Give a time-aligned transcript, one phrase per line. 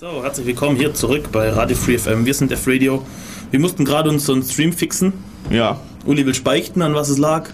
[0.00, 2.24] So, herzlich willkommen hier zurück bei Radio Free FM.
[2.24, 3.04] Wir sind F-Radio.
[3.50, 5.12] Wir mussten gerade uns so einen Stream fixen.
[5.50, 5.78] Ja.
[6.06, 7.50] Uli will speichten, an was es lag.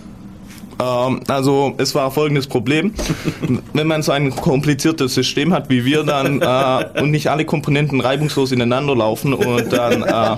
[0.81, 2.95] Ähm, also es war folgendes Problem.
[3.73, 8.01] Wenn man so ein kompliziertes System hat wie wir dann äh, und nicht alle Komponenten
[8.01, 10.37] reibungslos ineinander laufen und dann äh,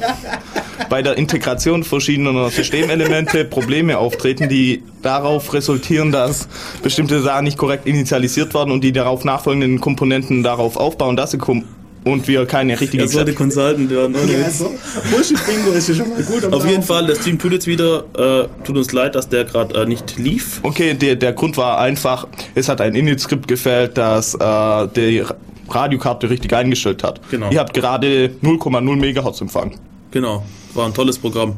[0.88, 6.48] bei der Integration verschiedener Systemelemente Probleme auftreten, die darauf resultieren, dass
[6.82, 11.38] bestimmte Sachen nicht korrekt initialisiert werden und die darauf nachfolgenden Komponenten darauf aufbauen, dass sie
[11.38, 11.64] kom
[12.05, 14.14] und wir keine richtige Er sollte Consultant werden.
[14.14, 14.75] Ohne Ja, so.
[15.11, 16.45] Bullshit-Bingo ist ja schon mal gut.
[16.53, 16.82] Auf jeden.
[16.82, 18.05] Fall, der Stream tut jetzt wieder.
[18.17, 20.61] Äh, tut uns leid, dass der gerade äh, nicht lief.
[20.63, 25.25] Okay, der, der Grund war einfach, es hat ein Init-Skript gefällt, das äh, die
[25.69, 27.21] Radiokarte richtig eingestellt hat.
[27.31, 27.50] Genau.
[27.50, 29.75] Ihr habt gerade 0,0 Megahertz Empfang.
[30.11, 30.44] Genau,
[30.75, 31.57] war ein tolles Programm.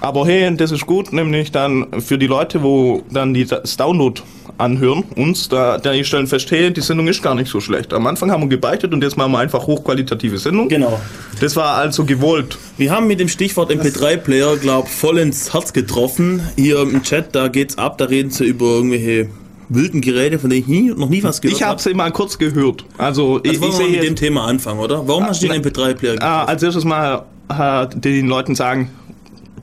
[0.00, 4.20] Aber hey, das ist gut, nämlich dann für die Leute, wo dann die, das Download
[4.58, 7.92] anhören, uns, da, da die stellen fest, hey, die Sendung ist gar nicht so schlecht.
[7.92, 10.68] Am Anfang haben wir gebeichtet und jetzt machen wir einfach hochqualitative Sendung.
[10.68, 11.00] Genau.
[11.40, 12.58] Das war also gewollt.
[12.76, 16.42] Wir haben mit dem Stichwort MP3-Player, glaub, voll ins Herz getroffen.
[16.56, 19.28] Hier im Chat, da geht's ab, da reden sie über irgendwelche
[19.68, 22.38] wilden Geräte, von denen ich nie, noch nie was gehört Ich habe sie mal kurz
[22.38, 22.84] gehört.
[22.96, 25.06] Also, ich, Also wollen ich wir mit dem Thema anfangen, oder?
[25.06, 26.22] Warum hast du den MP3-Player gekauft?
[26.22, 28.90] Ah, als erstes mal äh, den Leuten sagen,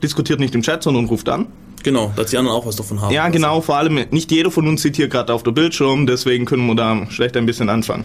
[0.02, 1.46] diskutiert nicht im Chat, sondern ruft an.
[1.82, 3.12] Genau, dass die anderen auch was davon haben.
[3.12, 6.44] Ja, genau, vor allem nicht jeder von uns sieht hier gerade auf der Bildschirm, deswegen
[6.44, 8.04] können wir da schlecht ein bisschen anfangen.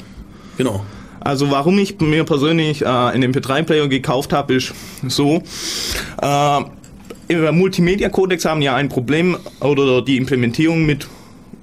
[0.57, 0.85] Genau.
[1.19, 4.73] Also warum ich mir persönlich äh, einen MP3-Player gekauft habe, ist
[5.07, 5.41] so,
[6.21, 6.61] äh,
[7.27, 11.07] im Multimedia-Codex haben ja ein Problem oder die Implementierung mit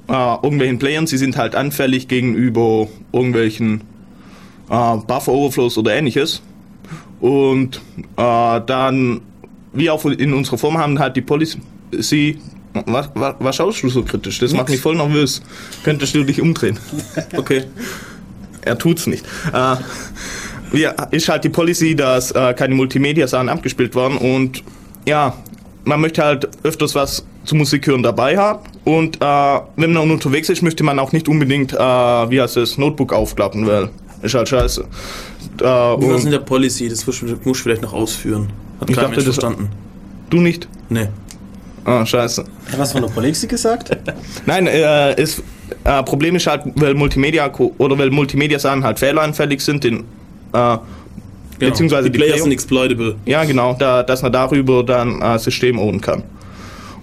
[0.08, 3.82] äh, irgendwelchen Playern, sie sind halt anfällig gegenüber irgendwelchen
[4.70, 6.42] äh, Buffer-Overflows oder ähnliches.
[7.20, 7.80] Und
[8.16, 9.20] äh, dann,
[9.72, 11.60] wie auch in unserer Form haben halt die Policy,
[12.86, 14.38] was, was, was schaust du so kritisch?
[14.38, 15.42] Das macht mich voll nervös.
[15.82, 16.78] Könntest du dich umdrehen?
[17.36, 17.64] Okay.
[18.62, 19.24] er tut's nicht.
[19.52, 19.76] Äh,
[20.78, 24.62] ja, ist halt die Policy, dass äh, keine Multimedia-Sachen abgespielt werden und
[25.06, 25.34] ja,
[25.84, 30.50] man möchte halt öfters was zu Musik hören dabei haben und äh, wenn man unterwegs
[30.50, 33.88] ist, möchte man auch nicht unbedingt, äh, wie heißt es, Notebook aufklappen, weil
[34.22, 34.84] ist halt scheiße.
[35.60, 36.88] Äh, und in der Policy?
[36.88, 38.50] Das musst du vielleicht noch ausführen.
[38.80, 39.68] Hat Ich dachte, Mensch das- verstanden.
[40.30, 40.68] du nicht?
[40.88, 41.08] Nee.
[41.84, 42.42] Ah, scheiße.
[42.42, 43.96] Hat er was von der Politik gesagt?
[44.46, 45.42] Nein, äh, es,
[45.84, 50.04] äh, Problem ist halt, weil Multimedia oder weil Multimedia-Sachen halt fehleranfällig sind, den,
[50.52, 50.76] äh,
[51.60, 51.70] Genau.
[51.72, 53.16] Beziehungsweise die die Player sind exploitable.
[53.26, 56.22] Ja, genau, da, dass man darüber dann äh, System ownen kann.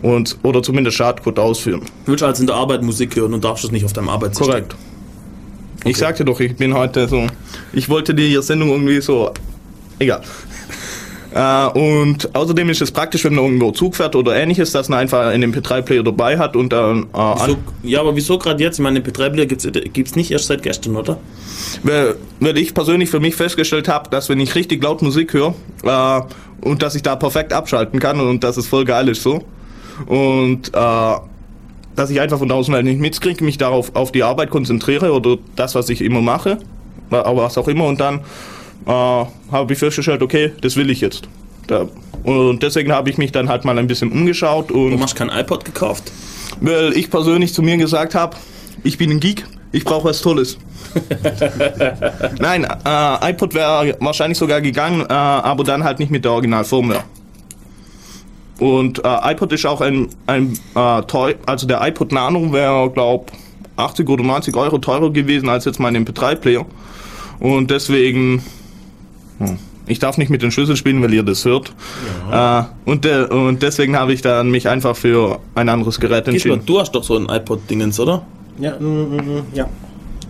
[0.01, 1.81] Und, oder zumindest Schadcode ausführen.
[2.05, 4.47] Du willst also in der Arbeit Musik hören und darfst es nicht auf deinem Arbeitssystem.
[4.47, 4.75] Korrekt.
[5.83, 7.27] Ich sagte doch, ich bin heute so.
[7.73, 9.31] Ich wollte die Sendung irgendwie so.
[9.99, 10.21] Egal.
[11.35, 14.99] Äh, und außerdem ist es praktisch, wenn man irgendwo Zug fährt oder ähnliches, dass man
[14.99, 17.03] einfach einen MP3-Player dabei hat und dann.
[17.13, 18.79] Äh, Wieso, ja, aber wieso gerade jetzt?
[18.79, 21.17] Ich meine, den P3-Player gibt's gibt's nicht erst seit gestern, oder?
[21.83, 25.53] weil, weil ich persönlich für mich festgestellt habe, dass wenn ich richtig laut Musik höre
[25.83, 26.21] äh,
[26.61, 29.43] und dass ich da perfekt abschalten kann und dass es voll geil ist so.
[30.05, 31.15] Und äh,
[31.95, 35.37] dass ich einfach von der Außenwelt nicht mitkriege, mich darauf auf die Arbeit konzentriere oder
[35.57, 36.59] das, was ich immer mache,
[37.09, 38.21] aber was auch immer und dann
[38.85, 41.27] äh, habe ich festgestellt, okay, das will ich jetzt.
[41.67, 41.87] Da,
[42.23, 45.25] und deswegen habe ich mich dann halt mal ein bisschen umgeschaut und Warum hast du
[45.25, 46.11] kein iPod gekauft?
[46.61, 48.35] weil ich persönlich zu mir gesagt habe,
[48.83, 50.57] ich bin ein Geek, ich brauche was Tolles.
[52.39, 57.03] Nein, äh, iPod wäre wahrscheinlich sogar gegangen, äh, aber dann halt nicht mit der Originalfirmware.
[58.59, 63.31] Und äh, iPod ist auch ein, ein äh, teuer, also der iPod Nano wäre, glaub
[63.75, 66.65] 80 oder 90 Euro teurer gewesen als jetzt mein MP3-Player.
[67.39, 68.41] Und deswegen,
[69.39, 69.57] hm,
[69.87, 71.73] ich darf nicht mit den Schlüssel spielen, weil ihr das hört.
[72.31, 76.33] Äh, und, de und deswegen habe ich dann mich einfach für ein anderes Gerät Gisbert,
[76.33, 76.65] entschieden.
[76.65, 78.25] du hast doch so ein iPod-Dingens, oder?
[78.59, 79.69] Ja, mm, mm, mm, ja.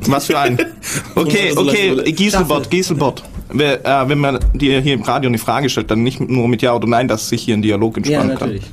[0.08, 0.58] Was für ein?
[1.16, 3.24] Okay, okay, Gieselbot, Gieselbot.
[3.54, 3.78] Äh,
[4.08, 6.88] wenn man dir hier im Radio eine Frage stellt, dann nicht nur mit Ja oder
[6.88, 8.64] Nein, dass sich hier ein Dialog Ja, entspannen natürlich.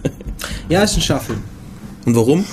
[0.69, 1.37] Ja, ist ein Shuffle.
[2.05, 2.45] Und warum?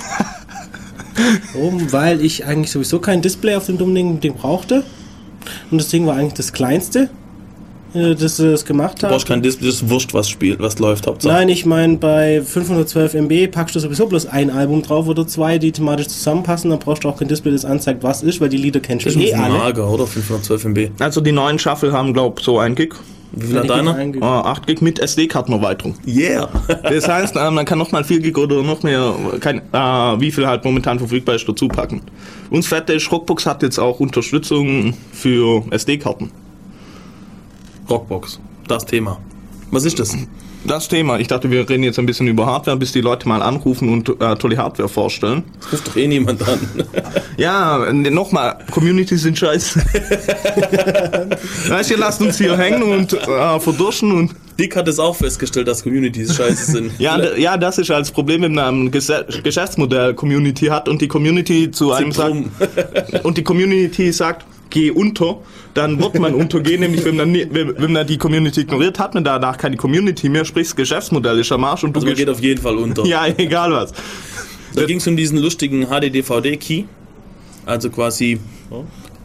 [1.54, 4.84] Oben, weil ich eigentlich sowieso kein Display auf dem dummen Ding, Ding brauchte.
[5.70, 7.10] Und das Ding war eigentlich das kleinste,
[7.94, 9.12] äh, das es gemacht Du hat.
[9.12, 11.32] brauchst kein Display, das ist wurscht, was spielt, was läuft, Hauptsache.
[11.32, 15.58] Nein, ich meine, bei 512 MB packst du sowieso bloß ein Album drauf oder zwei,
[15.58, 16.70] die thematisch zusammenpassen.
[16.70, 19.14] Dann brauchst du auch kein Display, das anzeigt, was ist, weil die Lieder kennst Das
[19.14, 19.54] du ist eh alle.
[19.58, 20.06] mager, oder?
[20.06, 20.90] 512 MB.
[21.00, 22.94] Also die neuen Shuffle haben, glaub so ein Gig.
[23.32, 23.94] Wie viel hat deiner?
[23.94, 25.94] ein- Äh, 8 Gig mit SD-Kartenerweiterung.
[26.04, 26.48] Yeah!
[26.82, 30.48] Das heißt, äh, man kann nochmal 4 Gig oder noch mehr, kein, äh, wie viel
[30.48, 32.02] halt momentan verfügbar ist, dazu packen.
[32.50, 36.32] Uns fette Rockbox hat jetzt auch Unterstützung für SD-Karten.
[37.90, 38.38] Rockbox.
[38.68, 39.18] Das Thema.
[39.70, 40.16] Was ist das?
[40.64, 41.18] Das Thema.
[41.18, 44.08] Ich dachte, wir reden jetzt ein bisschen über Hardware, bis die Leute mal anrufen und
[44.20, 45.42] äh, tolle Hardware vorstellen.
[45.62, 46.58] Das ruft doch eh niemand an.
[47.38, 49.80] Ja, nochmal, Communities sind scheiße.
[51.68, 54.34] weißt du, lasst uns hier hängen und äh, verdurschen und.
[54.58, 56.92] Dick hat es auch festgestellt, dass Communities scheiße sind.
[56.98, 61.08] Ja, ja, das ist als Problem, wenn man ein Gese- Geschäftsmodell Community hat und die
[61.08, 62.36] Community zu einem sagt,
[63.22, 65.38] und die Community sagt, geh unter,
[65.74, 69.24] dann wird man untergehen, nämlich wenn man, wenn, wenn man die Community ignoriert, hat man
[69.24, 72.26] danach keine Community mehr, sprich das Geschäftsmodell ist am Arsch und du Also man gehst,
[72.26, 73.04] geht auf jeden Fall unter.
[73.04, 73.92] ja, egal was.
[74.74, 76.84] Da ging es um diesen lustigen HD-DVD-Key.
[77.66, 78.38] Also quasi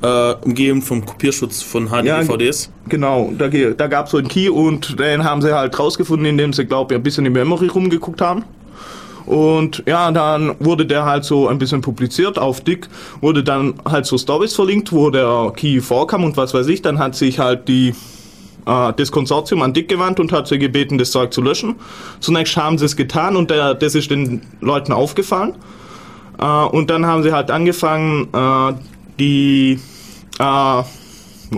[0.02, 2.72] äh, umgeben vom Kopierschutz von HD-DVDs.
[2.90, 6.54] Genau, da, da gab es so einen Key und den haben sie halt rausgefunden, indem
[6.54, 8.44] sie, glaube ich, ein bisschen in Memory rumgeguckt haben.
[9.26, 12.88] Und ja, dann wurde der halt so ein bisschen publiziert auf Dick,
[13.22, 16.82] wurde dann halt so Stories verlinkt, wo der Key vorkam und was weiß ich.
[16.82, 17.96] Dann hat sich halt die
[18.66, 21.76] äh, das Konsortium an Dick gewandt und hat sie gebeten, das Zeug zu löschen.
[22.20, 25.54] Zunächst haben sie es getan und der, das ist den Leuten aufgefallen.
[26.40, 28.74] Äh, und dann haben sie halt angefangen, äh,
[29.20, 29.80] die
[30.40, 30.84] äh,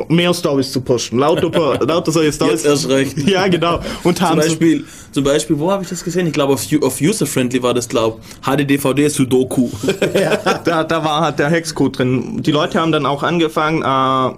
[0.10, 1.20] mehr Stories zu posten.
[1.20, 1.50] Lauter,
[1.86, 2.64] lauter solche Stories.
[2.64, 3.18] Jetzt erst recht.
[3.28, 3.80] Ja, genau.
[4.04, 6.28] Und Zum haben sie, Beispiel, zum Beispiel, wo habe ich das gesehen?
[6.28, 9.70] Ich glaube, auf, auf User-Friendly war das, glaube HD-DVD Sudoku.
[10.64, 12.42] da, da war halt der Hexcode drin.
[12.42, 14.38] Die Leute haben dann auch angefangen, äh,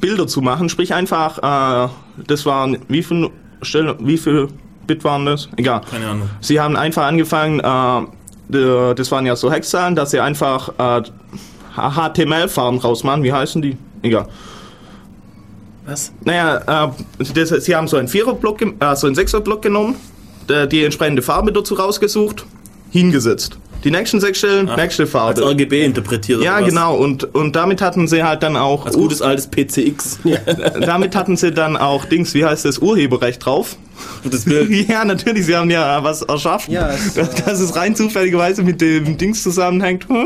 [0.00, 1.88] Bilder zu machen, sprich einfach, äh,
[2.26, 3.30] das waren, wie viel,
[4.00, 4.48] wie viel
[4.86, 5.48] Bit waren das?
[5.56, 5.82] Egal.
[5.90, 6.28] Keine Ahnung.
[6.40, 11.02] Sie haben einfach angefangen, äh, das waren ja so Hexzahlen, dass sie einfach äh,
[11.76, 13.22] HTML-Farben rausmachen.
[13.22, 13.76] Wie heißen die?
[14.02, 14.28] Egal.
[15.86, 16.12] Was?
[16.24, 19.96] Naja, äh, das, sie haben so einen Viererblock, äh, so einen Sechserblock genommen,
[20.70, 22.44] die entsprechende Farbe dazu rausgesucht,
[22.92, 23.58] hingesetzt.
[23.84, 25.44] Die nächsten sechs Stellen, nächste Als Farbe.
[25.44, 26.40] RGB interpretiert.
[26.40, 26.68] Ja, oder was?
[26.68, 26.96] genau.
[26.96, 30.20] Und, und damit hatten sie halt dann auch, Als gutes altes PCX.
[30.80, 33.76] damit hatten sie dann auch Dings, wie heißt das, Urheberrecht drauf.
[34.24, 34.70] Das Bild.
[34.88, 36.74] Ja, natürlich, sie haben ja was erschaffen.
[36.74, 40.06] Ja, es, dass, dass es rein zufälligerweise mit dem Dings zusammenhängt.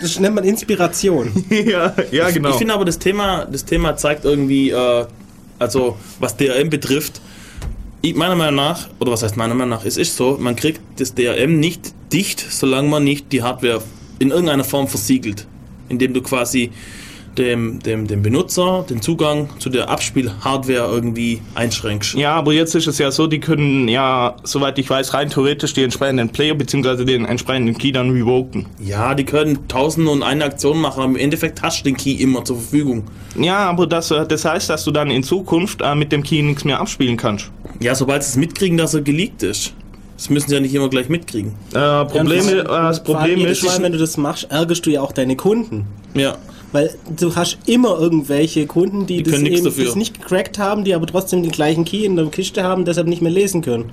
[0.00, 1.30] Das nennt man Inspiration.
[1.50, 2.50] ja, ja, genau.
[2.50, 5.04] Ich finde aber, das Thema, das Thema zeigt irgendwie, äh,
[5.58, 7.20] also was DRM betrifft,
[8.04, 10.80] ich, meiner Meinung nach, oder was heißt meiner Meinung nach, es ist so, man kriegt
[10.98, 13.82] das DRM nicht dicht, solange man nicht die Hardware
[14.18, 15.46] in irgendeiner Form versiegelt.
[15.88, 16.70] Indem du quasi
[17.38, 22.14] dem, dem, dem Benutzer den Zugang zu der Abspielhardware irgendwie einschränkst.
[22.14, 25.72] Ja, aber jetzt ist es ja so, die können ja, soweit ich weiß, rein theoretisch
[25.72, 27.04] die entsprechenden Player bzw.
[27.04, 28.66] den entsprechenden Key dann revoken.
[28.78, 32.12] Ja, die können tausend und eine Aktion machen, aber im Endeffekt hast du den Key
[32.12, 33.04] immer zur Verfügung.
[33.38, 36.42] Ja, aber das, äh, das heißt, dass du dann in Zukunft äh, mit dem Key
[36.42, 37.50] nichts mehr abspielen kannst.
[37.80, 39.74] Ja, sobald sie es mitkriegen, dass er geleakt ist.
[40.16, 41.52] Das müssen sie ja nicht immer gleich mitkriegen.
[41.72, 45.00] Äh, Probleme, äh, das allem Problem ist, Mal, wenn du das machst, ärgerst du ja
[45.00, 45.86] auch deine Kunden.
[46.14, 46.36] Ja.
[46.74, 50.82] Weil du hast immer irgendwelche Kunden, die, das, können nix eben, das nicht gecrackt haben,
[50.82, 53.90] die aber trotzdem den gleichen Key in der Kiste haben, deshalb nicht mehr lesen können.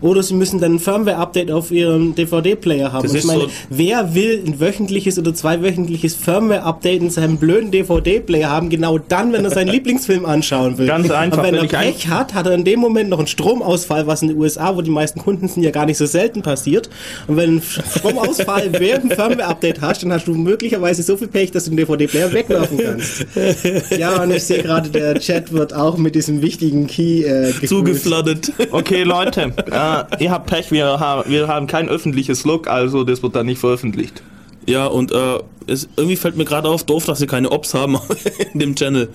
[0.00, 3.04] Oder sie müssen dann ein Firmware-Update auf ihrem DVD-Player haben.
[3.04, 8.50] Das ich meine, so- wer will ein wöchentliches oder zweiwöchentliches Firmware-Update in seinem blöden DVD-Player
[8.50, 10.88] haben, genau dann, wenn er seinen Lieblingsfilm anschauen will?
[10.88, 13.18] Ganz einfach, Aber wenn, wenn er ein- Pech hat, hat er in dem Moment noch
[13.18, 16.06] einen Stromausfall, was in den USA, wo die meisten Kunden sind, ja gar nicht so
[16.06, 16.90] selten passiert.
[17.28, 21.52] Und wenn ein Stromausfall während dem Firmware-Update hast, dann hast du möglicherweise so viel Pech,
[21.52, 23.26] dass du den DVD-Player wegwerfen kannst.
[23.98, 27.68] Ja, und ich sehe gerade, der Chat wird auch mit diesem wichtigen Key äh, gefüllt.
[27.68, 28.52] Zugeflattert.
[28.70, 33.22] okay, Leute, äh, ihr habt Pech, wir, haben wir haben kein öffentliches Log, also das
[33.22, 34.22] wird dann nicht veröffentlicht.
[34.66, 37.98] Ja, und äh, es, irgendwie fällt mir gerade auf, doof, dass wir keine Ops haben
[38.52, 39.08] in dem Channel.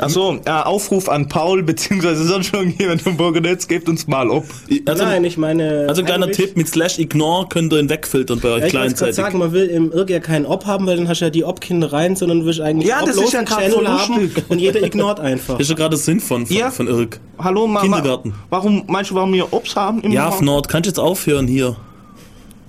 [0.00, 4.44] Achso, äh, Aufruf an Paul, beziehungsweise sonst schon jemand vom Burgenetz, gebt uns mal ob.
[4.86, 5.86] Also, Nein, ich meine.
[5.88, 8.72] also ein kleiner Tipp, mit Slash Ignore könnt ihr ihn wegfiltern bei euch Ja, ich
[8.72, 9.14] kleinzeitig.
[9.14, 11.44] sagen, man will im Irg ja keinen Op haben, weil dann hast du ja die
[11.44, 15.20] Op-Kinder rein, sondern du willst eigentlich Ja, das ist ja Channel haben und jeder ignort
[15.20, 15.54] einfach.
[15.58, 16.70] Das ist ja gerade der Sinn von, von, Ja.
[16.72, 17.20] von Irk.
[17.38, 17.80] Hallo Mama.
[17.82, 18.34] Kindergarten.
[18.50, 20.00] Warum, meinst du, warum wir Obst haben?
[20.02, 20.30] Im Ja?
[20.32, 21.76] Fnord, kannst du jetzt aufhören hier?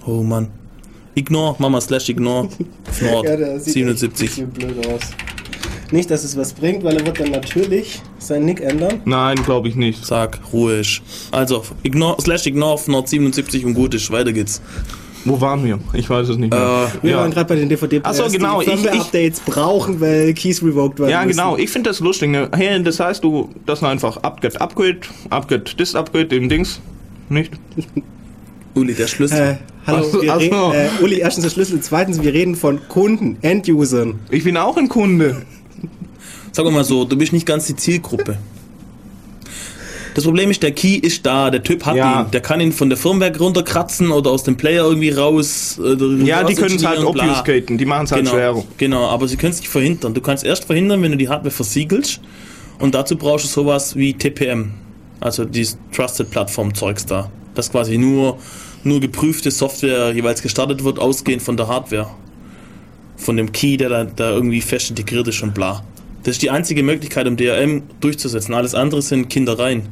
[0.05, 0.49] Oh Mann.
[1.15, 2.49] Ignore, Mama Slash Ignore.
[2.91, 4.19] Fnord, Ja, der sieht echt ein 77.
[4.29, 5.01] bisschen blöd aus.
[5.91, 9.01] Nicht, dass es was bringt, weil er wird dann natürlich seinen Nick ändern.
[9.05, 10.05] Nein, glaube ich nicht.
[10.05, 11.01] Sag, ruhig.
[11.31, 14.09] Also, Ignore, Slash Ignore, Fnord 77 und gut ist.
[14.11, 14.61] Weiter geht's.
[15.27, 15.79] Wo waren wir?
[15.93, 16.89] Ich weiß es nicht mehr.
[17.01, 17.17] Äh, Wir Ja.
[17.17, 20.99] waren gerade bei den dvd Ach so, genau, die ich- Firmware-Updates brauchen, weil Keys revoked
[20.99, 21.37] werden ja, müssen.
[21.37, 21.57] genau.
[21.57, 22.29] Ich finde das lustig.
[22.29, 22.49] Ne?
[22.55, 24.99] Hey, das heißt, du, das ist einfach Upgrade, Upgrade,
[25.31, 26.79] Upgrade, das Upgrade, dem Dings.
[27.29, 27.51] Nicht?
[28.75, 29.39] Uli, der Schlüssel.
[29.39, 29.55] Äh,
[29.87, 30.73] hallo, Ach so, wir ach reden, so.
[30.73, 34.19] äh, Uli, erstens der Schlüssel, zweitens, wir reden von Kunden, End-Usern.
[34.29, 35.41] Ich bin auch ein Kunde.
[36.55, 38.37] Sag mal so, du bist nicht ganz die Zielgruppe.
[40.13, 42.21] Das Problem ist, der Key ist da, der Typ hat Ja.
[42.21, 42.31] ihn.
[42.31, 45.77] Der kann ihn von der Firmware runterkratzen oder aus dem Player irgendwie raus.
[45.83, 47.77] Äh, Ja, die raus können es halt obfuscaten.
[47.77, 48.63] Die machen es halt Genau, schwerer.
[48.77, 50.13] genau, aber sie können es nicht verhindern.
[50.13, 52.21] Du kannst erst verhindern, wenn du die Hardware versiegelst.
[52.79, 54.71] Und dazu brauchst du sowas wie TPM.
[55.19, 57.29] Also dieses Trusted-Plattform-Zeugs da.
[57.53, 58.37] Dass quasi nur,
[58.85, 62.07] nur geprüfte Software jeweils gestartet wird, ausgehend von der Hardware.
[63.17, 65.83] Von dem Key, der da, da irgendwie fest integriert ist und bla.
[66.25, 68.55] Das ist die einzige Möglichkeit, um DRM durchzusetzen.
[68.55, 69.83] Alles andere sind Kindereien.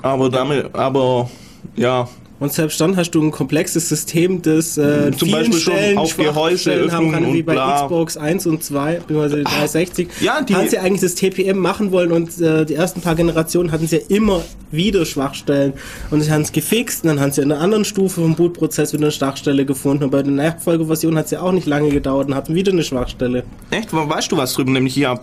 [0.00, 1.30] Aber damit, aber
[1.76, 2.08] ja,
[2.42, 5.98] Und selbst dann hast du ein komplexes System, das äh, Zum vielen Beispiel schon Stellen
[5.98, 7.82] auf Schwachstellen haben kann, Gehäuseöffnungen wie bei bla.
[7.84, 10.08] Xbox 1 und 2, beziehungsweise 360.
[10.20, 13.70] Ja, die- haben sie eigentlich das TPM machen wollen und äh, die ersten paar Generationen
[13.70, 15.74] hatten sie ja immer wieder Schwachstellen
[16.10, 18.92] und sie haben es gefixt und dann haben sie in einer anderen Stufe vom Bootprozess
[18.92, 22.26] wieder eine Schwachstelle gefunden und bei der Nachfolgeversion hat es ja auch nicht lange gedauert
[22.28, 23.44] und hatten wieder eine Schwachstelle.
[23.70, 23.92] Echt?
[23.92, 24.72] Weißt du was drüber?
[24.72, 25.20] Nämlich, ja,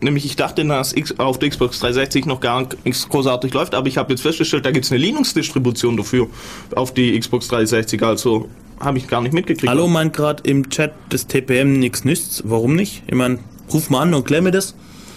[0.00, 3.88] nämlich ich dachte, dass X auf der Xbox 360 noch gar nichts großartig läuft, aber
[3.88, 6.26] ich habe jetzt festgestellt, da gibt es eine Linux-Distribution dafür
[6.74, 8.48] auf die Xbox 360, also
[8.80, 9.68] habe ich gar nicht mitgekriegt.
[9.68, 12.42] Hallo meint gerade im Chat das TPM nichts nützt.
[12.46, 13.02] Warum nicht?
[13.08, 13.38] Ich meine,
[13.72, 14.74] ruf mal an und klär mir das.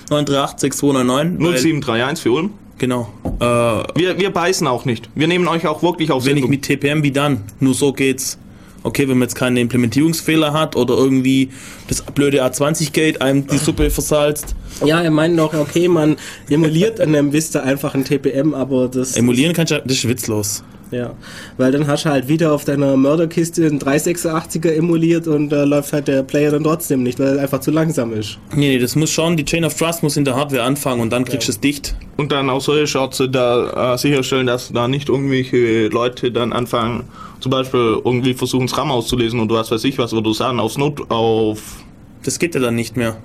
[0.10, 1.39] 938 299.
[1.39, 2.50] weil- 0731 für Ulm.
[2.79, 3.13] Genau.
[3.39, 5.10] Äh, Wir, wir beißen auch nicht.
[5.13, 6.50] Wir nehmen euch auch wirklich auf wenn ich Sendung.
[6.50, 8.39] mit TPM wie dann, nur so geht's.
[8.83, 11.50] Okay, wenn man jetzt keine Implementierungsfehler hat oder irgendwie
[11.88, 14.55] das blöde A20-Gate einem die Suppe versalzt.
[14.83, 16.15] Ja, er meint noch, okay, man
[16.50, 20.63] emuliert in einem Vista einfach ein TPM, aber das Emulieren kannst du, das ist witzlos.
[20.91, 21.15] Ja,
[21.55, 25.93] weil dann hast du halt wieder auf deiner Mörderkiste einen 386er emuliert und da läuft
[25.93, 28.38] halt der Player dann trotzdem nicht, weil er einfach zu langsam ist.
[28.53, 31.12] Nee, nee, das muss schon, die Chain of Trust muss in der Hardware anfangen und
[31.12, 31.95] dann kriegst du es dicht.
[32.17, 37.05] Und dann auch solche Schorze da äh, sicherstellen, dass da nicht irgendwelche Leute dann anfangen,
[37.39, 40.60] zum Beispiel irgendwie versuchen, das RAM auszulesen und was weiß ich was, wo du sagen,
[40.60, 41.77] aufs Not, auf,
[42.24, 43.17] Das geht ja dann nicht mehr.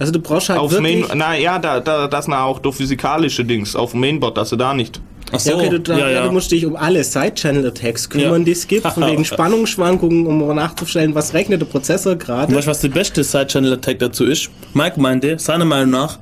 [0.00, 1.08] Also du brauchst halt auf wirklich...
[1.08, 4.50] Main, na ja, da, da, das na auch durch physikalische Dings, auf dem Mainboard, dass
[4.50, 5.00] du da nicht.
[5.30, 6.26] Ach so, ja, okay, du, da, ja, ja.
[6.26, 11.14] du musst dich um alle Side-Channel-Attacks kümmern, die es gibt, von wegen Spannungsschwankungen, um nachzustellen,
[11.14, 12.54] was rechnet der Prozessor gerade.
[12.54, 14.50] weißt du, was der beste Side-Channel-Attack dazu ist?
[14.74, 16.18] Mike meinte, seiner Meinung nach,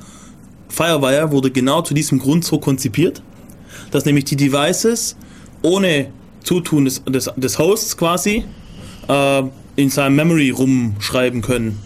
[0.68, 3.22] Firewire wurde genau zu diesem Grund so konzipiert,
[3.92, 5.16] dass nämlich die Devices
[5.62, 6.08] ohne
[6.42, 8.44] Zutun des, des, des Hosts quasi
[9.08, 9.42] äh,
[9.76, 11.78] in seinem Memory rumschreiben können.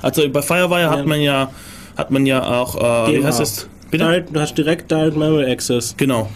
[0.00, 1.50] Also bei Firewire hat man ja
[1.98, 3.26] hat man ja auch, äh, wie DMA.
[3.26, 3.68] heißt es?
[3.90, 4.04] Bitte?
[4.04, 5.94] Direct, du hast direkt Direct Memory Access.
[5.96, 6.30] Genau.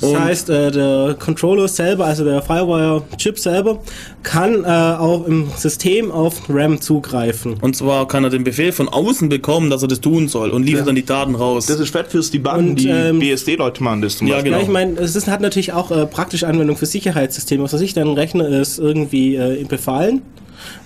[0.00, 3.78] Das Und- heißt, äh, der Controller selber, also der Firewire-Chip selber,
[4.22, 7.54] kann äh, auch im System auf RAM zugreifen.
[7.60, 10.62] Und zwar kann er den Befehl von außen bekommen, dass er das tun soll und
[10.64, 11.66] liefert dann die Daten raus.
[11.66, 14.52] Das ist fett fürs Debuggen, Und, die ähm, BSD-Leute machen das zum Ja, Beispiel.
[14.52, 14.62] genau.
[14.62, 17.64] Ja, ich meine, es ist, hat natürlich auch äh, praktische Anwendung für Sicherheitssysteme.
[17.64, 20.22] Was weiß ich, dein Rechner ist irgendwie äh, befallen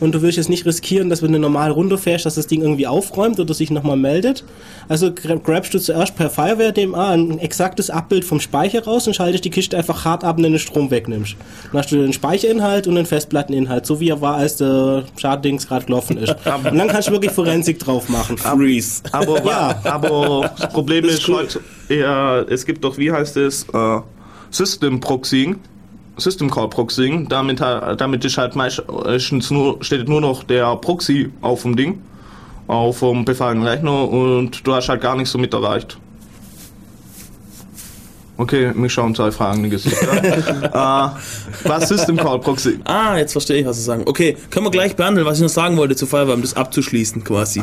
[0.00, 2.86] und du willst jetzt nicht riskieren, dass wenn du normal runterfährst, dass das Ding irgendwie
[2.86, 4.44] aufräumt oder sich nochmal meldet.
[4.88, 9.44] Also gra- grabst du zuerst per Fireware-DMA ein exaktes Abbild vom Speicher raus und schaltest
[9.44, 11.36] die Kiste einfach hart ab, wenn du den Strom wegnimmst.
[11.72, 15.66] Dann hast du den Speicherinhalt und den Festplatteninhalt, so wie er war, als der Schaddings
[15.68, 16.30] gerade gelaufen ist.
[16.70, 18.38] und dann kannst du wirklich Forensik drauf machen.
[18.38, 19.02] Freeze.
[19.12, 19.80] Aber, Ja.
[19.84, 21.36] aber das Problem Das ist, ist cool.
[21.36, 24.00] heute, ja, es gibt doch, wie heißt es, äh,
[24.50, 25.56] System Proxying,
[26.22, 27.28] System Call Proxying.
[27.28, 32.00] Damit, damit ist halt meistens nur, steht nur noch der Proxy auf dem Ding,
[32.66, 35.98] auf dem befallenen Rechner und du hast halt gar nichts so mit erreicht.
[38.38, 40.12] Okay, mich schauen zwei Fragen in Gesichter.
[41.14, 42.80] äh, was System Call Proxy?
[42.84, 44.04] Ah, jetzt verstehe ich, was Sie sagen.
[44.06, 47.22] Okay, können wir gleich behandeln, was ich noch sagen wollte zu Firewire, um das abzuschließen
[47.22, 47.62] quasi.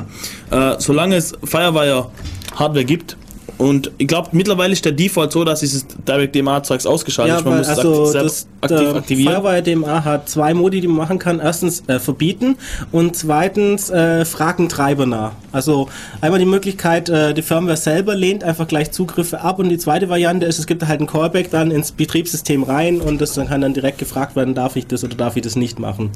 [0.51, 2.09] Äh, solange es Firewire
[2.55, 3.17] Hardware gibt,
[3.59, 7.43] und ich glaube, mittlerweile ist der Default so, dass dieses Direct-DMA-Zeugs ausgeschaltet Ja, ist.
[7.43, 9.33] Man weil, muss es also aktiv, das, aktiv aktivieren.
[9.33, 11.41] Firewire DMA hat zwei Modi, die man machen kann.
[11.41, 12.55] Erstens äh, verbieten
[12.93, 15.33] und zweitens äh, fragen Treiber nach.
[15.51, 15.89] Also
[16.21, 20.07] einmal die Möglichkeit, äh, die Firmware selber lehnt einfach gleich Zugriffe ab und die zweite
[20.07, 23.59] Variante ist, es gibt halt ein Callback dann ins Betriebssystem rein und das dann kann
[23.59, 26.11] dann direkt gefragt werden, darf ich das oder darf ich das nicht machen.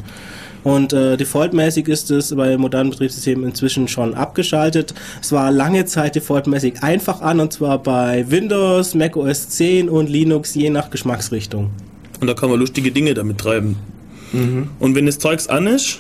[0.63, 4.93] Und äh, defaultmäßig ist es bei modernen Betriebssystemen inzwischen schon abgeschaltet.
[5.21, 10.09] Es war lange Zeit defaultmäßig einfach an und zwar bei Windows, Mac OS 10 und
[10.09, 11.71] Linux je nach Geschmacksrichtung.
[12.21, 13.75] Und da kann man lustige Dinge damit treiben.
[14.79, 15.99] Und wenn das Zeugs an ist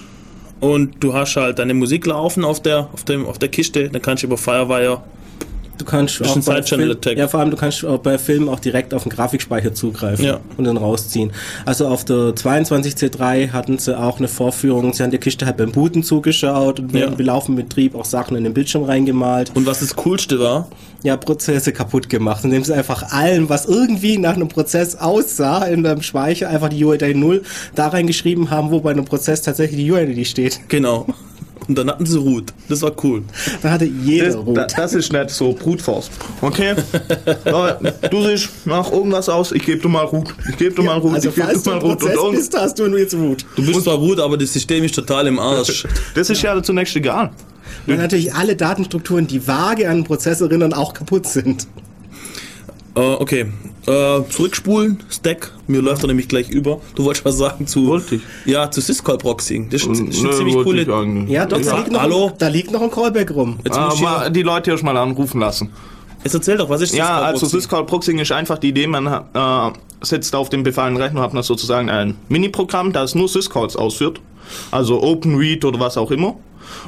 [0.59, 4.01] und du hast halt deine Musik laufen auf der, auf dem, auf der Kiste, dann
[4.01, 5.03] kannst du über Firewire
[5.77, 6.95] Du kannst auch bei Film-.
[7.15, 10.39] Ja, vor allem du kannst auch bei Filmen auch direkt auf den Grafikspeicher zugreifen Ja.
[10.57, 11.31] und dann rausziehen.
[11.65, 15.71] Also auf der 22C3 hatten sie auch eine Vorführung, sie haben der Kiste halt beim
[15.71, 17.01] Booten zugeschaut und Ja.
[17.01, 19.51] während wir laufen Betrieb auch Sachen in den Bildschirm reingemalt.
[19.55, 20.67] Und was das Coolste war,
[21.01, 25.85] ja, Prozesse kaputt gemacht, indem sie einfach allen, was irgendwie nach einem Prozess aussah, in
[25.85, 27.41] einem Speicher einfach die UID 0
[27.75, 30.59] da reingeschrieben haben, wo bei einem Prozess tatsächlich die UID steht.
[30.69, 31.07] genau.
[31.67, 32.53] Und dann hatten sie Root.
[32.69, 33.23] Das war cool.
[33.61, 34.57] Da hatte jeder Das, Rot.
[34.57, 36.09] da- das ist nicht so Brute Force.
[36.41, 36.75] Okay?
[38.11, 40.33] Du siehst nach irgendwas aus, ich gebe dir mal Root.
[40.49, 41.13] Ich gebe dir mal Root.
[41.15, 42.03] also ich gebe dir du mal Root.
[42.03, 43.45] Und, und bist, hast du nur jetzt Root.
[43.55, 45.85] Du bist zwar Root, aber das System ist total im Arsch.
[46.15, 47.31] das ist ja zunächst egal.
[47.85, 51.67] Weil natürlich alle Datenstrukturen, die vage an einen Prozess erinnern, auch kaputt sind.
[52.95, 53.45] Äh, okay.
[53.87, 55.51] Äh, zurückspulen, Stack.
[55.67, 56.79] Mir läuft er nämlich gleich über.
[56.95, 57.87] Du wolltest was sagen zu.
[57.87, 58.21] Wollte ich.
[58.45, 59.69] Ja, zu Syscall Proxying.
[59.69, 60.83] Das ist, das ist Nö, eine ziemlich coole.
[61.27, 62.31] Ja, doch, Ja, da, liegt noch, hallo?
[62.37, 63.59] da liegt noch ein Callback rum.
[63.65, 65.71] Jetzt, Äh, muss ich mal hier, die Leute erst mal anrufen lassen.
[66.23, 67.61] jetzt erzähl doch, was ist Ja, Syscall also Proxying?
[67.61, 69.71] Syscall Proxying ist einfach die Idee, man äh,
[70.01, 74.21] setzt auf den befallenen Rechner, hat man sozusagen ein Mini-Programm, das nur Syscalls ausführt,
[74.71, 76.35] also OpenRead oder was auch immer.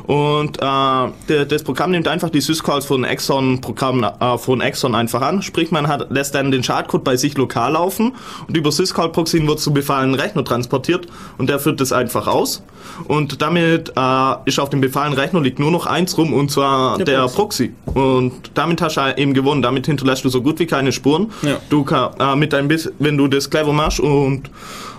[0.07, 5.21] Und äh, das Programm nimmt einfach die Syscalls von Exxon Programm äh, von Exxon einfach
[5.21, 5.41] an.
[5.41, 8.13] Sprich, man hat, lässt dann den Schadcode bei sich lokal laufen
[8.47, 12.63] und über Syscall Proxying wird zu befallenen Rechner transportiert und der führt das einfach aus.
[13.05, 16.97] Und damit äh, ist auf dem befallenen Rechner liegt nur noch eins rum und zwar
[16.97, 17.73] Der der, Proxy.
[17.85, 17.99] Proxy.
[17.99, 19.61] Und damit hast du eben gewonnen.
[19.61, 21.31] Damit hinterlässt du so gut wie keine Spuren.
[21.41, 21.57] Ja.
[21.69, 24.49] Du kann, äh, mit deinem Biss, wenn du das clever machst und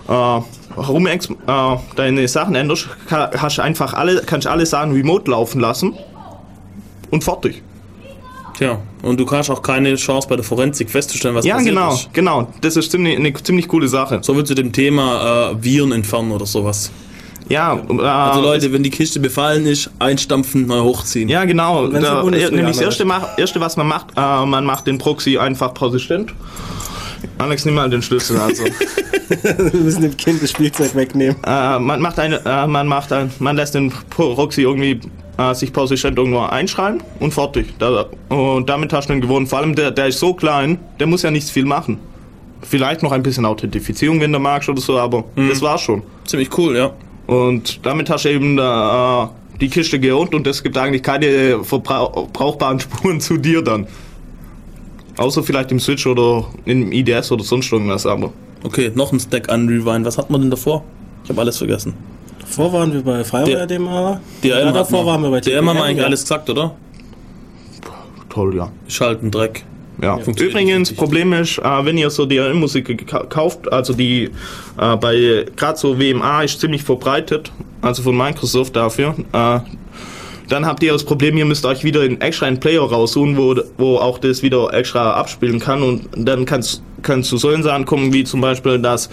[0.07, 0.41] äh,
[0.77, 1.17] rum äh,
[1.95, 5.93] deine Sachen änderst, kann, hast du einfach alle, kannst du alle Sachen remote laufen lassen
[7.11, 7.63] und fertig.
[8.57, 11.93] Tja, und du hast auch keine Chance bei der Forensik festzustellen, was Ja, passiert genau,
[11.93, 12.09] ist.
[12.13, 12.47] genau.
[12.61, 14.19] Das ist ziemlich, eine ziemlich coole Sache.
[14.23, 16.91] So wie zu dem Thema äh, Viren entfernen oder sowas.
[17.49, 21.29] Ja, äh, Also Leute, wenn die Kiste befallen ist, einstampfen, neu hochziehen.
[21.29, 21.87] Ja, genau.
[21.87, 23.05] Da, Bundestrojaner nämlich das erste,
[23.37, 26.33] erste, was man macht, äh, man macht den Proxy einfach persistent.
[27.37, 28.37] Alex, nimm mal den Schlüssel.
[28.39, 28.63] Also.
[29.29, 31.35] Wir müssen dem Kind das Spielzeug wegnehmen.
[31.45, 34.99] äh, man macht eine, äh, man macht ein, man lässt den Proxy irgendwie
[35.37, 37.73] äh, sich persistent irgendwo einschreiben und fertig.
[37.77, 39.45] Da, und damit hast du ihn gewonnen.
[39.47, 41.99] Vor allem der, der ist so klein, der muss ja nicht viel machen.
[42.63, 46.01] Vielleicht noch ein bisschen Authentifizierung, wenn du magst oder so, aber das war's schon.
[46.25, 46.91] Ziemlich cool, ja.
[47.27, 49.27] Und damit hast du eben äh,
[49.61, 53.85] die Kiste geohnt und es gibt eigentlich keine verbrauch- brauchbaren Spuren zu dir dann.
[55.17, 58.31] Außer vielleicht im Switch oder im IDS oder sonst irgendwas, aber.
[58.63, 60.05] Okay, noch ein Stack an Rewind.
[60.05, 60.83] Was hat man denn davor?
[61.23, 61.93] Ich habe alles vergessen.
[62.39, 64.21] Davor waren wir bei Fireware DMA.
[64.41, 66.05] DRM ja, davor waren wir bei DRM haben wir eigentlich ja.
[66.05, 66.75] alles gesagt, oder?
[68.29, 68.71] Toll, ja.
[68.87, 69.65] Ist halt ein Dreck.
[70.01, 70.17] Ja.
[70.19, 70.93] funktioniert Übrigens.
[70.93, 74.29] Problem ist, äh, wenn ihr so DRM-Musik kauft, also die
[74.79, 79.59] äh, bei gerade so WMA ist ziemlich verbreitet, also von Microsoft dafür, äh,
[80.47, 83.55] dann habt ihr das Problem, ihr müsst euch wieder in extra einen Player raussuchen, wo,
[83.77, 88.13] wo auch das wieder extra abspielen kann und dann kannst kannst zu solchen Sachen kommen,
[88.13, 89.07] wie zum Beispiel, dass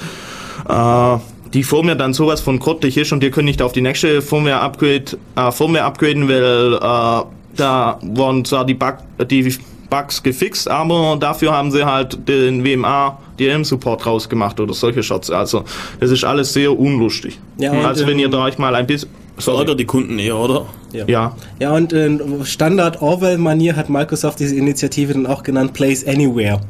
[0.68, 1.16] äh,
[1.53, 4.61] die Firmware dann sowas von grottig ist und ihr könnt nicht auf die nächste Firmware
[4.61, 5.05] Upgrade
[5.37, 7.25] äh, Firmware upgraden, weil äh,
[7.57, 8.97] da wurden zwar die, Bug,
[9.31, 9.55] die
[9.88, 15.31] Bugs gefixt, aber dafür haben sie halt den WMA DRM Support rausgemacht oder solche Shots.
[15.31, 15.64] Also
[16.01, 17.38] das ist alles sehr unlustig.
[17.59, 20.66] Ja, also wenn ähm, ihr da euch mal ein bisschen Verärgert die Kunden eher, oder?
[20.92, 26.61] ja, Ja, und in Standard Orwell-Manier hat Microsoft diese Initiative dann auch genannt Place Anywhere.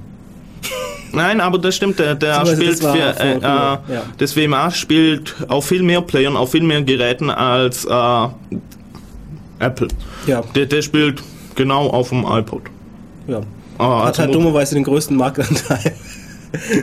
[1.12, 3.78] Nein, aber das stimmt, der, der spielt das für, äh, äh, ja.
[4.18, 8.28] das WMA spielt auf viel mehr Playern, auf viel mehr Geräten als äh,
[9.60, 9.88] Apple.
[10.26, 11.22] Ja, Der, der spielt
[11.54, 12.62] genau auf dem iPod.
[13.28, 13.40] ja.
[13.76, 15.94] Ah, Hat halt dummerweise den größten Marktanteil.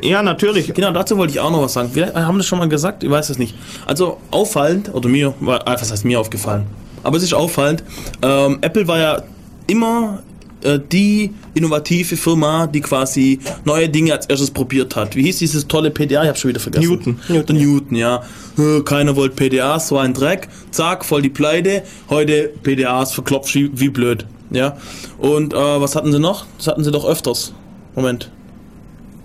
[0.02, 0.74] Ja, natürlich.
[0.74, 1.92] Genau, dazu wollte ich auch noch was sagen.
[1.94, 3.56] Wir haben das schon mal gesagt, ich weiß es nicht.
[3.86, 6.66] Also auffallend, oder mir, ah, was heißt mir aufgefallen?
[7.04, 7.84] Aber es ist auffallend,
[8.22, 9.24] ähm, Apple war ja
[9.68, 10.22] immer
[10.64, 15.16] äh, die innovative Firma, die quasi neue Dinge als erstes probiert hat.
[15.16, 16.24] Wie hieß dieses tolle PDA?
[16.24, 16.90] Ich habe schon wieder vergessen.
[16.90, 17.20] Newton.
[17.28, 18.24] Newton, Newton ja.
[18.58, 20.48] Äh, Keiner wollte PDAs, so ein Dreck.
[20.72, 21.84] Zack, voll die Pleite.
[22.10, 24.26] Heute PDAs verklopft wie, wie blöd.
[24.52, 24.78] Ja.
[25.18, 26.46] Und äh, was hatten sie noch?
[26.58, 27.54] Das hatten sie doch öfters.
[27.96, 28.30] Moment.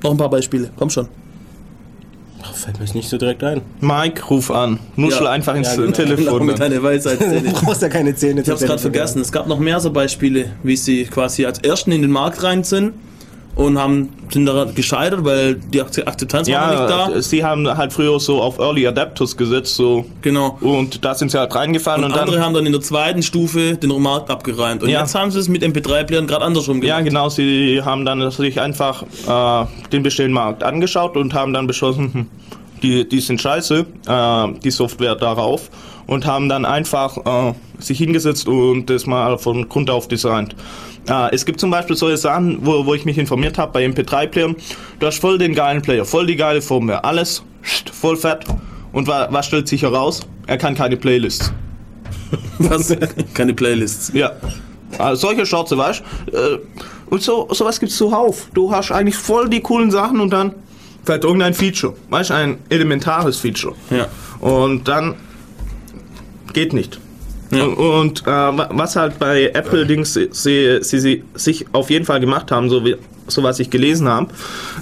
[0.02, 0.70] Noch ein paar Beispiele.
[0.76, 1.08] Komm schon.
[2.42, 3.60] Ach, fällt mir jetzt nicht so direkt ein.
[3.80, 4.78] Mike, ruf an.
[4.94, 5.30] Nuschel Ja.
[5.32, 5.90] einfach ins Ja, genau.
[5.92, 6.46] Telefon.
[6.46, 7.18] mit deiner Weisheit.
[7.44, 8.42] Du brauchst ja keine Zähne.
[8.42, 9.20] Ich hab's gerade vergessen.
[9.20, 12.62] Es gab noch mehr so Beispiele, wie sie quasi als Ersten in den Markt rein
[12.62, 12.94] sind
[13.56, 17.22] und haben, sind da gescheitert, weil die Akze- Akzeptanz war noch nicht Ja, da.
[17.22, 20.04] sie haben halt früher so auf Early Adapters gesetzt, so.
[20.22, 20.58] Genau.
[20.60, 22.44] Und da sind sie halt reingefallen Und, und, andere dann.
[22.44, 24.82] haben dann in der zweiten Stufe den Markt abgeräumt.
[24.82, 25.00] Und Ja.
[25.00, 27.08] jetzt haben sie es mit MP3-Playern gerade andersrum Ja, gemacht.
[27.08, 32.10] genau, sie haben dann sich einfach äh, den bestehenden Markt angeschaut und haben dann beschlossen,
[32.12, 32.26] hm,
[32.82, 35.70] die, die sind scheiße, äh, die Software darauf
[36.06, 40.54] und haben dann einfach äh, sich hingesetzt und das mal von Grund auf designt.
[41.08, 44.56] Äh, es gibt zum Beispiel solche Sachen, wo, wo ich mich informiert habe bei MP3-Playern.
[44.98, 47.42] Du hast voll den geilen Player, voll die geile Firmware, alles
[47.92, 48.44] voll fett.
[48.92, 50.20] Und wa was stellt sich heraus?
[50.46, 51.52] Er kann keine Playlists.
[52.58, 52.96] Was?
[53.34, 54.10] Keine Playlists.
[54.14, 54.32] Ja.
[54.98, 56.36] Also solche Schorze, weißt du?
[56.36, 56.58] Äh,
[57.10, 58.48] Und so, sowas gibt's zuhauf.
[58.54, 60.54] Du hast eigentlich voll die coolen Sachen und dann
[61.04, 61.94] vielleicht irgendein Feature.
[62.10, 63.74] Weißt du, ein elementares Feature.
[63.90, 64.06] Ja.
[64.40, 65.14] Und dann
[66.52, 66.98] geht nicht.
[67.50, 67.64] Ja.
[67.64, 72.50] Und, äh, wa- was halt bei Apple-Dings sie, sie, sie sich auf jeden Fall gemacht
[72.50, 72.96] haben, so, wie,
[73.28, 74.28] so was ich gelesen habe,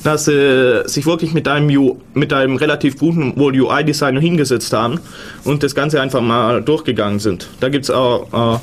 [0.02, 4.98] dass sie sich wirklich mit einem, U, mit einem relativ guten wohl UI-Designer hingesetzt haben
[5.44, 7.48] und das Ganze einfach mal durchgegangen sind.
[7.60, 8.58] Da gibt's auch,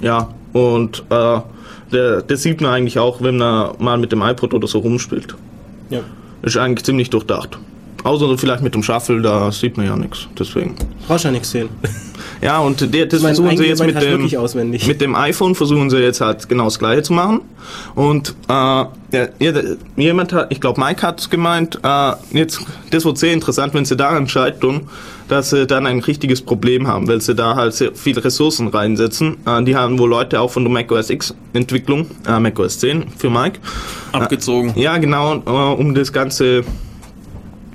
[0.00, 1.40] äh, ja, und äh,
[1.92, 5.34] der, das sieht man eigentlich auch, wenn man mal mit dem iPod oder so rumspielt.
[5.90, 6.00] Ja.
[6.42, 7.56] Ist eigentlich ziemlich durchdacht.
[8.02, 10.26] Außer vielleicht mit dem Shuffle, da sieht man ja nichts.
[10.36, 10.74] Deswegen.
[11.06, 11.68] Brauchst ja nichts sehen.
[12.42, 15.98] Ja, und der, das Mein versuchen sie jetzt mit dem, mit dem iPhone versuchen sie
[15.98, 17.42] jetzt halt genau das gleiche zu machen.
[17.94, 19.28] Und äh, ja,
[19.96, 23.96] jemand hat, ich glaube Mike hat gemeint, äh, jetzt, das wird sehr interessant, wenn sie
[23.96, 24.88] daran scheitern,
[25.28, 29.36] dass sie dann ein richtiges Problem haben, weil sie da halt sehr viele Ressourcen reinsetzen.
[29.46, 33.30] Äh, die haben wohl Leute auch von der macOS X Entwicklung, äh, macOS 10 für
[33.30, 33.60] Mike.
[34.10, 34.72] Abgezogen.
[34.74, 36.64] Ja, genau, äh, um das Ganze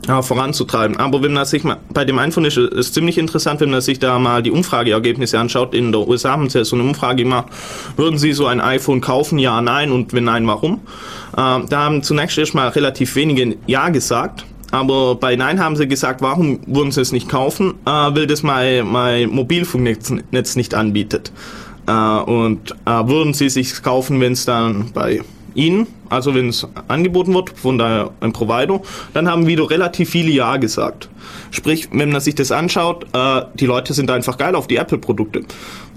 [0.08, 0.98] ja, voranzutreiben.
[0.98, 4.00] Aber wenn man sich mal, bei dem iPhone ist es ziemlich interessant, wenn man sich
[4.00, 5.74] da mal die Umfrageergebnisse anschaut.
[5.74, 7.48] In der USA haben sie ja so eine Umfrage gemacht,
[7.98, 9.38] würden sie so ein iPhone kaufen?
[9.38, 10.76] Ja, nein und wenn nein, warum?
[11.34, 14.46] Äh, da haben zunächst erstmal relativ wenige Ja gesagt.
[14.72, 17.76] Aber bei Nein haben sie gesagt, warum würden sie es nicht kaufen?
[17.86, 21.32] Äh, weil das mein, mein Mobilfunknetz Netz nicht anbietet.
[21.88, 25.22] Äh, und äh, würden sie sich kaufen, wenn es dann bei
[25.58, 28.80] Ihnen, also wenn es angeboten wird von der, einem Provider,
[29.13, 31.10] dann haben wieder relativ viele Ja gesagt.
[31.52, 35.43] Sprich, wenn man sich das anschaut, äh, die Leute sind einfach geil auf die Apple-Produkte.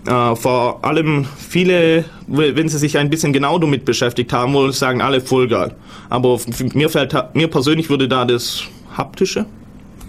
[0.07, 5.03] Äh, vor allem viele, wenn sie sich ein bisschen genau damit beschäftigt haben, wohl sagen
[5.03, 5.75] alle voll geil.
[6.09, 6.41] Aber
[6.75, 8.63] mir fällt, mir persönlich würde da das
[8.97, 9.45] haptische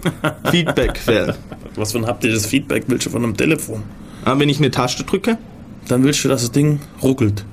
[0.50, 1.34] Feedback fehlen.
[1.76, 3.82] Was für ein haptisches Feedback willst du von einem Telefon?
[4.24, 5.36] Äh, wenn ich eine Taste drücke,
[5.88, 7.44] Dann willst du, dass das Ding ruckelt.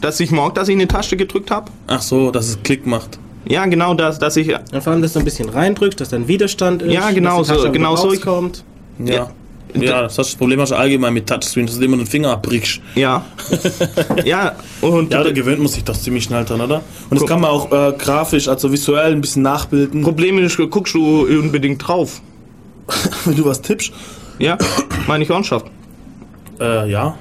[0.00, 1.70] Dass ich merke, dass ich eine Taste gedrückt habe.
[1.86, 3.18] Ach so, dass es Klick macht.
[3.46, 6.28] Ja, genau, dass, dass ich Und vor allem, dass du ein bisschen reindrückst, dass dann
[6.28, 6.92] Widerstand ist.
[6.92, 8.08] Ja, genau dass die so, Tasche genau so.
[8.08, 8.64] rauskommt.
[8.98, 9.30] Ja.
[9.74, 12.30] Ja, das, hast, das Problem hast du allgemein mit Touchscreen, dass du immer den Finger
[12.30, 12.80] abbrichst.
[12.94, 13.24] Ja.
[14.24, 16.82] ja, und Ja, da gewöhnt man sich doch ziemlich schnell dran, oder?
[17.10, 20.02] Und das kann man auch äh, grafisch, also visuell ein bisschen nachbilden.
[20.02, 22.20] Problem ist, guckst du unbedingt drauf.
[23.24, 23.92] Wenn du was tippst.
[24.38, 24.58] Ja,
[25.08, 25.66] meine ich ernsthaft.
[26.60, 27.16] Äh, ja.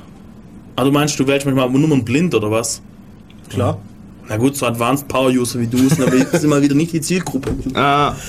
[0.75, 2.81] Ah, du meinst, du wählst manchmal Nummern blind oder was?
[3.49, 3.77] Klar.
[4.27, 7.51] Na gut, so Advanced Power User wie du sind, immer wieder nicht die Zielgruppe.
[7.75, 8.11] Äh,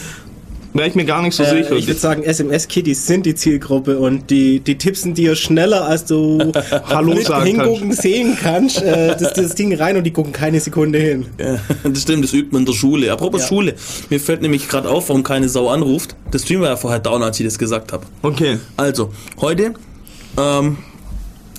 [0.76, 1.76] Wäre ich mir gar nicht so Äh, sicher.
[1.76, 6.50] ich würde sagen, SMS-Kitties sind die Zielgruppe und die, die tippsen dir schneller, als du
[6.88, 8.82] Hallo sagen hingucken sehen kannst.
[8.82, 11.26] Äh, das, das Ding rein und die gucken keine Sekunde hin.
[11.38, 13.12] Ja, das stimmt, das übt man in der Schule.
[13.12, 13.46] Apropos Ja.
[13.46, 13.74] Schule,
[14.10, 16.16] mir fällt nämlich gerade auf, warum keine Sau anruft.
[16.32, 18.04] Das Stream war ja vorher down, als ich das gesagt habe.
[18.22, 18.58] Okay.
[18.76, 19.74] Also, heute,
[20.36, 20.78] ähm,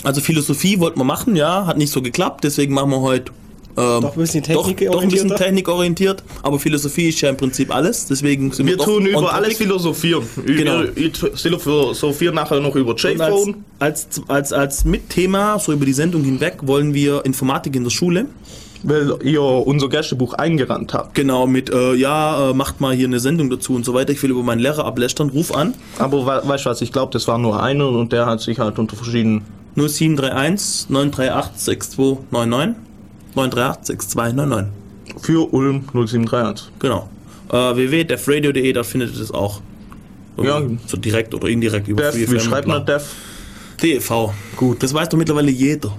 [0.06, 3.32] also Philosophie wollten wir machen, ja, hat nicht so geklappt, deswegen machen wir heute
[3.78, 7.76] ähm, Doch ein bisschen doch, doch ein bisschen technikorientiert, aber Philosophie ist ja im Prinzip
[7.76, 10.24] alles, deswegen sind wir, Wir tun über alles philosophieren.
[10.46, 10.84] Genau.
[10.96, 13.56] Ich philosophieren nachher noch über Und als, J-Phone.
[13.80, 18.28] als, als, als Mitthema, so über die Sendung hinweg, wollen wir Informatik in der Schule.
[18.88, 21.15] Weil ihr unser Gästebuch eingerannt habt.
[21.15, 24.12] Genau, mit, äh, ja, äh, macht mal hier eine Sendung dazu und so weiter.
[24.12, 25.74] Ich will über meinen Lehrer ablästern, ruf an.
[25.98, 28.60] Aber we weißt du was, ich glaube, das war nur einer und der hat sich
[28.60, 29.41] halt unter verschiedenen
[29.75, 32.75] 0731 938 6299
[33.35, 34.71] 938 6299.
[35.21, 36.71] für Ulm 0731.
[36.79, 37.09] Genau.
[37.51, 39.61] Äh, www.defradio.de, da findet ihr das auch.
[40.41, 40.61] Ja.
[40.88, 42.85] So direkt oder indirekt über Def, wie schreibt man.
[42.85, 43.13] Def?
[43.81, 44.31] DEV.
[44.55, 44.81] Gut.
[44.83, 45.95] Das weiß doch mittlerweile jeder.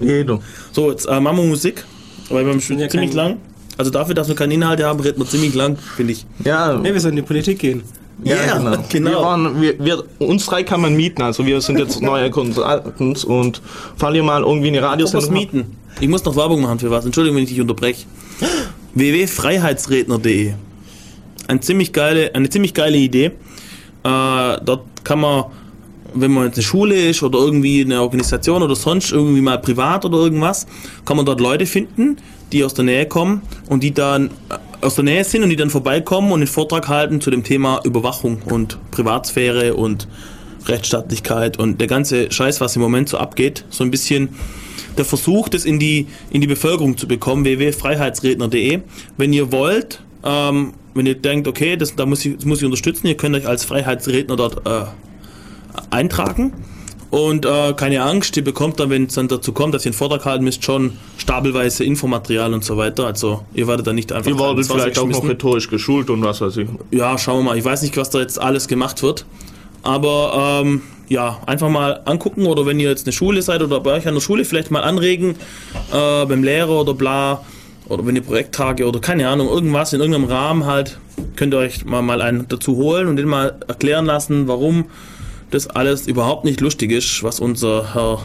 [0.00, 0.40] Jeder.
[0.72, 1.84] So, jetzt äh, machen wir Musik.
[2.28, 3.38] Weil wir haben schon ja ziemlich lang.
[3.76, 6.26] Also dafür, dass wir keine Inhalte haben, reden wir ziemlich lang, finde ich.
[6.44, 7.82] Ja, Ne, wir sollen in die Politik gehen.
[8.24, 8.84] Ja Yeah, genau.
[8.90, 9.10] genau.
[9.10, 13.24] Wir waren, wir, wir, uns drei kann man mieten, also wir sind jetzt neue Consultants
[13.24, 13.60] und
[13.96, 15.76] falls ihr mal irgendwie eine Radiosendung habt- mieten?
[16.00, 17.04] Ich muss noch Werbung machen für was.
[17.04, 18.06] Entschuldigung, wenn ich dich unterbreche.
[18.94, 20.54] www.freiheitsredner.de
[21.48, 23.26] eine ziemlich geile, eine ziemlich geile Idee.
[23.26, 23.32] Äh,
[24.04, 25.44] dort kann man,
[26.14, 30.04] wenn man jetzt eine Schule ist oder irgendwie eine Organisation oder sonst irgendwie mal privat
[30.04, 30.66] oder irgendwas,
[31.04, 32.18] kann man dort Leute finden,
[32.52, 34.30] die aus der Nähe kommen und die dann
[34.80, 37.80] aus der Nähe sind und die dann vorbeikommen und einen Vortrag halten zu dem Thema
[37.84, 40.08] Überwachung und Privatsphäre und
[40.66, 44.30] Rechtsstaatlichkeit und der ganze Scheiß, was im Moment so abgeht, so ein bisschen
[44.96, 48.80] der Versuch, das in die, in die Bevölkerung zu bekommen, www.freiheitsredner.de.
[49.16, 52.64] Wenn ihr wollt, ähm, wenn ihr denkt, okay, das, da muss ich, das muss ich
[52.64, 54.84] unterstützen, ihr könnt euch als Freiheitsredner dort äh,
[55.90, 56.52] eintragen.
[57.10, 59.98] Und äh, keine Angst, ihr bekommt dann, wenn es dann dazu kommt, dass ihr einen
[59.98, 63.06] Vortrag halten müsst, schon stapelweise Infomaterial und so weiter.
[63.06, 66.40] Also ihr werdet dann nicht einfach Ihr werdet vielleicht auch noch rhetorisch geschult und was
[66.40, 66.68] weiß ich.
[66.92, 67.58] Ja, schauen wir mal.
[67.58, 69.26] Ich weiß nicht, was da jetzt alles gemacht wird.
[69.82, 73.92] Aber ähm, ja, einfach mal angucken oder wenn ihr jetzt eine Schule seid oder bei
[73.92, 75.34] euch an der Schule vielleicht mal anregen,
[75.92, 77.44] äh, beim Lehrer oder bla,
[77.88, 81.00] oder wenn ihr Projekttage oder keine Ahnung, irgendwas in irgendeinem Rahmen halt,
[81.34, 84.84] könnt ihr euch mal, mal einen dazu holen und den mal erklären lassen, warum
[85.50, 88.20] das alles überhaupt nicht lustig ist, was unser Herr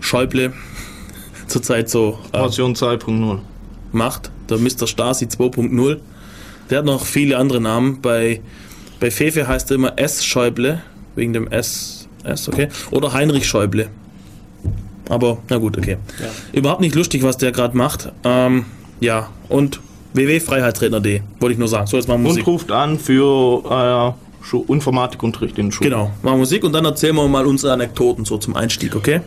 [0.00, 0.52] Schäuble
[1.46, 3.38] zurzeit so äh, Version 2.0.
[3.92, 4.86] macht, der Mr.
[4.86, 5.98] Stasi 2.0.
[6.68, 8.00] Der hat noch viele andere Namen.
[8.00, 8.40] Bei,
[9.00, 10.24] bei Fefe heißt er immer S.
[10.24, 10.82] Schäuble,
[11.16, 12.08] wegen dem S.
[12.22, 12.68] S, okay.
[12.90, 13.88] Oder Heinrich Schäuble.
[15.08, 15.96] Aber na gut, okay.
[16.52, 18.12] Überhaupt nicht lustig, was der gerade macht.
[18.22, 18.66] Ähm,
[19.00, 19.80] ja, und
[20.12, 21.86] www.freiheitsredner.de, wollte ich nur sagen.
[21.88, 22.46] So, jetzt mal Und Musik.
[22.46, 24.29] ruft an für äh,
[24.68, 25.90] Informatikunterricht in der Schule.
[25.90, 29.20] Genau, machen Musik und dann erzählen wir mal unsere Anekdoten so zum Einstieg, okay?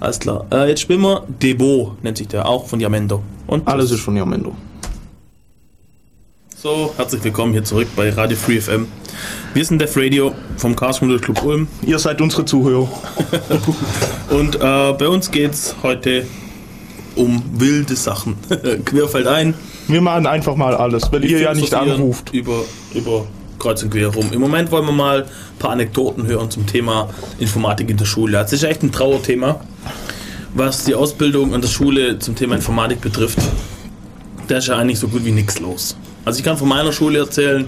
[0.00, 0.46] Alles klar.
[0.50, 3.22] Äh, jetzt spielen wir Debo, nennt sich der, auch von Yamendo.
[3.46, 4.54] Und Alles ist von Yamendo.
[6.56, 8.88] so, herzlich willkommen hier zurück bei Radio Free FM.
[9.54, 12.88] Wir sind Def Radio vom Computer Club Ulm Ihr seid unsere Zuhörer.
[14.30, 16.26] und äh, bei uns geht's heute
[17.14, 18.36] um wilde Sachen.
[18.84, 19.54] Quer fällt ein.
[19.88, 22.32] Wir machen einfach mal alles, weil ihr ja nicht anruft.
[22.32, 23.26] Über, über
[23.62, 24.26] kreuz und quer rum.
[24.32, 28.32] Im Moment wollen wir mal ein paar Anekdoten hören zum Thema Informatik in der Schule.
[28.32, 29.60] Das ist echt ein Trauerthema,
[30.54, 33.38] was die Ausbildung an der Schule zum Thema Informatik betrifft.
[34.48, 35.96] Da ist ja eigentlich so gut wie nichts los.
[36.24, 37.66] Also ich kann von meiner Schule erzählen,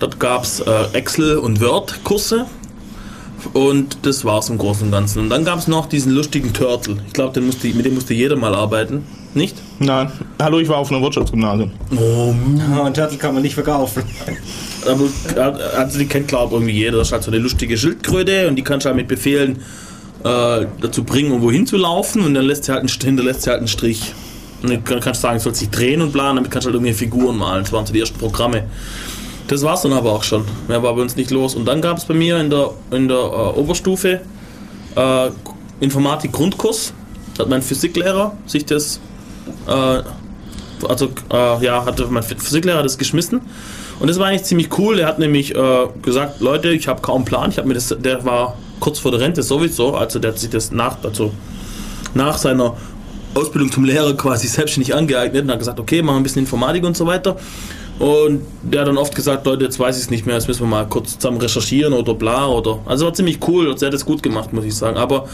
[0.00, 2.46] dort gab es äh, Excel- und Word-Kurse.
[3.54, 5.20] Und das war's im Großen und Ganzen.
[5.20, 6.98] Und dann gab es noch diesen lustigen Turtle.
[7.06, 9.06] Ich glaube, mit dem musste jeder mal arbeiten.
[9.32, 9.56] Nicht?
[9.78, 10.10] Nein.
[10.42, 11.70] Hallo, ich war auf einer Wirtschaftsgymnasium.
[11.96, 12.34] Oh,
[12.84, 14.02] Und Turtle kann man nicht verkaufen.
[14.86, 16.98] Also die kennt glaube irgendwie jeder.
[16.98, 19.56] Das ist halt so eine lustige Schildkröte und die kannst du halt mit Befehlen
[20.24, 23.50] äh, dazu bringen, um wohin zu laufen und dann lässt sie halt einen, hinterlässt sie
[23.50, 24.14] halt einen Strich.
[24.62, 26.70] Und dann kann- kannst du sagen, es soll sich drehen und planen, damit kannst du
[26.70, 27.62] halt irgendwie Figuren malen.
[27.64, 28.64] Das waren so die ersten Programme.
[29.48, 30.44] Das war's dann aber auch schon.
[30.68, 31.54] Mehr war bei uns nicht los.
[31.54, 34.20] Und dann gab es bei mir in der, in der äh, Oberstufe
[34.96, 35.30] äh,
[35.80, 36.92] Informatik-Grundkurs.
[37.36, 39.00] Da hat mein Physiklehrer sich das
[39.66, 40.02] äh,
[40.88, 43.40] also äh, ja, hatte mein Physiklehrer das geschmissen.
[44.00, 44.98] Und das war eigentlich ziemlich cool.
[44.98, 47.50] Er hat nämlich äh, gesagt, Leute, ich habe kaum Plan.
[47.50, 50.50] Ich habe mir das, der war kurz vor der Rente sowieso, also der hat sich
[50.50, 51.32] das nach, also
[52.14, 52.76] nach seiner
[53.34, 56.84] Ausbildung zum Lehrer quasi selbstständig angeeignet und hat gesagt, okay, machen wir ein bisschen Informatik
[56.84, 57.36] und so weiter.
[57.98, 60.62] Und der hat dann oft gesagt, Leute, jetzt weiß ich es nicht mehr, jetzt müssen
[60.62, 62.78] wir mal kurz zusammen recherchieren oder bla oder.
[62.86, 64.96] Also war ziemlich cool und er hat das gut gemacht, muss ich sagen.
[64.96, 65.28] Aber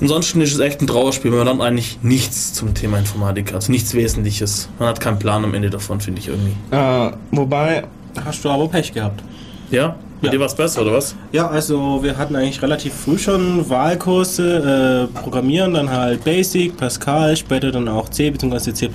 [0.00, 3.94] Ansonsten ist es echt ein Trauerspiel, man lernt eigentlich nichts zum Thema Informatik, also nichts
[3.94, 4.68] Wesentliches.
[4.78, 6.54] Man hat keinen Plan am Ende davon, finde ich irgendwie.
[6.70, 7.84] Äh, wobei,
[8.24, 9.22] Hast du aber Pech gehabt.
[9.70, 9.96] Ja?
[10.20, 10.32] Bei Ja.
[10.32, 11.14] dir war es besser, oder was?
[11.32, 17.34] Ja, also wir hatten eigentlich relativ früh schon Wahlkurse, äh, Programmieren, dann halt Basic, Pascal,
[17.36, 18.72] später dann auch C bzw.
[18.74, 18.90] C++.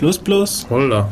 [0.70, 1.10] Holla.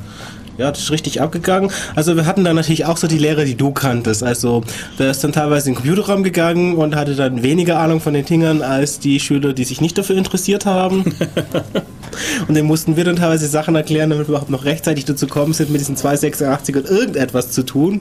[0.57, 1.69] Ja, das ist richtig abgegangen.
[1.95, 4.23] Also wir hatten dann natürlich auch so die Lehrer, die du kanntest.
[4.23, 4.63] Also
[4.97, 8.23] der ist dann teilweise in den Computerraum gegangen und hatte dann weniger Ahnung von den
[8.23, 11.03] Dingern als die Schüler, die sich nicht dafür interessiert haben.
[12.47, 15.51] und dann mussten wir dann teilweise Sachen erklären, damit wir überhaupt noch rechtzeitig dazu kommen
[15.51, 17.99] sind, mit diesen 286 und irgendetwas zu tun.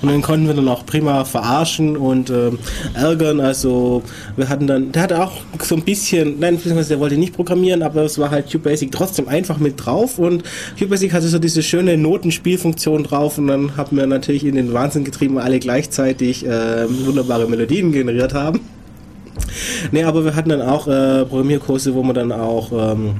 [0.00, 2.58] Und dann konnten wir dann auch prima verarschen und ähm,
[2.94, 3.38] ärgern.
[3.38, 4.02] Also
[4.34, 7.84] wir hatten dann, der hatte auch so ein bisschen, nein, beziehungsweise der wollte nicht programmieren,
[7.84, 10.42] aber es war halt QBasic trotzdem einfach mit drauf und
[10.76, 15.04] QBasic hatte so diese schöne Notenspielfunktion drauf und dann haben wir natürlich in den Wahnsinn
[15.04, 18.60] getrieben, alle gleichzeitig äh, wunderbare Melodien generiert haben.
[19.90, 23.16] Nee, aber wir hatten dann auch äh, Programmierkurse, wo wir dann auch ähm,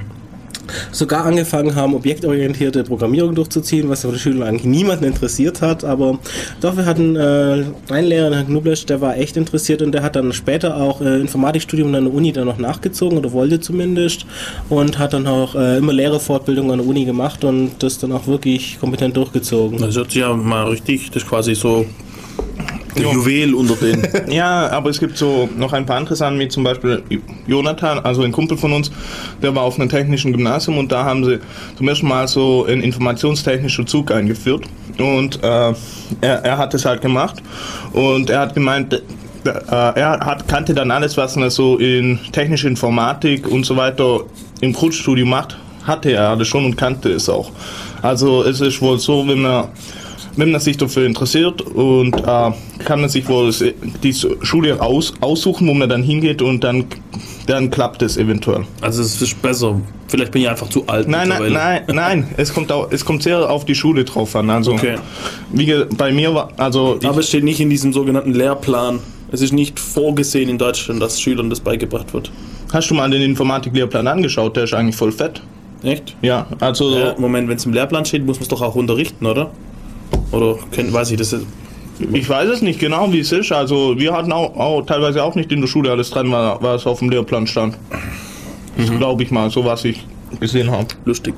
[0.91, 5.83] sogar angefangen haben, objektorientierte Programmierung durchzuziehen, was von den Schülern eigentlich niemanden interessiert hat.
[5.83, 6.19] Aber
[6.61, 10.15] doch, wir hatten äh, einen Lehrer, Herrn Knublesch, der war echt interessiert und der hat
[10.15, 14.25] dann später auch äh, Informatikstudium an der Uni dann noch nachgezogen oder wollte zumindest
[14.69, 18.27] und hat dann auch äh, immer Lehrerfortbildung an der Uni gemacht und das dann auch
[18.27, 19.79] wirklich kompetent durchgezogen.
[19.79, 21.85] Das hört sich ja mal richtig, das quasi so
[22.95, 23.13] der Ja.
[23.13, 24.07] Juwel unter den.
[24.31, 27.03] ja, aber es gibt so noch ein paar andere Sachen, wie zum Beispiel
[27.47, 28.91] Jonathan, also ein Kumpel von uns,
[29.41, 31.39] der war auf einem technischen Gymnasium und da haben sie
[31.77, 34.65] zum ersten Mal so einen informationstechnischen Zug eingeführt
[34.97, 35.73] und äh,
[36.21, 37.41] er, er hat es halt gemacht
[37.93, 39.01] und er hat gemeint, äh,
[39.45, 44.21] er hat, kannte dann alles, was man so in technische Informatik und so weiter
[44.61, 47.51] im Grundstudium macht, hatte er alles schon und kannte es auch.
[48.01, 49.67] Also es ist wohl so, wenn man
[50.35, 52.51] wenn man sich dafür interessiert und äh,
[52.83, 53.51] kann man sich wohl
[54.01, 56.85] die Schule aus, aussuchen, wo man dann hingeht und dann,
[57.45, 58.65] dann klappt es eventuell.
[58.81, 59.79] Also es ist besser.
[60.07, 61.07] Vielleicht bin ich einfach zu alt.
[61.07, 64.49] Nein, nein, nein, nein, es kommt, auch, es kommt sehr auf die Schule drauf an.
[64.49, 64.95] Also, Okay.
[65.51, 68.99] wie bei mir war, also Aber es steht nicht in diesem sogenannten Lehrplan.
[69.31, 72.31] Es ist nicht vorgesehen in Deutschland, dass Schülern das beigebracht wird.
[72.71, 74.55] hast du mal den Informatiklehrplan angeschaut?
[74.55, 75.41] Der ist eigentlich voll fett.
[75.83, 76.15] Echt?
[76.21, 79.25] Ja, also Ja, Moment, wenn es im Lehrplan steht, muss man es doch auch unterrichten,
[79.25, 79.49] oder?
[80.31, 81.33] Oder kennt, weiß ich das?
[81.33, 81.45] Ist,
[82.11, 83.51] ich weiß es nicht genau, wie es ist.
[83.51, 86.99] Also wir hatten auch, auch teilweise auch nicht in der Schule alles dran, was auf
[86.99, 87.77] dem Lehrplan stand.
[88.77, 90.03] Das glaube ich mal, so was ich
[90.39, 90.87] gesehen habe.
[91.05, 91.35] lustig.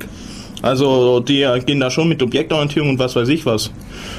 [0.62, 3.70] Also die gehen da schon mit Objektorientierung und was weiß ich was.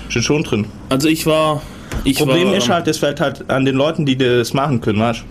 [0.09, 0.65] Steht schon drin.
[0.89, 1.61] Also ich war.
[2.03, 4.99] Ich Problem war, ist halt, es fällt halt an den Leuten, die das machen können,
[4.99, 5.23] weißt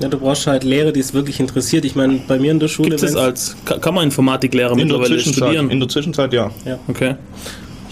[0.00, 1.84] Ja, du brauchst halt Lehrer, die es wirklich interessiert.
[1.84, 2.90] Ich meine, bei mir in der Schule.
[2.90, 3.56] Gibt es als.
[3.64, 5.44] Kann man Informatiklehrer In der mittlerweile Zwischenzeit.
[5.44, 5.70] studieren?
[5.70, 6.50] In der Zwischenzeit ja.
[6.88, 7.14] okay.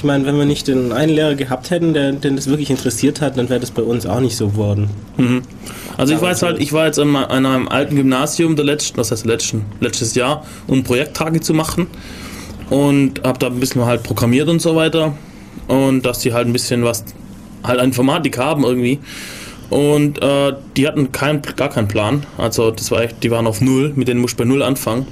[0.07, 3.21] Ich meine, wenn wir nicht den einen Lehrer gehabt hätten, der, den das wirklich interessiert
[3.21, 4.88] hat, dann wäre das bei uns auch nicht so geworden.
[5.97, 9.27] Also ich weiß halt, ich war jetzt an einem alten Gymnasium der letzten, was heißt
[9.27, 11.88] letzten, letztes Jahr, um Projekttage zu machen.
[12.71, 15.16] Und habe da ein bisschen halt programmiert und so weiter.
[15.66, 17.05] Und dass die halt ein bisschen was
[17.64, 19.01] halt an Informatik haben irgendwie.
[19.71, 23.61] Und äh, die hatten kein, gar keinen Plan, also das war echt, die waren auf
[23.61, 25.09] null, mit denen musst du bei null anfangen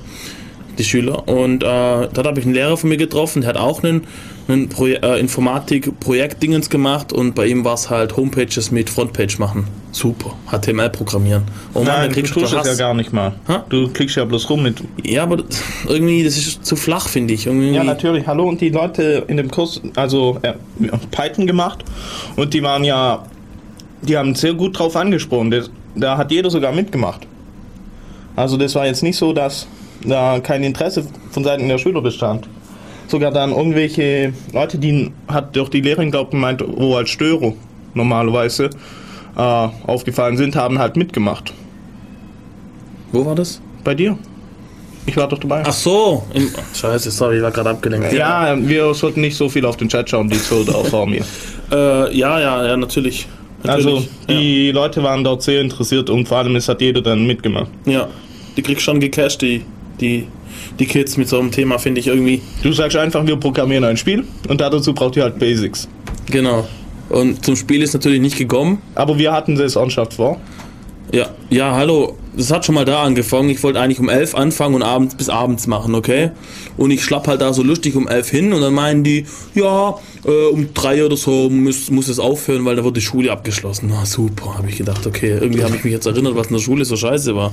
[0.79, 1.29] die Schüler.
[1.29, 1.67] Und äh,
[2.13, 4.03] dort habe ich einen Lehrer von mir getroffen, der hat auch einen,
[4.47, 9.67] einen Proje äh, Informatik-Projektdingens gemacht und bei ihm war es halt Homepages mit Frontpage machen.
[9.93, 10.35] Super.
[10.51, 11.45] HTML programmieren.
[11.73, 13.33] Oh Mann, Nein, kriegst du tust das ja gar nicht mal.
[13.49, 13.65] Ha?
[13.69, 14.83] Du klickst ja bloß rum mit.
[15.03, 17.47] Ja, aber das- irgendwie, das ist zu flach, finde ich.
[17.47, 18.27] Irgendwie, Ja, natürlich.
[18.27, 20.53] Hallo, und die Leute in dem Kurs, also äh,
[21.11, 21.85] Python gemacht
[22.37, 23.25] und die waren ja,
[24.03, 25.51] die haben sehr gut drauf angesprochen.
[25.51, 27.27] Das, da hat jeder sogar mitgemacht.
[28.37, 29.67] Also das war jetzt nicht so, dass
[30.05, 32.49] da kein Interesse von Seiten der Schüler bestand.
[33.07, 37.53] Sogar dann irgendwelche Leute, die hat durch die Lehrerin, glaube ich, gemeint, wo als Störer
[37.93, 38.71] normalerweise
[39.37, 41.53] äh, aufgefallen sind, haben halt mitgemacht.
[43.12, 43.61] Wo war das?
[43.85, 44.19] Bei dir?
[45.07, 45.62] Ich war doch dabei.
[45.67, 46.25] Ach so.
[46.33, 48.12] Im, scheiße, sorry, ich war gerade abgelenkt.
[48.12, 51.23] Ja, wir sollten nicht so viel auf den Chat schauen, die Zoll auch vor mir.
[51.71, 53.27] Äh, ja, ja, ja, natürlich.
[53.62, 54.11] Also natürlich.
[54.29, 57.71] die Leute waren dort sehr interessiert und vor allem es hat jeder dann mitgemacht.
[57.85, 57.93] ja.
[57.93, 58.09] ja,
[58.57, 59.64] die kriegst schon gecasht, die,
[60.01, 60.29] die,
[60.79, 62.43] die Kids mit so einem Thema, finde ich irgendwie.
[62.62, 65.88] Du sagst einfach, wir programmieren ein Spiel und dazu braucht ihr halt Basics.
[66.31, 66.67] Genau.
[67.11, 68.81] Und zum Spiel ist natürlich nicht gekommen.
[68.95, 70.40] Aber wir hatten das ernsthaft vor.
[71.12, 72.17] Ja, ja, hallo.
[72.37, 73.49] Das hat schon mal da angefangen.
[73.51, 76.33] Ich wollte eigentlich um 11 anfangen und abends bis abends machen, okay?
[76.77, 79.97] Und ich schlapp halt da so lustig um 11 hin und dann meinen die, ja,
[80.25, 83.88] äh, um 3 oder so muss, muss es aufhören, weil da wird die Schule abgeschlossen.
[83.93, 85.38] Na super, habe ich gedacht, okay.
[85.40, 87.53] Irgendwie habe ich mich jetzt erinnert, was in der Schule so scheiße war.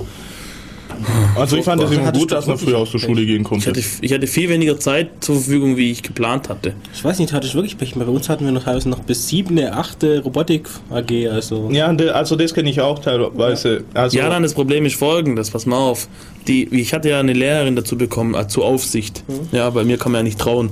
[1.36, 3.70] Also ich fand es immer gut, dass man früher aus der Schule gehen Ich konnte.
[3.70, 6.74] hatte, ich hatte viel weniger Zeit zur Verfügung, wie ich geplant hatte.
[6.94, 7.96] Ich weiß nicht, hatte ich wirklich Pech.
[7.96, 11.70] Bei uns hatten wir noch teilweise noch bis siebte, achte Robotik AG, also.
[11.72, 13.84] Ja, de- also das kenne ich auch teilweise.
[13.94, 16.08] Also, Ja, dann das Problem ist folgendes, pass mal auf.
[16.48, 19.24] Die, ich hatte ja eine Lehrerin dazu bekommen, äh, zur Aufsicht.
[19.52, 20.70] Ja, bei mir kann man ja nicht trauen.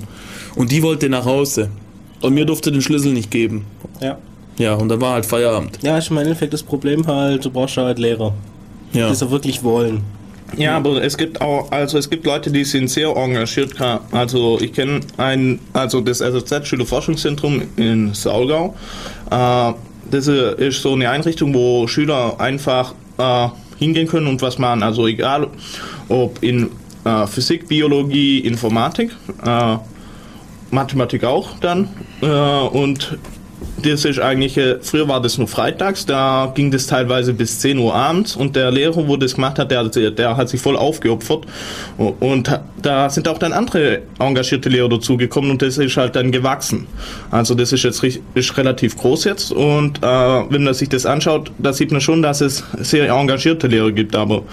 [0.56, 1.70] Und die wollte nach Hause.
[2.22, 3.66] Und mir durfte den Schlüssel nicht geben.
[4.02, 4.18] Ja.
[4.58, 5.80] Ja, und dann war halt Feierabend.
[5.84, 8.34] Ja, ich meine, im Endeffekt das Problem halt, du brauchst halt Lehrer,
[8.92, 9.08] Ja.
[9.08, 10.02] die es auch wirklich wollen.
[10.58, 13.76] Ja, aber es gibt auch, also es gibt Leute, die sind sehr engagiert.
[14.12, 18.76] Also ich kenne ein, also das SZ Schülerforschungszentrum in Saulgau.
[19.30, 19.74] Äh,
[20.12, 24.84] das ist so eine Einrichtung, wo Schüler einfach äh, hingehen können und was machen.
[24.84, 25.48] Also egal,
[26.08, 26.70] ob in
[27.06, 29.12] äh, Physik, Biologie, Informatik,
[29.46, 29.78] äh,
[30.72, 31.90] Mathematik auch dann.
[32.22, 33.18] Äh, und
[33.86, 37.78] das ist eigentlich, äh, früher war das nur freitags, da ging das teilweise bis 10
[37.78, 41.46] Uhr abends und der Lehrer, wo das gemacht hat, der, der hat sich voll aufgeopfert
[41.98, 46.88] und da sind auch dann andere engagierte Lehrer dazugekommen und das ist halt dann gewachsen.
[47.32, 51.52] Also das ist jetzt ist relativ groß jetzt und äh, wenn man sich das anschaut,
[51.58, 54.44] da sieht man schon, dass es sehr engagierte Lehrer gibt, aber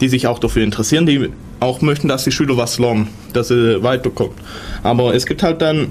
[0.00, 3.82] die sich auch dafür interessieren, die auch möchten, dass die Schüler was lernen, dass sie
[3.82, 4.34] weiterkommen.
[4.82, 5.88] Aber es gibt halt dann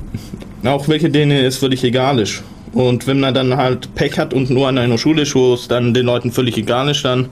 [0.64, 2.44] auch welche, denen es völlig egal ist.
[2.74, 6.06] Und wenn man dann halt Pech hat und nur an einer Schule ist, dann den
[6.06, 7.30] Leuten völlig egal ist, dann.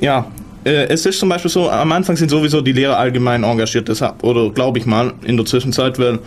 [0.00, 0.26] Ja,
[0.66, 4.24] äh, es ist zum Beispiel so, am Anfang sind sowieso die Lehrer allgemein engagiert, deshalb,
[4.24, 6.18] oder glaube ich mal, in der Zwischenzeit, weil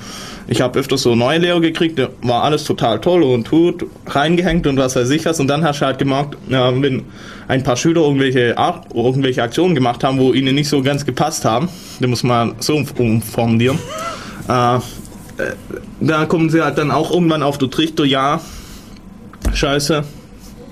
[0.48, 4.78] ich habe öfters so neue Lehrer gekriegt, war alles total toll und gut reingehängt und
[4.78, 5.42] was weiß ich was.
[5.42, 7.04] Und dann hast du halt gemerkt, ja, wenn
[7.50, 11.44] ein paar Schüler irgendwelche, Art, irgendwelche Aktionen gemacht haben, wo ihnen nicht so ganz gepasst
[11.44, 11.68] haben,
[12.00, 13.78] den muss man so umformulieren,
[14.48, 14.80] äh,
[16.00, 18.42] da kommen sie halt dann auch irgendwann auf den Trichter, ja,
[19.54, 20.04] scheiße,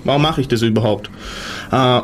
[0.04, 1.10] warum mache ich das überhaupt?
[1.72, 2.00] Äh,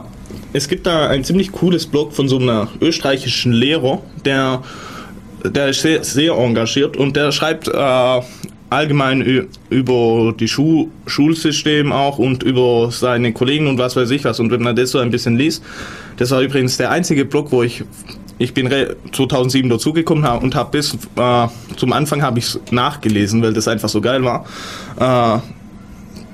[0.53, 4.62] es gibt da ein ziemlich cooles Blog von so einem österreichischen Lehrer, der,
[5.44, 8.20] der ist sehr, sehr engagiert und der schreibt äh,
[8.70, 14.40] allgemein über die Schu Schulsystem auch und über seine Kollegen und was weiß ich was.
[14.40, 15.62] Und wenn man das so ein bisschen liest,
[16.16, 17.85] das war übrigens der einzige Blog, wo ich
[18.38, 23.53] ich bin re- 2007 dazugekommen und habe bis äh, zum Anfang habe ich nachgelesen, weil
[23.53, 24.44] das einfach so geil war.
[24.99, 25.40] Äh,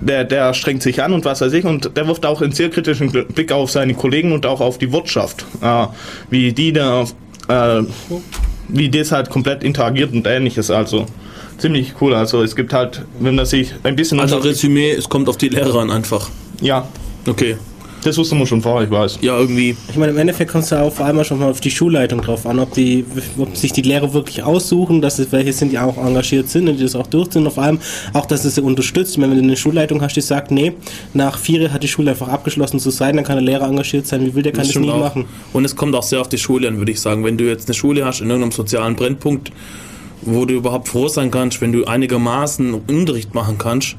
[0.03, 2.71] der, der strengt sich an und was weiß ich und der wirft auch einen sehr
[2.71, 5.87] kritischen Blick auf seine Kollegen und auch auf die Wirtschaft, äh,
[6.31, 7.03] wie die da,
[7.49, 7.83] äh,
[8.69, 10.71] wie das halt komplett interagiert und ähnliches.
[10.71, 11.05] Also
[11.59, 12.15] ziemlich cool.
[12.15, 15.51] Also es gibt halt, wenn man sich ein bisschen Also Resümee, es kommt auf die
[15.51, 16.31] Lehrer an einfach.
[16.63, 16.87] ja,
[17.27, 17.59] Okay.
[18.03, 19.19] Das wusste man schon vorher, ich weiß.
[19.21, 19.77] Ja, irgendwie.
[19.89, 22.23] Ich meine, im Endeffekt kommt es ja auch vor allem schon mal auf die Schulleitung
[22.23, 23.05] drauf an, ob, die,
[23.39, 26.77] ob sich die Lehrer wirklich aussuchen, dass es welche sind, die auch engagiert sind und
[26.77, 27.79] die das auch durchziehen und vor allem
[28.13, 29.21] auch, dass es sie unterstützt.
[29.21, 30.73] Wenn du eine Schulleitung hast, die sagt, nee,
[31.15, 34.25] nach vier hat die Schule einfach abgeschlossen zu sein, dann kann der Lehrer engagiert sein,
[34.25, 35.01] wie will der kann das, stimmt nicht auch.
[35.01, 35.27] machen.
[35.53, 37.25] Und es kommt auch sehr auf die Schule an, würde ich sagen.
[37.25, 39.53] Wenn du jetzt eine Schule hast in irgendeinem sozialen Brennpunkt,
[40.23, 43.97] wo du überhaupt froh sein kannst, wenn du einigermaßen Unterricht machen kannst,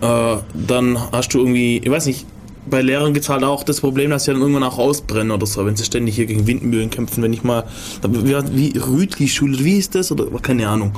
[0.00, 2.26] äh, dann hast du irgendwie, ich weiß nicht,
[2.70, 5.46] bei Lehrern gibt es halt auch das Problem, dass sie dann irgendwann auch ausbrennen oder
[5.46, 7.64] so, wenn sie ständig hier gegen Windmühlen kämpfen, wenn ich mal,
[8.02, 8.34] wie,
[8.74, 10.10] wie Rütli-Schule, wie ist das?
[10.12, 10.92] Oder keine Ahnung.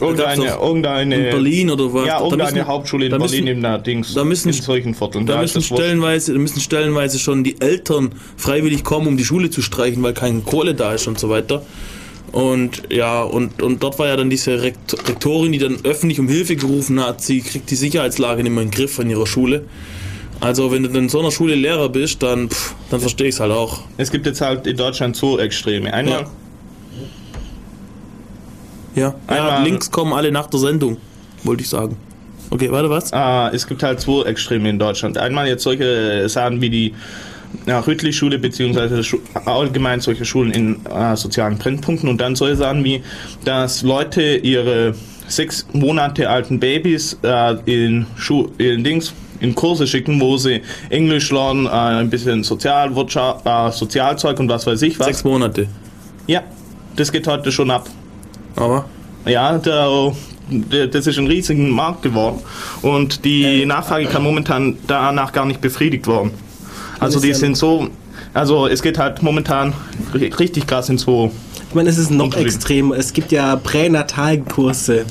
[0.00, 2.06] Irgendeine, irgendeine, in Berlin oder was?
[2.06, 4.54] Ja, Da irgendeine müssen- Hauptschule in da Berlin müssen- in der Dings, da müssen- in
[4.54, 5.26] solchen Vierteln.
[5.26, 9.50] Da ist müssen stellenweise, da müssen stellenweise schon die Eltern freiwillig kommen, um die Schule
[9.50, 11.62] zu streichen, weil keine Kohle da ist und so weiter.
[12.32, 16.28] Und ja, und, und dort war ja dann diese Rekt Rektorin, die dann öffentlich um
[16.28, 19.66] Hilfe gerufen hat, sie kriegt die Sicherheitslage nicht mehr in den Griff an ihrer Schule.
[20.40, 23.40] Also wenn du in so einer Schule Lehrer bist, dann, pff, dann verstehe ich es
[23.40, 23.80] halt auch.
[23.98, 25.92] Es gibt jetzt halt in Deutschland so Extreme.
[25.92, 26.26] Einmal,
[28.94, 30.96] Ja, ja Einmal- Links kommen alle nach der Sendung,
[31.44, 31.96] wollte ich sagen.
[32.50, 33.12] Okay, warte, was?
[33.12, 35.16] Ah, es gibt halt zwei Extreme in Deutschland.
[35.18, 36.94] Einmal jetzt solche Sachen wie die
[37.66, 42.82] ja, Rüttli-Schule beziehungsweise Schu allgemein solche Schulen in äh, sozialen Brennpunkten und dann solche Sachen
[42.84, 43.02] wie,
[43.44, 44.94] dass Leute ihre
[45.28, 51.30] sechs Monate alten Babys äh, in, Schu in Dings in Kurse schicken, wo sie Englisch
[51.30, 55.06] lernen, äh, ein bisschen Sozialwirtschaft, äh, Sozialzeug und was weiß ich was.
[55.06, 55.66] Sechs Monate.
[56.26, 56.42] Ja,
[56.96, 57.88] das geht heute schon ab.
[58.56, 58.84] Aber
[59.26, 60.12] Ja, der,
[60.50, 62.40] der, das ist ein riesiger Markt geworden
[62.82, 66.30] und die Nachfrage kann momentan danach gar nicht befriedigt werden.
[66.98, 67.88] Also die sind so,
[68.34, 69.72] also es geht halt momentan
[70.14, 71.30] ri- richtig krass in so.
[71.68, 72.46] Ich meine, es ist noch Unterschied.
[72.46, 72.92] extrem.
[72.92, 75.04] Es gibt ja Pränatalkurse,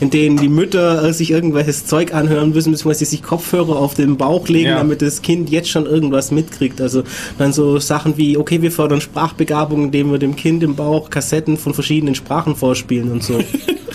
[0.00, 4.16] in denen die Mütter äh, sich irgendwelches Zeug anhören müssen, beziehungsweise sich Kopfhörer auf den
[4.16, 4.78] Bauch legen, Ja.
[4.78, 6.80] damit das Kind jetzt schon irgendwas mitkriegt.
[6.80, 7.04] Also
[7.38, 11.56] dann so Sachen wie, okay, wir fördern Sprachbegabung, indem wir dem Kind im Bauch Kassetten
[11.56, 13.38] von verschiedenen Sprachen vorspielen und so.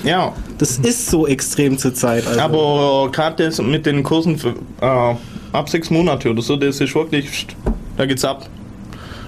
[0.04, 2.28] Ja, Das ist so extrem zur Zeit.
[2.28, 2.40] Also.
[2.40, 4.50] aber gerade das mit den Kursen für,
[4.80, 5.16] äh,
[5.52, 7.48] ab sechs Monate oder so, das ist wirklich,
[7.98, 8.48] da geht's ab.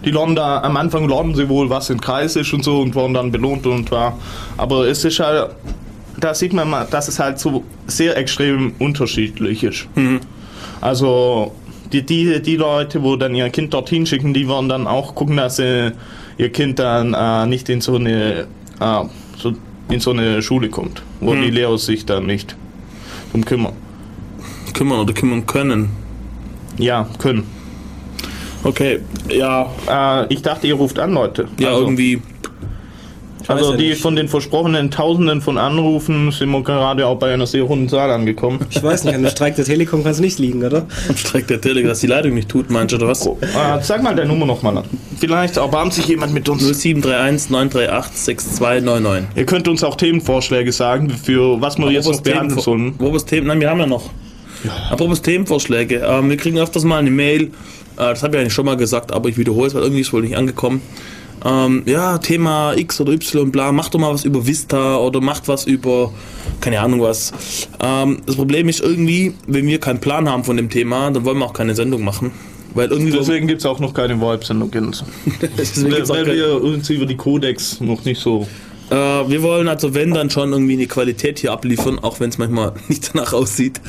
[0.07, 2.95] Die lernen da, am Anfang lernen sie wohl, was ein Kreis ist und so und
[2.95, 4.17] werden dann belohnt und war.
[4.55, 5.49] Aber es ist halt,
[6.17, 9.85] da sieht man mal, dass es halt so sehr extrem unterschiedlich ist.
[10.79, 11.51] Also
[11.91, 15.35] die, die, die Leute, wo dann ihr Kind dorthin schicken, die werden dann auch gucken,
[15.35, 15.91] dass sie
[16.37, 18.47] ihr Kind dann äh, nicht in so eine
[18.79, 19.03] äh,
[19.37, 19.55] so
[19.89, 22.55] in so eine Schule kommt, wo die Lehrer sich dann nicht
[23.33, 23.73] drum kümmern.
[24.73, 25.89] kümmern oder kümmern können.
[26.77, 27.56] Ja, können.
[28.67, 28.99] Okay,
[29.29, 31.47] ja, Äh, ich dachte, ihr ruft an, Leute.
[31.57, 32.21] ja, also, irgendwie.
[33.47, 34.01] Also ja die nicht.
[34.01, 38.11] von den versprochenen Tausenden von Anrufen sind wir gerade auch bei einer sehr hohen Zahl
[38.11, 38.59] angekommen.
[38.69, 40.85] ich weiß nicht, an dem Streik der Telekom kann es nicht liegen, oder?
[41.15, 43.25] Streckt der Tele, dass die Leitung nicht tut, meinst du, oder was?
[43.25, 43.31] Äh,
[43.83, 44.83] sag mal deine Nummer nochmal an.
[45.17, 46.61] Vielleicht erbarmt sich jemand mit uns.
[46.61, 49.37] 0731 938 6299.
[49.37, 52.95] Ihr könnt uns auch Themenvorschläge sagen, für was wir jetzt noch behandeln sollen.
[52.99, 54.09] Apropos Themen, nein, wir haben ja noch.
[54.89, 56.03] Apropos Themenvorschläge.
[56.07, 57.49] Ähm, wir kriegen öfters mal eine Mail, äh,
[57.97, 60.13] das habe ich eigentlich schon mal gesagt, aber ich wiederhole es, weil irgendwie ist es
[60.13, 60.81] wohl nicht angekommen.
[61.45, 65.47] Ähm, ja, Thema X oder Y, bla, macht doch mal was über Vista oder macht
[65.47, 66.11] was über,
[66.61, 67.31] keine Ahnung was.
[67.79, 71.37] Ähm, das Problem ist irgendwie, wenn wir keinen Plan haben von dem Thema, dann wollen
[71.37, 72.31] wir auch keine Sendung machen.
[72.73, 74.19] Weil irgendwie Deswegen gibt es auch noch keine
[76.11, 78.47] auch Weil kein- wir uns über die Codex noch nicht so.
[78.89, 82.37] Äh, wir wollen also, wenn, dann schon irgendwie eine Qualität hier abliefern, auch wenn es
[82.37, 83.81] manchmal nicht danach aussieht.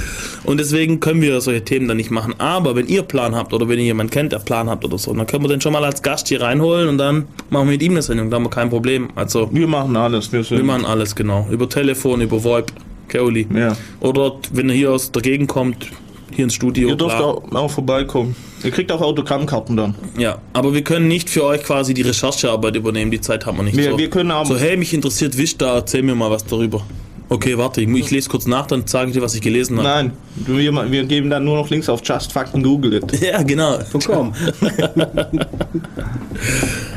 [0.45, 2.35] Und deswegen können wir solche Themen dann nicht machen.
[2.39, 5.13] Aber wenn ihr Plan habt oder wenn ihr jemanden kennt, der Plan habt oder so,
[5.15, 7.83] dann können wir den schon mal als Gast hier reinholen und dann machen wir mit
[7.83, 8.31] ihm eine Sendung.
[8.31, 9.11] Da haben wir kein Problem.
[9.15, 10.33] Also, Wir machen alles.
[10.33, 11.47] Wir, sind, wir machen alles genau.
[11.51, 12.73] Über Telefon, über VoIP,
[13.09, 13.47] Keoli.
[13.55, 13.77] Ja.
[14.01, 15.89] Oder wenn er hier aus der Gegend kommt,
[16.35, 16.89] hier ins Studio.
[16.91, 18.37] Ihr dürft auch, auch vorbeikommen.
[18.63, 19.95] Ihr kriegt auch Autogrammkarten dann.
[20.17, 23.11] Ja, aber wir können nicht für euch quasi die Recherchearbeit übernehmen.
[23.11, 23.77] Die Zeit haben wir nicht.
[23.77, 23.99] Wir- so.
[23.99, 26.83] wir können aber- so, hey, mich interessiert Vista, erzähl mir mal was darüber.
[27.31, 29.87] Okay, warte, ich, ich lese kurz nach, dann sage ich dir, was ich gelesen habe.
[29.87, 30.13] Nein,
[30.47, 33.21] wir, wir geben dann nur noch Links auf Just Fucking Google It.
[33.23, 33.79] Ja, genau.
[34.07, 34.33] Komm.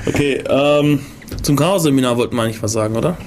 [0.05, 0.99] Okay, ähm,
[1.41, 3.17] zum Chaos-Seminar wollten wir eigentlich was sagen, oder?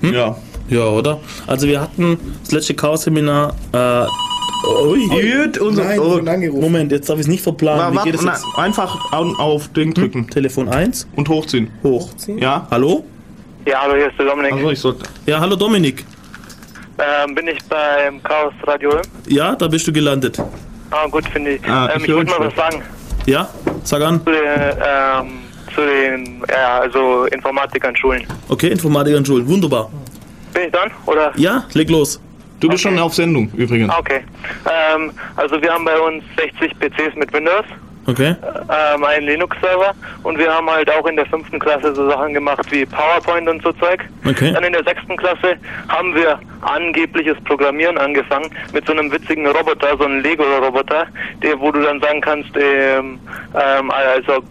[0.00, 0.14] Hm?
[0.14, 0.36] Ja.
[0.68, 1.20] Ja, oder?
[1.46, 4.06] Also wir hatten das letzte Chaos-Seminar, äh,
[4.64, 5.84] ui, Gut, unser.
[5.84, 6.60] Nein, oh, angerufen.
[6.60, 7.94] Moment, jetzt darf ich es nicht verplanen.
[7.94, 8.44] wa- Wie geht es na, jetzt?
[8.56, 11.70] einfach auf, auf Ding drücken Telefon 1, und hochziehen.
[11.82, 12.10] hoch.
[12.26, 12.66] Ja?
[12.70, 13.04] Hallo?
[13.66, 14.52] Ja, hallo, hier ist der Dominik.
[14.52, 15.04] Also ich sollte.
[15.26, 16.04] Ja, hallo Dominik.
[16.98, 18.90] Ähm, bin ich beim Chaos Radio?
[19.28, 20.38] Ja, da bist du gelandet.
[20.90, 21.68] Ah, gut, finde ich.
[21.68, 22.82] Ah, ähm, ich wollte mal was sagen
[23.26, 23.48] Ja,
[23.82, 24.20] sag an.
[24.24, 25.28] zu den, ähm,
[25.74, 28.24] zu den ja, also Informatik an Schulen.
[28.48, 29.90] Okay, Informatik an Schulen, wunderbar.
[30.54, 30.90] Bin ich dran?
[31.06, 31.32] Oder?
[31.36, 32.18] Ja, leg los.
[32.60, 32.94] Du bist Okay.
[32.94, 33.92] schon auf Sendung übrigens.
[33.98, 34.20] Okay.
[34.66, 37.64] Ähm, also wir haben bei uns 60 PCs mit Windows
[38.06, 38.34] Okay.
[38.42, 39.92] ähm, einen Linux-Server
[40.22, 43.62] und wir haben halt auch in der fünften Klasse so Sachen gemacht wie PowerPoint und
[43.62, 44.04] so Zeug.
[44.24, 44.52] Okay.
[44.52, 45.56] Dann in der sechsten Klasse
[45.88, 51.06] haben wir angebliches Programmieren angefangen mit so einem witzigen Roboter, so einem Lego-Roboter,
[51.42, 53.18] der, wo du dann sagen kannst, ähm,
[53.54, 54.42] ähm, also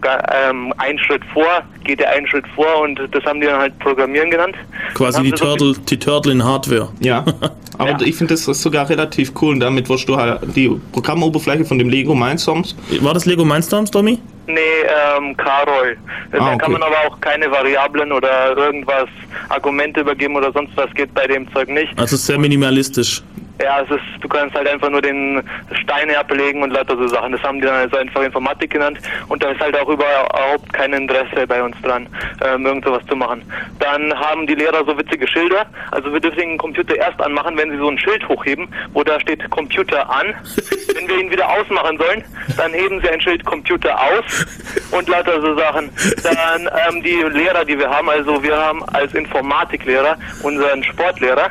[0.49, 3.77] ähm, ein Schritt vor, geht der einen Schritt vor und das haben die dann halt
[3.79, 4.55] Programmieren genannt.
[4.93, 6.89] Quasi die sie so Turtle, die Turtle in Hardware.
[6.99, 7.23] Ja,
[7.77, 7.97] aber Ja.
[8.01, 11.77] ich finde das ist sogar relativ cool und damit wirst du halt die Programmoberfläche von
[11.77, 12.75] dem Lego Mindstorms.
[13.01, 14.19] War das Lego Mindstorms, Tommy?
[14.47, 15.97] Nee, ähm, Carol.
[16.31, 16.71] Da Ah, kann okay.
[16.73, 19.07] man aber auch keine Variablen oder irgendwas,
[19.49, 21.97] Argumente übergeben oder sonst was geht bei dem Zeug nicht.
[21.97, 23.23] Also sehr minimalistisch.
[23.61, 25.41] Ja, es ist, du kannst halt einfach nur den
[25.81, 27.31] Steine ablegen und lauter so Sachen.
[27.31, 28.99] Das haben die dann also einfach Informatik genannt
[29.29, 32.07] und da ist halt auch überhaupt kein Interesse bei uns dran,
[32.43, 33.41] ähm, irgend sowas zu machen.
[33.79, 35.65] Dann haben die Lehrer so witzige Schilder.
[35.91, 39.19] Also wir dürfen den Computer erst anmachen, wenn sie so ein Schild hochheben, wo da
[39.19, 40.33] steht Computer an.
[40.95, 42.23] wenn wir ihn wieder ausmachen sollen,
[42.57, 44.45] dann heben sie ein Schild Computer aus
[44.91, 45.89] und lauter so Sachen.
[46.23, 51.49] Dann ähm, die Lehrer, die wir haben, also wir haben als Informatiklehrer unseren Sportlehrer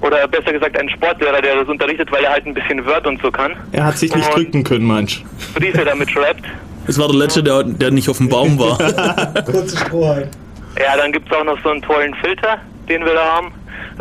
[0.00, 3.22] oder besser gesagt einen Sportlehrer, der das unterrichtet, weil er halt ein bisschen Word und
[3.22, 3.52] so kann.
[3.72, 5.22] Er hat sich nicht Und drücken können, meinst
[5.54, 6.44] Briefe damit schreibt.
[6.86, 8.78] Das war der letzte, der, der nicht auf dem Baum war.
[9.44, 10.28] Kurze Strohhalm.
[10.78, 13.52] Ja, dann gibt es auch noch so einen tollen Filter, den wir da haben,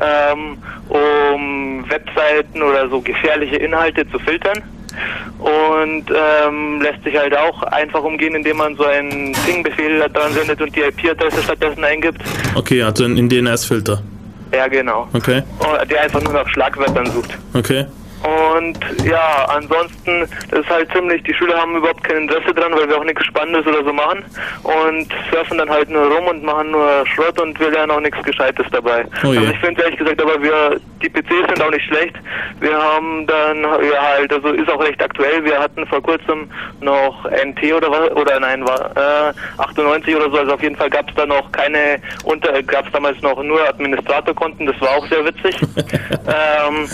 [0.02, 0.58] ähm,
[0.90, 4.62] um Webseiten oder so gefährliche Inhalte zu filtern.
[5.40, 10.62] Und ähm, lässt sich halt auch einfach umgehen, indem man so einen Ping-Befehl dran sendet
[10.62, 12.22] und die IP-Adresse stattdessen eingibt.
[12.56, 14.02] Okay, also in, in DNS-Filter.
[14.54, 15.08] Ja, genau.
[15.14, 17.38] Okay, Und Der einfach nur nach Schlagwörtern sucht.
[17.54, 17.86] okay.
[18.26, 22.90] Und ja, ansonsten, das ist halt ziemlich, die Schüler haben überhaupt kein Interesse dran, weil
[22.90, 24.24] wir auch nichts Spannendes oder so machen
[24.64, 28.22] und surfen dann halt nur rum und machen nur Schrott und wir lernen auch nichts
[28.24, 29.06] Gescheites dabei.
[29.24, 32.16] Oh also ich finde ehrlich gesagt, aber wir, die PCs sind auch nicht schlecht.
[32.62, 36.50] Wir haben dann, ja halt, also ist auch recht aktuell, wir hatten vor kurzem
[36.82, 40.90] noch NT oder was, oder nein, war äh, 98 oder so, also auf jeden Fall
[40.90, 45.06] gab es da noch keine, unter, gab es damals noch nur Administratorkonten, das war auch
[45.08, 45.56] sehr witzig.
[46.26, 46.90] ähm,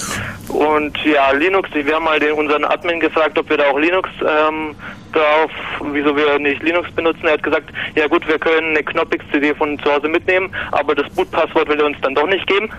[0.50, 4.10] und ja, Linux, wir haben mal den, unseren Admin gefragt, ob wir da auch Linux
[4.22, 4.76] ähm,
[5.14, 5.52] drauf,
[5.94, 7.22] wieso wir nicht Linux benutzen.
[7.26, 11.10] Er hat gesagt, ja gut, wir können eine Knoppix-CD von zu Hause mitnehmen, aber das
[11.14, 12.70] Bootpasswort will er uns dann doch nicht geben,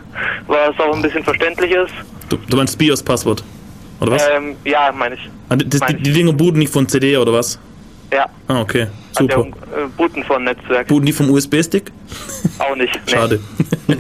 [0.46, 1.92] was auch ein bisschen verständlich ist.
[2.28, 3.44] Du, du meinst BIOS-Passwort?
[4.00, 4.28] Oder was?
[4.34, 5.30] Ähm, ja, meine ich.
[5.48, 6.02] Ah, die, die, mein ich.
[6.02, 7.58] die Dinger booten nicht von CD oder was?
[8.12, 8.88] Ja, Ah, okay.
[9.12, 9.40] Super.
[9.40, 10.88] äh, Booten von Netzwerk.
[10.88, 11.84] Booten die vom USB-Stick?
[12.58, 12.94] Auch nicht.
[13.06, 13.12] nee.
[13.12, 13.40] Schade.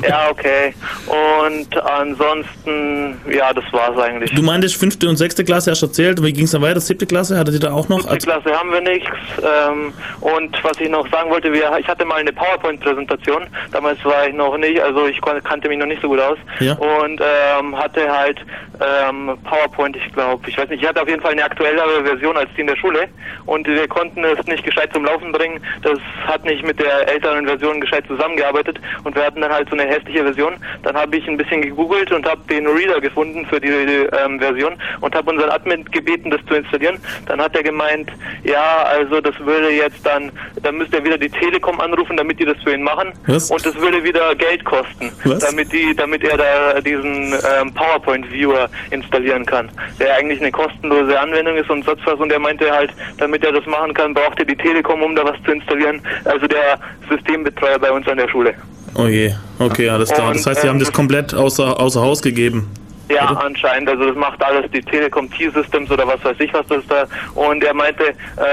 [0.08, 0.74] Ja, okay.
[1.06, 4.32] Und ansonsten, ja, das war's eigentlich.
[4.34, 6.22] Du meintest fünfte und sechste Klasse, hast du erzählt.
[6.22, 6.80] Wie ging es dann weiter?
[6.80, 7.38] Siebte Klasse?
[7.38, 8.06] Hattet ihr da auch noch?
[8.06, 9.10] Also, Klasse haben wir nichts.
[9.38, 13.42] Ähm, und was ich noch sagen wollte, wir, ich hatte mal eine PowerPoint-Präsentation.
[13.72, 16.38] Damals war ich noch nicht, also ich kannte mich noch nicht so gut aus.
[16.60, 16.74] Ja.
[16.74, 18.38] Und ähm, hatte halt
[18.80, 22.36] ähm, PowerPoint, ich glaube, ich weiß nicht, ich hatte auf jeden Fall eine aktuellere Version
[22.36, 23.08] als die in der Schule.
[23.46, 25.60] Und wir konnten es nicht gescheit zum Laufen bringen.
[25.82, 28.80] Das hat nicht mit der älteren Version gescheit zusammengearbeitet.
[29.04, 30.54] Und wir hatten dann halt so eine hässliche Version.
[30.82, 34.38] Dann habe ich ein bisschen gegoogelt und habe den Reader gefunden für die, die ähm,
[34.38, 36.98] Version und habe unseren Admin gebeten, das zu installieren.
[37.26, 38.10] Dann hat er gemeint,
[38.44, 40.30] ja, also das würde jetzt dann,
[40.62, 43.12] dann müsste er wieder die Telekom anrufen, damit die das für ihn machen.
[43.26, 43.50] Was?
[43.50, 45.38] Und das würde wieder Geld kosten, Was?
[45.38, 51.56] damit die, damit er da diesen ähm, PowerPoint-Viewer installieren kann, der eigentlich eine kostenlose Anwendung
[51.56, 52.18] ist und sonst was.
[52.18, 55.24] Und er meinte halt, damit er das machen kann, braucht er die Telekom, um da
[55.24, 56.00] was zu installieren.
[56.24, 56.78] Also der
[57.08, 58.54] Systembetreuer bei uns an der Schule.
[58.94, 59.32] oh je.
[59.58, 60.28] Okay, alles klar.
[60.28, 62.68] Und, Das heißt, sie haben ähm, das komplett außer, außer Haus gegeben.
[63.08, 63.44] Ja, Oder?
[63.44, 63.88] anscheinend.
[63.88, 67.06] Also das macht alles die Telekom T-Systems oder was weiß ich was das da.
[67.34, 68.04] Und er meinte,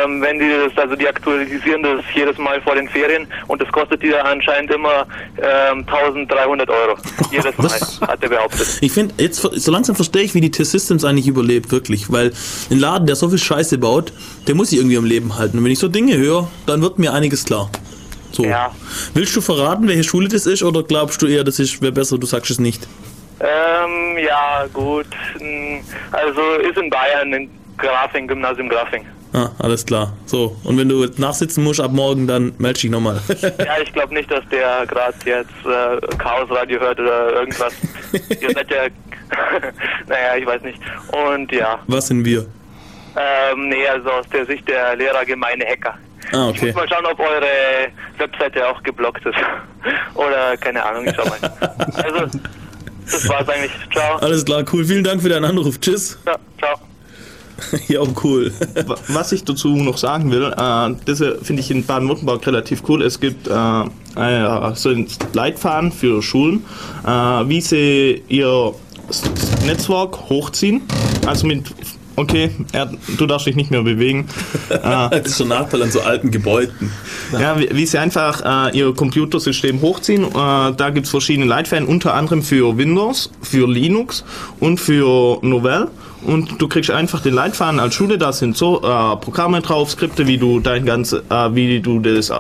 [0.04, 3.72] ähm, wenn die das, also die aktualisieren das jedes Mal vor den Ferien und das
[3.72, 5.06] kostet die da anscheinend immer
[5.38, 6.98] ähm, 1300 Euro.
[7.32, 8.02] Jedes Mal, Was?
[8.02, 8.80] hat er behauptet.
[8.82, 12.12] Ich finde, jetzt so langsam verstehe ich, wie die T-Systems eigentlich überlebt, wirklich.
[12.12, 12.32] Weil
[12.72, 14.12] ein Laden, der so viel Scheiße baut,
[14.48, 15.60] der muss sich irgendwie am Leben halten.
[15.60, 17.70] Und wenn ich so Dinge höre, dann wird mir einiges klar.
[18.32, 18.44] So.
[18.44, 18.72] Ja.
[19.14, 22.18] Willst du verraten, welche Schule das ist, oder glaubst du eher, das ist wäre besser,
[22.18, 22.88] du sagst es nicht?
[23.42, 25.08] Ähm, ja, gut.
[26.12, 29.06] Also ist in Bayern, in Grafing, Gymnasium Grafing.
[29.32, 30.12] Ah, alles klar.
[30.26, 33.22] So, und wenn du nachsitzen musst ab morgen, dann melde dich nochmal.
[33.42, 37.74] Ja, ich glaube nicht, dass der gerade jetzt äh, Chaos Radio hört oder irgendwas.
[38.42, 38.88] Ihr seid ja,
[40.08, 40.80] naja, ich weiß nicht.
[41.12, 42.46] Und ja, Was sind wir?
[43.16, 45.94] ähm, nee, also aus der Sicht der Lehrer gemeine Hacker.
[46.34, 46.66] Ah, Ich okay.
[46.68, 47.88] muss mal schauen, ob eure
[48.18, 49.38] Webseite auch geblockt ist.
[50.16, 51.40] Oder keine Ahnung, ich schau mal.
[52.04, 52.40] Also,
[53.12, 53.72] das war's eigentlich.
[53.92, 54.18] Ciao.
[54.18, 54.86] Alles klar, cool.
[54.86, 55.80] Vielen Dank für deinen Anruf.
[55.80, 56.18] Tschüss.
[56.26, 56.76] Ja, ciao.
[57.90, 58.54] ja, cool.
[58.86, 62.84] Wa- Was ich dazu noch sagen will, äh, das äh, finde ich in Baden-Württemberg relativ
[62.88, 63.02] cool.
[63.02, 63.52] Es gibt äh,
[64.16, 66.64] äh, so einen Leitfaden für Schulen,
[67.06, 68.74] äh, wie sie ihr
[69.66, 70.82] Netzwerk hochziehen,
[71.28, 71.64] also mit
[72.20, 74.28] okay, er, du darfst dich nicht mehr bewegen.
[74.70, 74.78] äh,
[75.10, 76.92] Das ist schon ein Nachteil an so alten Gebäuden.
[77.32, 80.24] Ja, wie, wie sie einfach äh, ihr Computersystem hochziehen.
[80.26, 84.24] Äh, da gibt's verschiedene Leitfäden, unter anderem für Windows, für Linux
[84.60, 85.88] und für Novell.
[86.22, 90.28] Und du kriegst einfach den Leitfaden als Schule, da sind so äh, Programme drauf, Skripte,
[90.28, 92.34] wie du dein ganze, äh, wie du das äh,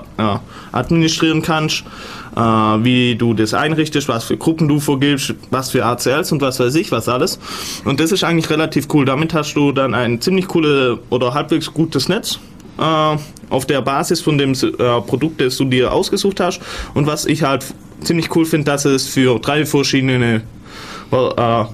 [0.74, 1.86] administrieren kannst,
[2.36, 6.60] äh, wie du das einrichtest, was für Gruppen du vorgibst, was für ACLs und was
[6.60, 7.40] weiß ich, was alles.
[7.86, 9.06] Und das ist eigentlich relativ cool.
[9.06, 12.40] Damit hast du dann ein ziemlich cooles oder halbwegs gutes Netz
[12.78, 13.18] äh,
[13.50, 16.62] auf der Basis von dem äh, Produkt, das du dir ausgesucht hast.
[16.94, 17.66] Und was ich halt
[18.02, 20.42] ziemlich cool finde, dass es für drei verschiedene
[21.12, 21.66] äh,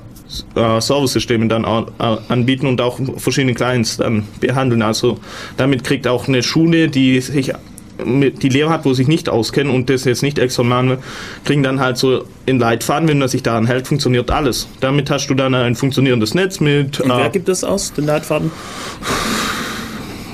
[0.56, 4.82] äh, Serversysteme dann äh, anbieten und auch verschiedene Clients dann behandeln.
[4.82, 5.20] Also
[5.58, 7.53] damit kriegt auch eine Schule, die sich
[7.98, 10.98] die Lehrer hat, wo sich nicht auskennen und das jetzt nicht extra machen will,
[11.46, 14.68] kriegen dann halt so in Leitfaden, wenn man sich daran hält, funktioniert alles.
[14.82, 18.06] Damit hast du dann ein funktionierendes Netz mit Und wer äh, gibt das aus, den
[18.06, 18.52] Leitfaden?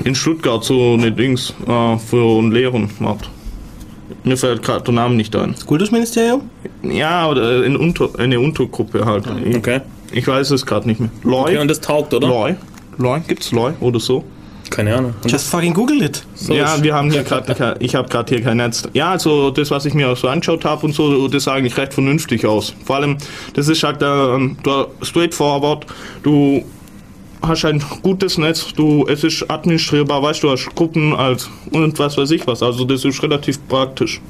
[0.04, 3.30] in Stuttgart so eine Dings äh, für einen Lehren macht.
[4.24, 5.54] Mir fällt gerade der Name nicht ein.
[5.54, 6.50] Das Kultusministerium?
[6.84, 9.26] Ja, oder in Unter, eine Untergruppe halt.
[9.46, 9.82] Ich, Okay.
[10.12, 11.10] ich weiß es gerade nicht mehr.
[11.24, 11.42] Loy?
[11.52, 11.58] okay.
[11.60, 12.28] Und das taugt, oder?
[12.28, 12.56] Loy?
[12.98, 13.22] Loy?
[13.28, 14.24] Gibt's Loy oder so?
[14.72, 15.14] Keine Ahnung.
[15.22, 16.26] Und Just fucking Google it.
[16.34, 18.88] so ja, wir haben hier gerade, ich habe gerade hier kein Netz.
[18.94, 21.94] Ja, also das, was ich mir so angeschaut habe und so, das sah eigentlich recht
[21.94, 22.74] vernünftig aus.
[22.86, 23.18] Vor allem,
[23.54, 24.58] das ist halt ähm,
[25.02, 25.86] straightforward.
[26.24, 26.64] Du
[27.42, 32.18] hast ein gutes Netz, du, es ist administrierbar, weißt du, hast Gruppen als und was
[32.18, 32.64] weiß ich was.
[32.64, 34.22] Also das ist relativ praktisch.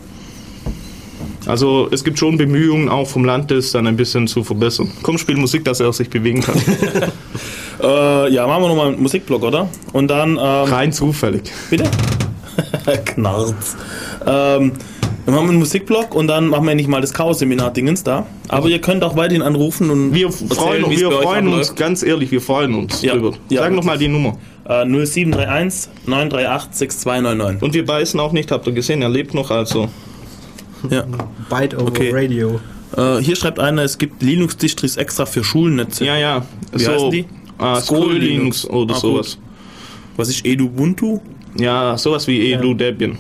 [1.46, 4.92] Also es gibt schon Bemühungen auch vom Land, das dann ein bisschen zu verbessern.
[5.04, 6.60] Komm, spiel Musik, dass er sich bewegen kann.
[7.82, 9.68] Äh, ja, machen wir nochmal einen Musikblock, oder?
[9.94, 11.44] Und dann, ähm, Rein zufällig.
[11.70, 11.86] bitte?
[13.06, 13.76] Knarz.
[14.26, 14.74] Ähm,
[15.26, 18.26] dann machen wir einen Musikblock und dann machen wir endlich mal das Chaos-Seminar-Dingens da.
[18.48, 21.48] Aber ihr könnt auch weiterhin anrufen und Wir erzählen, freuen, es wir bei euch freuen
[21.48, 21.76] uns, abläuft.
[21.78, 23.14] ganz ehrlich, wir freuen uns Ja.
[23.14, 23.34] drüber.
[23.50, 23.62] Ja.
[23.62, 24.38] Sag nochmal die Nummer.
[24.68, 27.62] Äh, 0731 938 6299.
[27.64, 29.88] Und wir beißen auch nicht, habt ihr gesehen, er lebt noch, also.
[30.90, 31.04] Ja.
[31.50, 32.12] Byte over Okay.
[32.12, 32.60] Radio.
[32.98, 36.04] Äh, hier schreibt einer, es gibt Linux-Distris extra für Schulnetze.
[36.06, 36.46] Ja, ja.
[36.74, 37.26] Wie heißen die?
[37.62, 39.38] Äh, School Linux oder Ah, sowas.
[40.18, 41.20] Was ist Edubuntu?
[41.58, 43.18] Ja, sowas wie Edu Debian.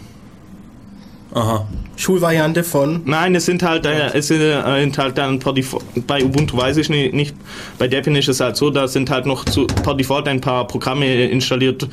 [1.34, 1.66] Aha.
[1.96, 3.02] Schulvariante von.
[3.06, 6.58] Nein, es sind halt, äh, es sind, äh, sind halt dann per Default, bei Ubuntu
[6.58, 7.36] weiß ich nicht, nicht,
[7.78, 10.66] bei Debian ist es halt so, da sind halt noch zu, per Default ein paar
[10.68, 11.88] Programme installiert,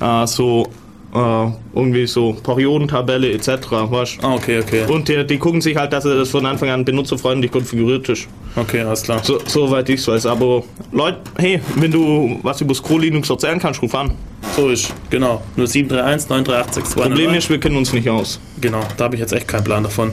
[0.00, 0.68] äh, so
[1.14, 3.48] äh, irgendwie so Periodentabelle etc.
[3.70, 4.18] Weißt?
[4.22, 4.84] Ah, okay, okay.
[4.88, 8.26] Und die, die gucken sich halt, dass das von Anfang an benutzerfreundlich konfiguriert ist.
[8.56, 9.20] Okay, alles klar.
[9.22, 10.26] So, soweit ich es weiß.
[10.26, 14.12] Aber Leute, hey, wenn du was über Scroll Linux erzählen kannst, ruf an.
[14.56, 15.42] So ist, genau.
[15.56, 16.94] 0731 938 6299.
[16.94, 18.40] Problem ist, wir kennen uns nicht aus.
[18.60, 20.12] Genau, da habe ich jetzt echt keinen Plan davon.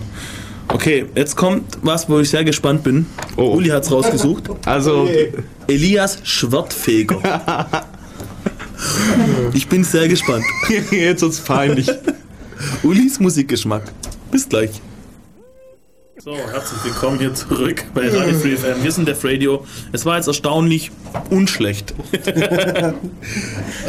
[0.67, 3.05] Okay, jetzt kommt was, wo ich sehr gespannt bin.
[3.35, 3.55] Oh.
[3.55, 4.49] Uli hat es rausgesucht.
[4.65, 5.09] Also,
[5.67, 7.19] Elias Schwertfeger.
[9.53, 10.45] ich bin sehr gespannt.
[10.91, 11.89] jetzt wird's peinlich.
[12.83, 13.83] Ulis Musikgeschmack.
[14.31, 14.71] Bis gleich.
[16.23, 18.83] So, herzlich willkommen hier zurück bei Radio Free FM.
[18.83, 19.65] Wir sind Def Radio.
[19.91, 20.91] Es war jetzt erstaunlich
[21.31, 21.95] unschlecht.
[22.35, 22.93] Man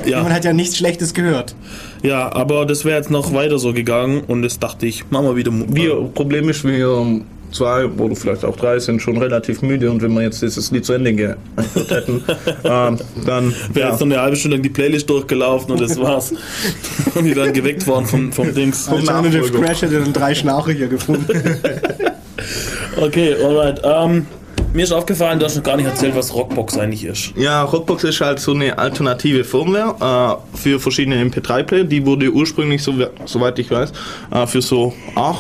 [0.07, 1.55] ja, hat ja nichts Schlechtes gehört.
[2.03, 5.37] ja, aber das wäre jetzt noch weiter so gegangen und jetzt dachte ich, machen wir
[5.37, 5.53] wieder.
[5.53, 7.21] Wir, Problem ist, wir
[7.53, 10.85] zwei oder vielleicht auch drei sind schon relativ müde und wenn wir jetzt dieses Lied
[10.85, 11.39] zu Ende gehört
[11.89, 12.23] hätten,
[12.65, 13.55] ähm, dann.
[13.73, 13.91] wäre Ja.
[13.91, 16.33] jetzt noch eine halbe Stunde lang die Playlist durchgelaufen und das war's.
[17.15, 18.89] und wir wären geweckt worden vom, vom Dings.
[18.89, 19.51] Alternative.
[19.51, 21.27] Crash hätte dann drei Schnarcher gefunden.
[23.01, 23.81] Okay, alright.
[23.85, 24.27] Ähm,
[24.73, 27.33] mir ist aufgefallen, du hast noch gar nicht erzählt, was Rockbox eigentlich ist.
[27.37, 31.85] Ja, Rockbox ist halt so eine alternative Firmware äh, für verschiedene MP3-Player.
[31.85, 32.95] Die wurde ursprünglich, so,
[33.27, 33.93] soweit ich weiß,
[34.31, 35.39] äh, für so Arch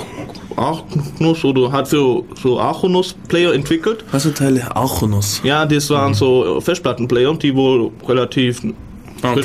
[0.54, 4.04] Archonus oder hat für so Archonus-Player entwickelt.
[4.12, 4.74] Was für Teile?
[4.76, 5.40] Archonus.
[5.44, 8.74] Ja, das waren so Festplattenplayer, die wohl relativ frisch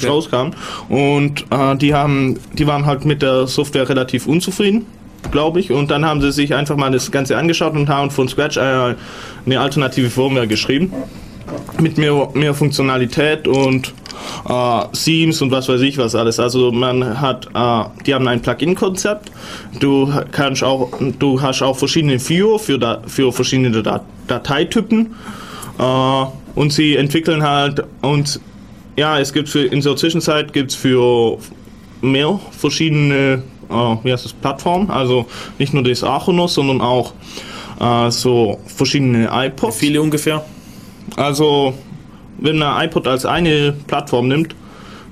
[0.03, 0.07] Okay.
[0.07, 0.55] rauskamen.
[0.89, 4.85] Und äh, die haben, die waren halt mit der Software relativ unzufrieden,
[5.31, 5.71] glaube ich.
[5.71, 8.95] Und dann haben sie sich einfach mal das Ganze angeschaut und haben von Scratch äh,
[9.45, 10.93] eine alternative Firmware geschrieben.
[11.79, 13.93] Mit mehr, mehr Funktionalität und
[14.47, 16.39] äh, Themes und was weiß ich was alles.
[16.39, 19.31] Also man hat, äh, die haben ein Plugin-Konzept.
[19.79, 25.15] Du kannst auch, du hast auch verschiedene Viewer für, da, für verschiedene Dat Dateitypen.
[25.79, 26.25] Äh,
[26.55, 28.39] und sie entwickeln halt und
[28.95, 31.37] ja, es gibt für, in der Zwischenzeit gibt es für
[32.01, 35.25] mehr verschiedene äh, wie heißt das, Plattformen, also
[35.57, 37.13] nicht nur das Archonos, sondern auch
[37.79, 39.77] äh, so verschiedene iPods.
[39.77, 40.43] Viele ungefähr.
[41.15, 41.73] Also,
[42.39, 44.55] wenn man iPod als eine Plattform nimmt,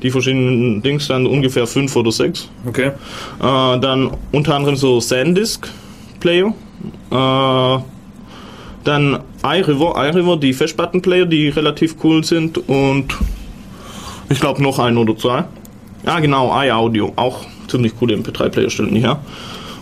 [0.03, 2.88] die verschiedenen Dings dann ungefähr fünf oder sechs, Okay.
[2.88, 2.91] äh,
[3.39, 5.68] dann unter anderem so SanDisk
[6.20, 6.53] Player,
[7.12, 7.78] äh,
[8.84, 13.16] dann iRiver, iRiver, die Festplattenplayer, die relativ cool sind und
[14.30, 15.45] Ich glaube noch ein oder zwei.
[16.06, 17.14] Ja, genau, iAudio.
[17.16, 17.45] Auch
[17.76, 19.19] ziemlich coole MP3-Player stellen her.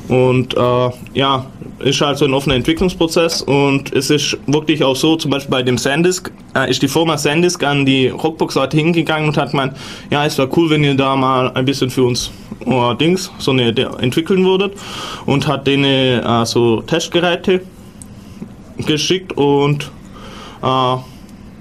[0.08, 1.46] Und äh, ja,
[1.80, 5.64] ist halt so ein offener Entwicklungsprozess und es ist wirklich auch so, zum Beispiel bei
[5.64, 9.74] dem Sandisk, äh, ist die Firma Sandisk an die Rockbox-Leute hingegangen und hat gemeint,
[10.10, 12.32] ja, es wäre cool, wenn ihr da mal ein bisschen für uns
[12.66, 13.70] äh, Dings, so eine
[14.00, 14.74] entwickeln würdet
[15.26, 15.86] und hat denen
[16.22, 17.62] äh, so Testgeräte
[18.86, 19.90] geschickt und
[20.62, 20.98] äh,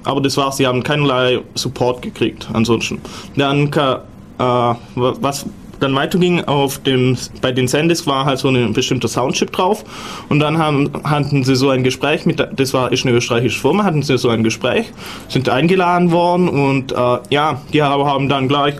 [0.05, 3.01] aber das war's, sie haben keinerlei Support gekriegt ansonsten.
[3.37, 5.47] Dann äh, was
[5.83, 9.85] dann weiterging auf dem bei den Sandisk war halt so ein bestimmter Soundchip drauf
[10.29, 13.85] und dann haben, hatten sie so ein Gespräch mit das war ist eine österreichische Firma
[13.85, 14.93] hatten sie so ein Gespräch
[15.29, 18.77] sind eingeladen worden und äh, ja die haben, dann gleich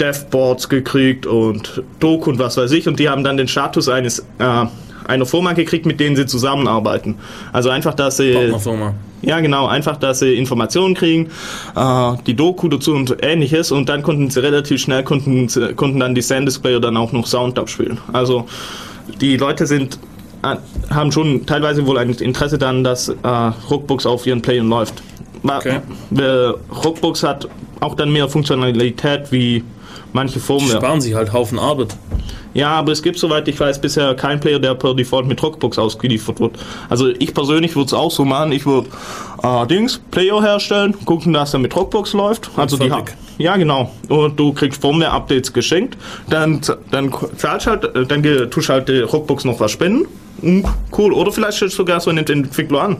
[0.00, 4.20] Devboards gekriegt und Doku und was weiß ich und die haben dann den Status eines
[4.38, 4.66] äh,
[5.06, 7.16] einer Firma gekriegt, mit denen sie zusammenarbeiten.
[7.52, 8.94] Also einfach, dass sie Partnerfirma.
[9.26, 9.66] Ja, genau.
[9.66, 11.30] Einfach, dass sie Informationen kriegen,
[11.76, 16.00] äh, die Doku dazu und ähnliches und dann konnten sie relativ schnell, konnten, sie- konnten
[16.00, 17.98] dann die Sandisk-Player dann auch noch Sound abspielen.
[18.12, 18.46] Also
[19.20, 19.98] die Leute sind
[20.42, 20.56] äh,
[20.94, 23.14] haben schon teilweise wohl ein Interesse daran, dass äh,
[23.70, 25.02] Rockbox auf ihren Playern läuft.
[25.42, 25.80] Okay.
[26.84, 27.48] Rockbox hat
[27.80, 29.62] auch dann mehr Funktionalität wie
[30.12, 30.76] manche Firmware.
[30.78, 31.96] sparen sich halt Haufen Arbeit.
[32.54, 35.76] Ja, aber es gibt, soweit ich weiß, bisher keinen Player, der per Default mit Rockbox
[35.78, 36.52] ausgeliefert wird.
[36.88, 38.52] Also ich persönlich würde es auch so machen.
[38.52, 38.88] Ich würde
[39.42, 42.50] äh, Dings, Player herstellen, gucken, dass er mit Rockbox läuft.
[42.56, 43.14] Also die fertig.
[43.14, 43.90] ha- Ja, genau.
[44.08, 45.98] Und du kriegst Firmware-Updates geschenkt.
[46.30, 46.60] Dann,
[46.92, 50.06] dann zahlst halt, äh, dann tust halt die Rockbox noch was spenden.
[50.40, 50.64] Mm,
[50.96, 51.12] cool.
[51.12, 52.96] Oder vielleicht stellst du sogar so einen Entwickler an.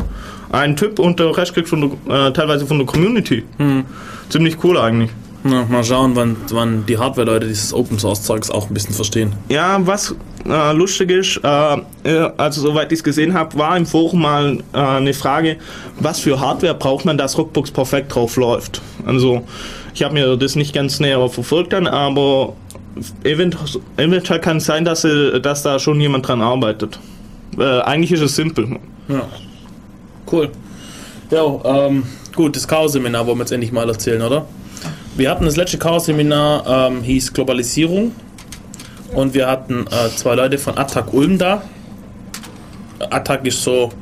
[0.50, 3.44] Ein Typ und der Rest kriegst du von der, äh, teilweise von der Community.
[4.28, 5.10] Ziemlich cool eigentlich.
[5.46, 9.34] Na, mal schauen, wann, wann die Hardware-Leute dieses Open-Source-Zeugs auch ein bisschen verstehen.
[9.50, 10.14] Ja, was
[10.48, 14.62] äh, lustig ist, äh, äh, also soweit ich es gesehen habe, war im Forum mal
[14.72, 15.58] äh, eine Frage,
[16.00, 18.80] was für Hardware braucht man, dass Rockbox perfekt drauf läuft.
[19.04, 19.44] Also
[19.92, 22.54] ich habe mir das nicht ganz näher verfolgt dann, aber
[23.22, 23.58] event
[23.98, 25.06] eventuell kann es sein, dass,
[25.42, 26.98] dass da schon jemand dran arbeitet.
[27.58, 28.78] Äh, eigentlich ist es simpel.
[29.08, 29.28] Ja.
[30.32, 30.48] Cool.
[31.30, 34.46] Ja, ähm, gut, das Chaos-Seminar wollen wir jetzt endlich mal erzählen, oder?
[35.16, 38.10] Wir hatten das letzte Chaos-Seminar, ähm, hieß Globalisierung.
[39.14, 41.62] Und wir hatten äh, zwei Leute von Attac Ulm da.
[42.98, 43.92] Attac ist so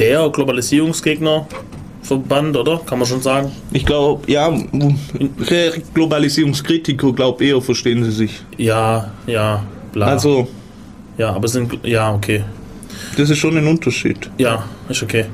[0.00, 2.80] der Globalisierungsgegner-Verband, oder?
[2.84, 3.52] Kann man schon sagen.
[3.72, 4.52] Ich glaube, ja,
[5.94, 8.42] Globalisierungskritiker, glaube eher verstehen sie sich.
[8.56, 9.62] Ja, ja,
[9.92, 10.06] bla.
[10.06, 10.48] Also,
[11.16, 12.42] ja, aber sind, ja, okay.
[13.16, 14.28] das ist schon ein Unterschied.
[14.38, 15.26] Ja, ist okay.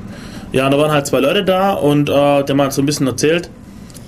[0.51, 3.49] Ja, da waren halt zwei Leute da und äh, der halt so ein bisschen erzählt,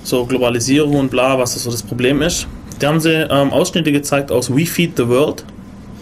[0.03, 2.47] so Globalisierung und bla, was das so das Problem ist.
[2.79, 5.45] Da haben sie ähm, Ausschnitte gezeigt aus We Feed the World.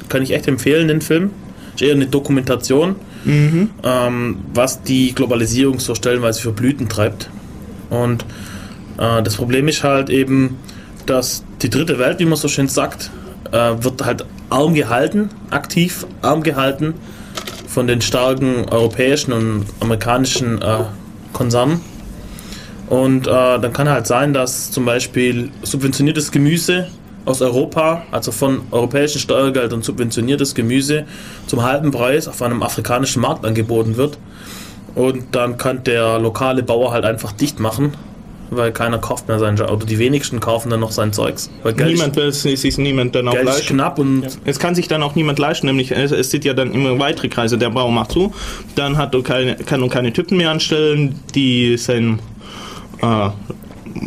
[0.10, 1.32] Kann ich echt empfehlen, den Film.
[1.76, 2.96] Ist eher eine Dokumentation,
[3.84, 7.30] ähm, was die Globalisierung so stellenweise für Blüten treibt.
[7.90, 8.26] Und
[8.98, 10.58] äh, das Problem ist halt eben,
[11.06, 13.12] dass die dritte Welt, wie man so schön sagt,
[13.52, 16.96] äh, wird halt arm gehalten, aktiv arm gehalten
[17.68, 20.80] von den starken europäischen und amerikanischen äh,
[21.32, 21.80] Konzernen.
[22.92, 26.90] Und äh, dann kann halt sein, dass zum Beispiel subventioniertes Gemüse
[27.24, 31.06] aus Europa, also von europäischen Steuergeldern subventioniertes Gemüse
[31.48, 34.18] zum halben Preis auf einem afrikanischen Markt angeboten wird.
[34.94, 37.94] Und dann kann der lokale Bauer halt einfach dicht machen,
[38.50, 41.50] weil keiner kauft mehr sein, oder die wenigsten kaufen dann noch sein Zeugs.
[41.64, 43.76] Niemand will es sich niemand dann auch Geld ist leisten.
[43.78, 46.74] knapp und Es kann sich dann auch niemand leisten, nämlich es, es sind ja dann
[46.74, 47.58] immer weitere Kreise.
[47.58, 48.34] Der Bauer macht zu,
[48.76, 52.20] dann hat er keine, kann er keine Typen mehr anstellen, die sein
[53.02, 53.30] äh,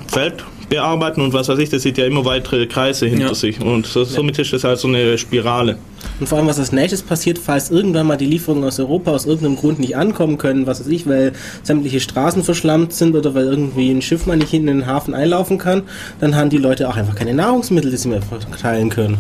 [0.09, 3.35] Feld bearbeiten und was weiß ich, das sind ja immer weitere Kreise hinter Ja.
[3.35, 3.61] sich.
[3.61, 5.77] Und so, somit ist das halt so eine Spirale.
[6.21, 9.27] Und vor allem, was als nächstes passiert, falls irgendwann mal die Lieferungen aus Europa aus
[9.27, 11.33] irgendeinem Grund nicht ankommen können, was weiß ich, weil
[11.63, 15.13] sämtliche Straßen verschlammt sind oder weil irgendwie ein Schiff mal nicht hinten in den Hafen
[15.13, 15.83] einlaufen kann,
[16.21, 19.19] dann haben die Leute auch einfach keine Nahrungsmittel, die sie mehr verteilen können.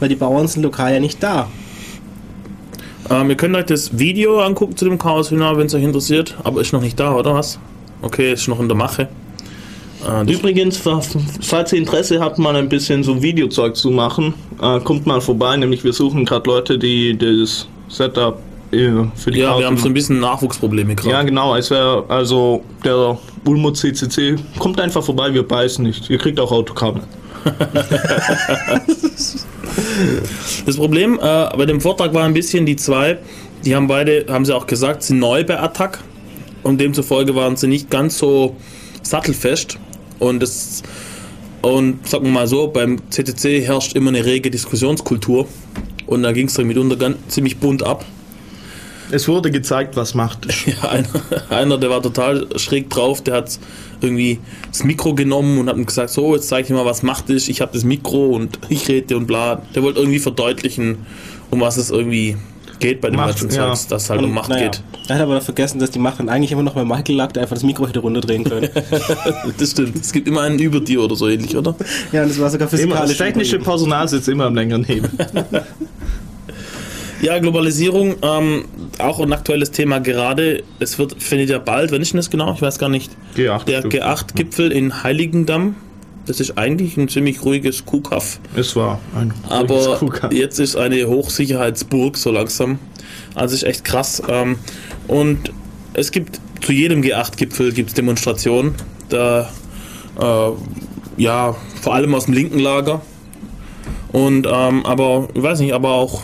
[0.00, 1.48] Weil die Bauern sind lokal ja nicht da.
[3.08, 6.36] Ähm, ihr könnt euch das Video angucken zu dem Chaos-Seminar, wenn es euch interessiert.
[6.44, 7.58] Aber ist noch nicht da, oder was?
[8.02, 9.08] Okay, ist noch in der Mache.
[10.08, 11.02] Äh, Übrigens, fa-
[11.42, 15.56] falls ihr Interesse habt, mal ein bisschen so Videozeug zu machen, äh, kommt mal vorbei,
[15.56, 18.38] nämlich wir suchen gerade Leute, die das Setup
[18.72, 21.10] äh, für die ja, wir haben so ein bisschen Nachwuchsprobleme gerade.
[21.10, 21.54] Ja, genau.
[21.56, 24.36] Es wäre also der Ulmo CCC.
[24.58, 26.08] Kommt einfach vorbei, wir beißen nicht.
[26.08, 27.02] Ihr kriegt auch Autokabel.
[30.66, 33.18] Das Problem äh, bei dem Vortrag war ein bisschen die zwei,
[33.64, 35.98] die haben beide, haben sie auch gesagt, sind neu bei Attac
[36.62, 38.56] und demzufolge waren sie nicht ganz so
[39.02, 39.78] sattelfest
[40.18, 40.82] und das
[41.62, 45.46] und sagen wir mal so, beim CTC herrscht immer eine rege Diskussionskultur
[46.06, 48.04] und da ging es dann mitunter ganz, ziemlich bunt ab.
[49.12, 50.46] Es wurde gezeigt, was Macht.
[50.66, 51.08] Ja, einer,
[51.50, 53.58] einer, der war total schräg drauf, der hat
[54.00, 54.38] irgendwie
[54.70, 57.28] das Mikro genommen und hat ihm gesagt, so, jetzt zeig ich dir mal, was Macht
[57.28, 59.62] ist, ich habe das Mikro und ich rede und bla.
[59.74, 60.98] Der wollte irgendwie verdeutlichen,
[61.50, 62.36] um was es irgendwie
[62.80, 63.68] geht bei dem Macht, ganzen ja.
[63.68, 64.82] Zeugs, dass es halt um Macht Naja, geht.
[65.08, 67.32] Er hat aber noch vergessen, dass die Macht dann eigentlich immer noch bei Michael lag,
[67.32, 68.68] der einfach das Mikro hätte runterdrehen können.
[69.58, 69.96] Das stimmt.
[69.96, 71.74] Es gibt immer einen über dir oder so ähnlich, oder?
[72.12, 73.18] ja, und das war sogar Immer, das physikalisch.
[73.18, 75.10] technische Personal sitzt immer am längeren Hebel.
[77.22, 78.64] Ja, Globalisierung, ähm,
[78.98, 80.62] auch ein aktuelles Thema gerade.
[80.78, 83.82] Es wird, findet ja bald, wenn ich das genau, ich weiß gar nicht, G8 der
[83.82, 84.00] Gipfel.
[84.00, 85.74] G8-Gipfel in Heiligendamm.
[86.26, 88.40] Das ist eigentlich ein ziemlich ruhiges Kuhkaff.
[88.54, 90.32] Es war ein Aber ruhiges Kuhkaff.
[90.32, 92.78] jetzt ist eine Hochsicherheitsburg so langsam.
[93.34, 94.22] Also ist echt krass.
[94.28, 94.58] Ähm,
[95.08, 95.52] und
[95.94, 98.74] es gibt zu jedem G8-Gipfel gibt's Demonstrationen.
[99.08, 99.50] Da,
[100.20, 100.50] äh,
[101.16, 103.00] ja, vor allem aus dem linken Lager.
[104.12, 106.22] Und, ähm, aber, ich weiß nicht, aber auch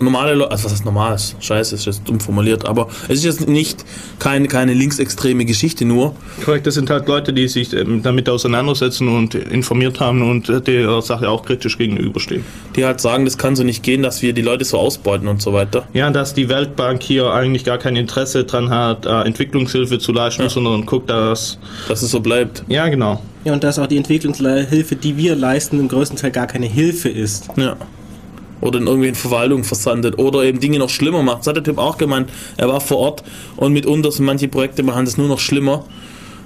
[0.00, 1.16] normale Leute, also was ist normal?
[1.40, 3.84] Scheiße, ist jetzt dumm formuliert, aber es ist jetzt nicht
[4.18, 6.14] keine, keine linksextreme Geschichte nur.
[6.44, 10.60] Korrekt, das sind halt Leute, die sich ähm, damit auseinandersetzen und informiert haben und äh,
[10.60, 12.44] der Sache auch kritisch gegenüberstehen.
[12.76, 15.42] Die halt sagen, das kann so nicht gehen, dass wir die Leute so ausbeuten und
[15.42, 15.86] so weiter.
[15.92, 20.48] Ja, dass die Weltbank hier eigentlich gar kein Interesse dran hat, äh, Entwicklungshilfe zu leisten,
[20.48, 21.58] sondern guckt, dass.
[21.88, 22.64] Dass es so bleibt.
[22.68, 23.22] Ja, genau.
[23.44, 27.08] Ja, und dass auch die Entwicklungshilfe, die wir leisten, im größten Teil gar keine Hilfe
[27.08, 27.48] ist.
[27.56, 27.76] Ja.
[28.60, 30.18] Oder in irgendwelchen Verwaltungen versandet.
[30.18, 31.40] Oder eben Dinge noch schlimmer macht.
[31.40, 32.30] Das hat der Typ auch gemeint.
[32.56, 33.24] Er war vor Ort
[33.56, 35.84] und mitunter sind manche Projekte machen das nur noch schlimmer.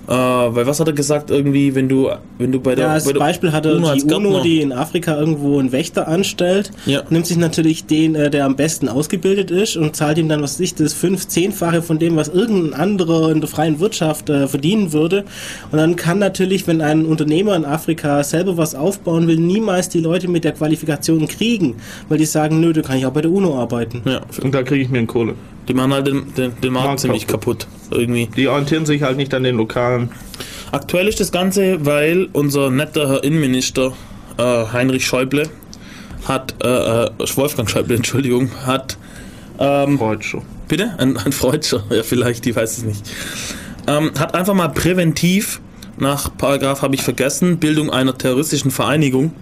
[0.08, 1.30] Äh, weil was hat er gesagt?
[1.30, 2.86] Irgendwie, wenn du, wenn du bei der.
[2.86, 6.08] Ja, als bei der Beispiel hatte UNO die UNO, die in Afrika irgendwo einen Wächter
[6.08, 7.02] anstellt, Ja.
[7.10, 10.58] nimmt sich natürlich den, äh, der am besten ausgebildet ist und zahlt ihm dann, was
[10.58, 14.92] ich, das fünf, zehnfache von dem, was irgendein anderer in der freien Wirtschaft äh, verdienen
[14.92, 15.24] würde.
[15.70, 20.00] Und dann kann natürlich, wenn ein Unternehmer in Afrika selber was aufbauen will, niemals die
[20.00, 21.76] Leute mit der Qualifikation kriegen,
[22.08, 24.02] weil die sagen, nö, da kann ich auch bei der UNO arbeiten.
[24.04, 25.34] Ja, Und da kriege ich mir eine Kohle.
[25.68, 27.66] Die machen halt den, den, den Markt Markt ziemlich kaputt.
[27.90, 28.28] Irgendwie.
[28.36, 30.10] Die orientieren sich halt nicht an den lokalen.
[30.72, 33.92] Aktuell ist das Ganze, weil unser netter Herr Innenminister
[34.38, 34.42] äh,
[34.72, 35.48] Heinrich Schäuble
[36.26, 38.96] hat, äh, äh, Wolfgang Schäuble, Entschuldigung, hat
[39.58, 40.42] ähm, Freudscher.
[40.68, 40.94] Bitte?
[40.98, 43.02] Ein, ein Freudscher, ja vielleicht, ich weiß es nicht.
[43.86, 45.60] Ähm, hat einfach mal präventiv,
[45.98, 49.32] nach Paragraph habe ich vergessen, Bildung einer terroristischen Vereinigung,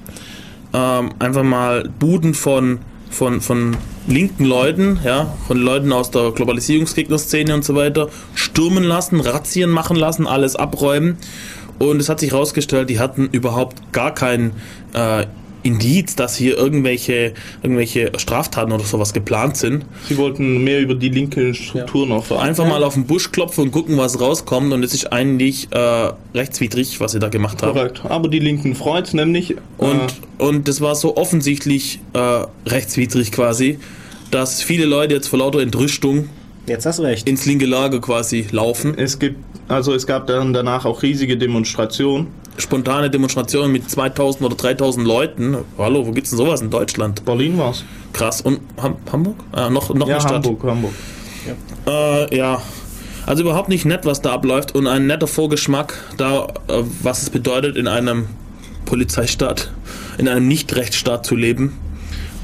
[0.72, 7.54] ähm, einfach mal Buden von, von, von linken Leuten, ja, von Leuten aus der Globalisierungsgegnerszene
[7.54, 11.18] und so weiter, stürmen lassen, Razzien machen lassen, alles abräumen.
[11.78, 14.52] Und es hat sich herausgestellt, die hatten überhaupt gar kein
[14.92, 15.26] äh,
[15.62, 19.84] Indiz, dass hier irgendwelche, irgendwelche Straftaten oder sowas geplant sind.
[20.08, 22.48] Sie wollten mehr über die linke Struktur noch erfahren.
[22.48, 24.72] Einfach mal auf den Busch klopfen und gucken, was rauskommt.
[24.72, 27.74] Und es ist eigentlich äh, rechtswidrig, was sie da gemacht haben.
[27.74, 28.02] Korrekt.
[28.04, 29.56] Aber die linken freut nämlich.
[29.78, 29.96] Und,
[30.38, 33.78] äh, und das war so offensichtlich äh, rechtswidrig quasi,
[34.30, 36.28] dass viele Leute jetzt vor lauter Entrüstung
[36.66, 37.28] Jetzt hast recht.
[37.28, 38.94] ins linke Lager quasi laufen.
[38.96, 39.36] es gibt,
[39.68, 42.28] also es gab dann danach auch riesige Demonstrationen.
[42.60, 45.56] Spontane Demonstrationen mit 2000 oder 3000 Leuten.
[45.78, 47.24] Hallo, wo gibt's denn sowas in Deutschland?
[47.24, 47.84] Berlin war's.
[48.12, 48.40] Krass.
[48.40, 49.36] Und Ham Hamburg?
[49.52, 50.44] Ah, noch, noch Ja, eine Stadt.
[50.46, 50.92] Hamburg, Hamburg.
[51.86, 52.60] Äh, ja.
[53.26, 57.30] Also überhaupt nicht nett, was da abläuft und ein netter Vorgeschmack da, äh, was es
[57.30, 58.26] bedeutet, in einem
[58.86, 59.70] Polizeistaat,
[60.18, 61.78] in einem Nicht-Rechtsstaat zu leben.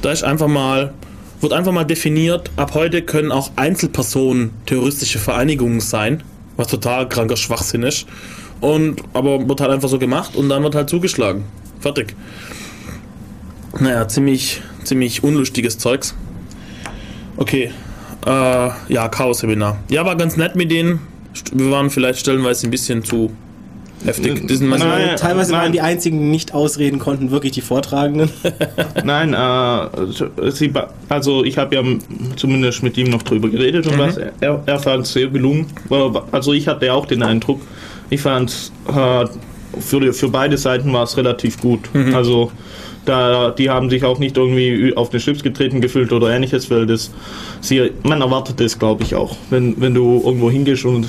[0.03, 0.93] Da ist einfach mal,
[1.41, 6.23] wird einfach mal definiert, ab heute können auch Einzelpersonen terroristische Vereinigungen sein,
[6.57, 8.07] was total kranker Schwachsinn ist.
[8.61, 11.45] Und, aber wird halt einfach so gemacht und dann wird halt zugeschlagen.
[11.81, 12.15] Fertig.
[13.79, 16.15] Naja, ziemlich, ziemlich unlustiges Zeugs.
[17.37, 17.71] Okay,
[18.27, 19.79] äh, ja, Chaos-Seminar.
[19.91, 21.01] Ja, war ganz nett mit denen.
[21.53, 23.31] Wir waren vielleicht stellenweise ein bisschen zu
[24.05, 24.47] heftig.
[24.47, 27.61] Die sind Nein, manchmal, Nein, Teilweise waren die einzigen, die nicht ausreden konnten, wirklich die
[27.61, 28.31] Vortragenden.
[29.05, 30.73] Nein, äh, sie,
[31.09, 31.83] also ich habe ja
[32.37, 34.17] zumindest mit ihm noch drüber geredet und was.
[34.17, 35.67] Er, er fand es sehr gelungen.
[36.33, 37.61] Also ich hatte auch den Eindruck,
[38.11, 39.27] ich fand äh,
[39.81, 41.81] für, für beide Seiten war es relativ gut.
[42.15, 42.51] Also
[43.05, 46.87] da, die haben sich auch nicht irgendwie auf den Schlips getreten gefühlt oder ähnliches, weil
[46.87, 47.11] das,
[47.61, 49.37] sie, man erwartet das, glaube ich, auch.
[49.51, 51.07] Wenn, wenn du irgendwo hingehst und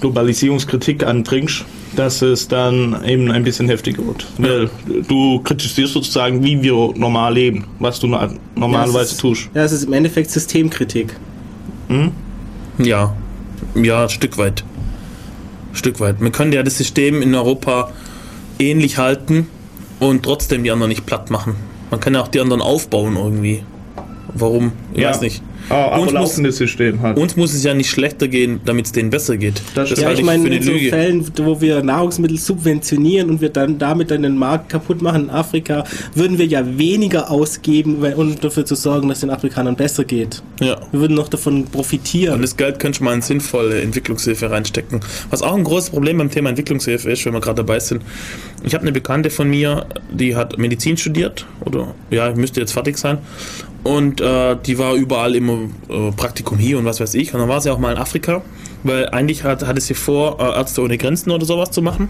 [0.00, 1.64] Globalisierungskritik antrinkst,
[1.96, 4.26] dass es dann eben ein bisschen heftiger wird.
[4.38, 4.70] Weil
[5.08, 9.50] du kritisierst sozusagen, wie wir normal leben, was du normalerweise Ja, ist- tust.
[9.54, 11.16] Ja, es ist im Endeffekt Systemkritik.
[12.78, 13.12] ja,
[13.74, 14.62] ja, ein Stück weit.
[15.70, 16.20] Ein Stück weit.
[16.20, 17.92] Man könnte ja das System in Europa
[18.58, 19.48] ähnlich halten
[19.98, 21.56] und trotzdem die anderen nicht platt machen.
[21.90, 23.64] Man kann ja auch die anderen aufbauen irgendwie.
[24.34, 24.72] Warum?
[24.92, 25.42] Ich weiß nicht.
[25.68, 27.16] Ah, aber Uns muss- laufendes System halt.
[27.18, 29.60] Uns muss es ja nicht schlechter gehen, damit es denen besser geht.
[29.74, 30.88] Das Ja, halte ich meine, in so Lüge.
[30.90, 35.30] Fällen, wo wir Nahrungsmittel subventionieren und wir dann damit dann den Markt kaputt machen in
[35.30, 35.84] Afrika,
[36.14, 40.42] würden wir ja weniger ausgeben, um dafür zu sorgen, dass es den Afrikanern besser geht.
[40.60, 40.80] Ja.
[40.92, 42.34] Wir würden noch davon profitieren.
[42.36, 45.00] Und das Geld könnte mal in sinnvolle Entwicklungshilfe reinstecken.
[45.30, 48.02] Was auch ein großes Problem beim Thema Entwicklungshilfe ist, wenn wir gerade dabei sind.
[48.62, 52.98] Ich habe eine Bekannte von mir, die hat Medizin studiert, oder ja, müsste jetzt fertig
[52.98, 53.18] sein.
[53.82, 55.49] Und äh, die war überall immer
[55.88, 57.32] äh, Praktikum hier und was weiß ich.
[57.34, 58.42] Und dann war sie auch mal in Afrika,
[58.82, 62.08] weil eigentlich hat, hatte sie vor, äh, Ärzte ohne Grenzen oder sowas zu machen.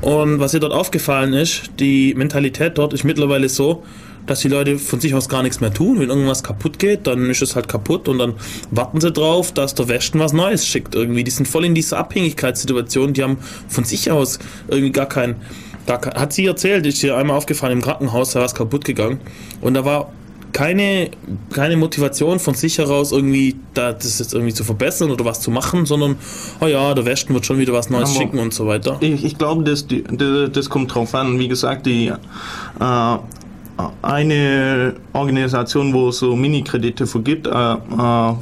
[0.00, 3.82] Und was ihr dort aufgefallen ist, die Mentalität dort ist mittlerweile so,
[4.28, 5.98] dass die Leute von sich aus gar nichts mehr tun.
[5.98, 8.34] Wenn irgendwas kaputt geht, dann ist es halt kaputt und dann
[8.70, 11.24] warten sie drauf, dass der Westen was Neues schickt irgendwie.
[11.24, 13.38] Die sind voll in dieser Abhängigkeitssituation, die haben
[13.68, 14.38] von sich aus
[14.68, 15.36] irgendwie gar kein,
[15.86, 18.84] gar kein hat sie erzählt, ist ihr einmal aufgefallen im Krankenhaus, da war was kaputt
[18.84, 19.20] gegangen
[19.60, 20.12] und da war
[20.52, 21.10] keine,
[21.52, 25.50] keine Motivation von sich heraus irgendwie da, das jetzt irgendwie zu verbessern oder was zu
[25.50, 26.16] machen, sondern,
[26.60, 28.96] oh ja, der Westen wird schon wieder was Neues Aber- schicken und so weiter.
[29.00, 31.38] Ich, ich glaube, das, die- das, das kommt drauf an.
[31.38, 33.16] Wie gesagt, die äh,
[34.02, 37.76] eine Organisation, wo es so Mini-Kredite vergibt, äh, äh,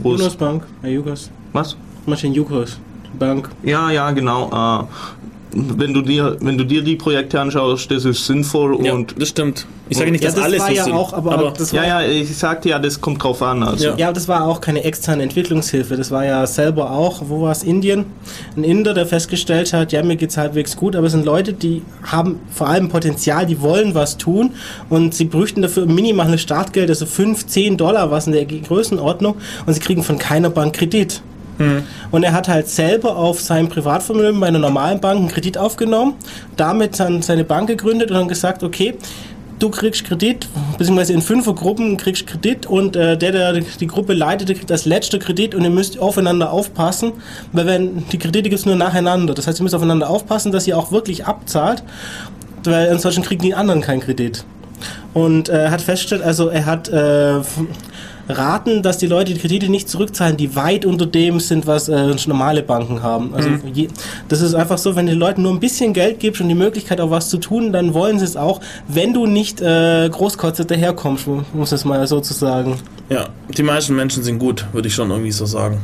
[0.03, 1.31] wo es Bank, ja, Jukos.
[1.53, 1.77] was?
[2.07, 2.79] Maschinen Jukos.
[3.19, 3.49] Bank.
[3.63, 4.89] Ja, ja, genau.
[5.57, 9.31] Wenn du dir, wenn du dir die Projekte anschaust, das ist sinnvoll Ja, und das
[9.31, 9.67] stimmt.
[9.89, 11.87] Ich sage nicht, Ja, dass das alles war so ja sind, auch, aber, das war,
[11.87, 13.63] ja, ja, ich sagte ja, das kommt drauf an.
[13.63, 13.87] Also.
[13.87, 13.95] Ja.
[13.97, 15.97] Ja, aber das war auch keine externe Entwicklungshilfe.
[15.97, 18.05] Das war ja selber auch, wo war es, Indien?
[18.57, 21.83] Ein Inder, der festgestellt hat, ja, mir geht's halbwegs gut, aber es sind Leute, die
[22.03, 24.51] haben vor allem Potenzial, die wollen was tun
[24.91, 29.73] und sie bräuchten dafür minimales Startgeld, also 5, 10 Dollar, was in der Größenordnung, und
[29.73, 31.23] sie kriegen von keiner Bank Kredit.
[32.11, 36.15] Und er hat halt selber auf seinem Privatvermögen bei einer normalen Bank einen Kredit aufgenommen,
[36.57, 38.95] damit dann seine Bank gegründet und dann gesagt, okay,
[39.59, 44.49] du kriegst Kredit, beziehungsweise in Fünfergruppen kriegst Kredit und äh, der, der die Gruppe leitet,
[44.49, 47.13] der kriegt als letzter Kredit und ihr müsst aufeinander aufpassen,
[47.53, 49.35] weil wenn die Kredite gibt's nur nacheinander.
[49.35, 51.83] Das heißt, ihr müsst aufeinander aufpassen, dass ihr auch wirklich abzahlt,
[52.65, 54.45] weil ansonsten kriegen die anderen keinen Kredit.
[55.15, 57.41] Und äh, er hat festgestellt, also er hat äh,
[58.29, 62.15] raten, dass die Leute die Kredite nicht zurückzahlen, die weit unter dem sind, was äh,
[62.27, 63.35] normale Banken haben.
[63.35, 63.89] Also je,
[64.29, 66.55] das ist einfach so, wenn du den Leuten nur ein bisschen Geld gibst und die
[66.55, 70.67] Möglichkeit auch was zu tun, dann wollen sie es auch, wenn du nicht äh, großkotzig
[70.67, 72.79] daherkommst, muss es mal so zu sagen.
[73.09, 75.79] Ja, die meisten Menschen sind gut, würde ich schon irgendwie so sagen.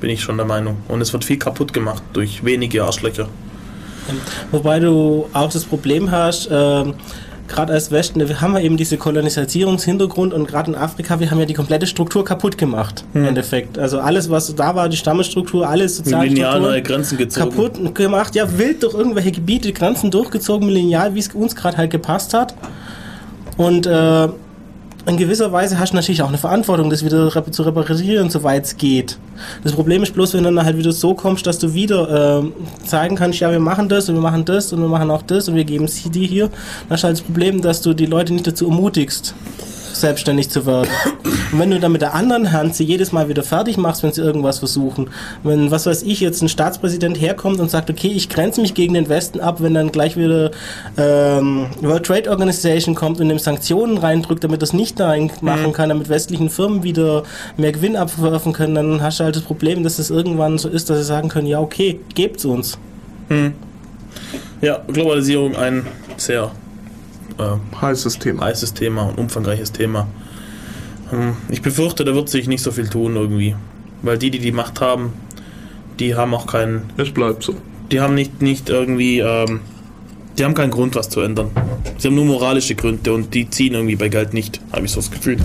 [0.00, 0.78] Bin ich schon der Meinung.
[0.88, 3.28] Und es wird viel kaputt gemacht durch wenige Arschlöcher.
[4.50, 6.94] Wobei du auch das Problem hast, ähm,
[7.48, 11.38] gerade als Westen, wir haben ja eben diese Kolonisierungshintergrund und gerade in Afrika, wir haben
[11.38, 13.78] ja die komplette Struktur kaputt gemacht, im Endeffekt.
[13.78, 17.50] Also alles, was da war, die Stammesstruktur, alles Mit Lineal neue Grenzen gezogen.
[17.50, 18.34] kaputt gemacht.
[18.34, 22.54] Ja, wild durch irgendwelche Gebiete, Grenzen durchgezogen, lineal, wie es uns gerade halt gepasst hat.
[23.56, 24.28] Und äh,
[25.06, 28.76] in gewisser Weise hast du natürlich auch eine Verantwortung, das wieder zu reparieren, soweit es
[28.76, 29.18] geht.
[29.64, 32.52] Das Problem ist bloß, wenn du dann halt wieder so kommst, dass du wieder ähm,
[32.84, 35.48] zeigen kannst, ja, wir machen das und wir machen das und wir machen auch das
[35.48, 36.46] und wir geben es dir hier.
[36.46, 39.34] Dann hast du halt das Problem, dass du die Leute nicht dazu ermutigst,
[39.94, 40.88] selbstständig zu werden.
[41.52, 44.12] Und wenn du dann mit der anderen Hand sie jedes Mal wieder fertig machst, wenn
[44.12, 45.10] sie irgendwas versuchen,
[45.42, 48.94] wenn, was weiß ich, jetzt ein Staatspräsident herkommt und sagt, okay, ich grenze mich gegen
[48.94, 50.50] den Westen ab, wenn dann gleich wieder
[50.96, 55.90] ähm, World Trade Organization kommt und ihm Sanktionen reindrückt, damit das nicht da machen kann,
[55.90, 57.24] damit westlichen Firmen wieder
[57.56, 60.88] mehr Gewinn abwerfen können, dann hast du halt das Problem, dass es irgendwann so ist,
[60.90, 62.78] dass sie sagen können, ja, okay, gebt's uns.
[64.60, 65.86] Ja, Globalisierung ein
[66.16, 66.52] sehr
[67.38, 68.44] äh, Heißes Thema.
[68.44, 70.06] heißes Thema und umfangreiches Thema.
[71.10, 73.54] Hm, Ich befürchte, da wird sich nicht so viel tun irgendwie.
[74.02, 75.12] Weil die, die die Macht haben,
[76.00, 77.54] die haben auch keinen, Es bleibt so.
[77.90, 79.60] die haben nicht, nicht irgendwie, ähm,
[80.38, 81.50] die haben keinen Grund, was zu ändern.
[81.98, 85.00] Sie haben nur moralische Gründe und die ziehen irgendwie bei Geld nicht, habe ich so
[85.00, 85.36] das Gefühl.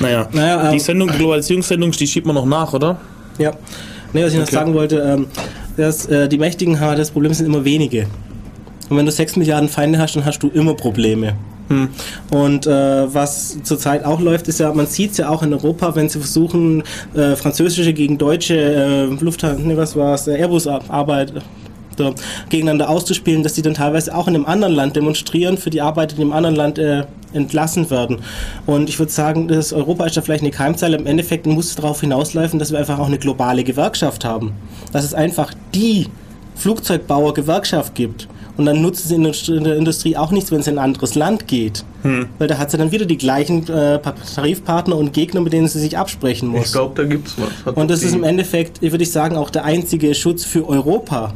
[0.00, 2.98] Naja, Naja, die ähm, Sendung, die Globalisierungssendung, die schiebt man noch nach, oder?
[3.38, 3.52] Ja.
[4.12, 4.54] Nee, was ich noch Okay.
[4.54, 5.26] sagen wollte, ähm,
[5.76, 8.06] dass äh, die Mächtigen haben das Problem sind immer wenige.
[8.88, 11.34] Und wenn du 6 Milliarden Feinde hast, dann hast du immer Probleme.
[12.30, 15.96] Und äh, was zurzeit auch läuft, ist ja, man sieht es ja auch in Europa,
[15.96, 16.84] wenn sie versuchen,
[17.14, 21.32] äh, französische gegen deutsche äh, Lufthansa, nee, was war's, äh, Airbus-Arbeit
[21.96, 22.12] da
[22.50, 26.12] gegeneinander auszuspielen, dass die dann teilweise auch in einem anderen Land demonstrieren für die Arbeit,
[26.12, 28.18] die in einem anderen Land äh, entlassen werden.
[28.66, 30.96] Und ich würde sagen, das Europa ist da vielleicht eine Keimzelle.
[30.98, 34.52] Im Endeffekt muss es darauf hinauslaufen, dass wir einfach auch eine globale Gewerkschaft haben.
[34.92, 36.08] Dass es einfach die
[36.56, 38.28] Flugzeugbauer-Gewerkschaft gibt.
[38.56, 40.84] Und dann nutzt es in der in der Industrie auch nichts, wenn es in ein
[40.84, 41.84] anderes Land geht.
[42.38, 44.00] Weil da hat sie dann wieder die gleichen äh,
[44.34, 46.66] Tarifpartner und Gegner, mit denen sie sich absprechen muss.
[46.66, 47.66] Ich glaube, da gibt's was.
[47.66, 51.34] Hat Und das ist im Endeffekt, würde ich sagen, auch der einzige Schutz für Europa.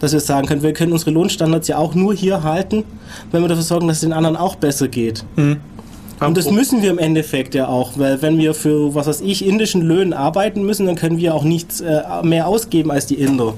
[0.00, 2.84] Dass wir sagen können, wir können unsere Lohnstandards ja auch nur hier halten,
[3.30, 5.24] wenn wir dafür sorgen, dass es den anderen auch besser geht.
[6.20, 9.44] Und das müssen wir im Endeffekt ja auch, weil wenn wir für, was weiß ich,
[9.46, 13.54] indischen Löhnen arbeiten müssen, dann können wir auch nichts äh, mehr ausgeben als die Inder.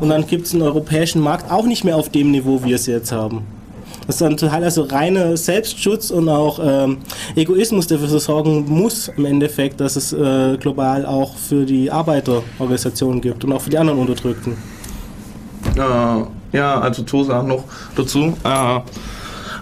[0.00, 2.76] Und dann gibt es einen europäischen Markt auch nicht mehr auf dem Niveau, wie wir
[2.76, 3.42] es jetzt haben.
[4.06, 6.98] Das ist dann total also reiner Selbstschutz und auch ähm,
[7.36, 13.20] Egoismus, der dafür sorgen muss im Endeffekt, dass es äh, global auch für die Arbeiterorganisationen
[13.20, 14.56] gibt und auch für die anderen Unterdrückten.
[15.76, 17.64] Äh, ja, also zwei Sachen noch
[17.94, 18.36] dazu.
[18.42, 18.80] Äh,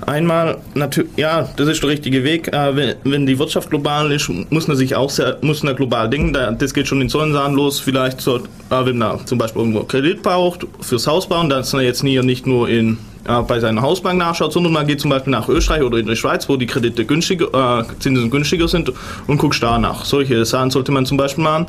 [0.09, 2.48] einmal, natürlich, ja, das ist der richtige Weg.
[2.48, 6.09] Äh, wenn, wenn die Wirtschaft global ist, muss man sich auch sehr, muss man global
[6.11, 6.32] denken.
[6.32, 7.78] Da, das geht schon in solchen Sachen los.
[7.78, 8.40] Vielleicht, so, äh,
[8.70, 12.18] wenn man zum Beispiel irgendwo Kredit braucht fürs Haus bauen, dann ist man jetzt nie,
[12.20, 15.82] nicht nur in, äh, bei seiner Hausbank nachschaut, sondern man geht zum Beispiel nach Österreich
[15.82, 18.92] oder in die Schweiz, wo die Kredite günstiger, äh, Zinsen günstiger sind
[19.26, 20.04] und guckt da nach.
[20.04, 21.66] Solche Sachen sollte man zum Beispiel machen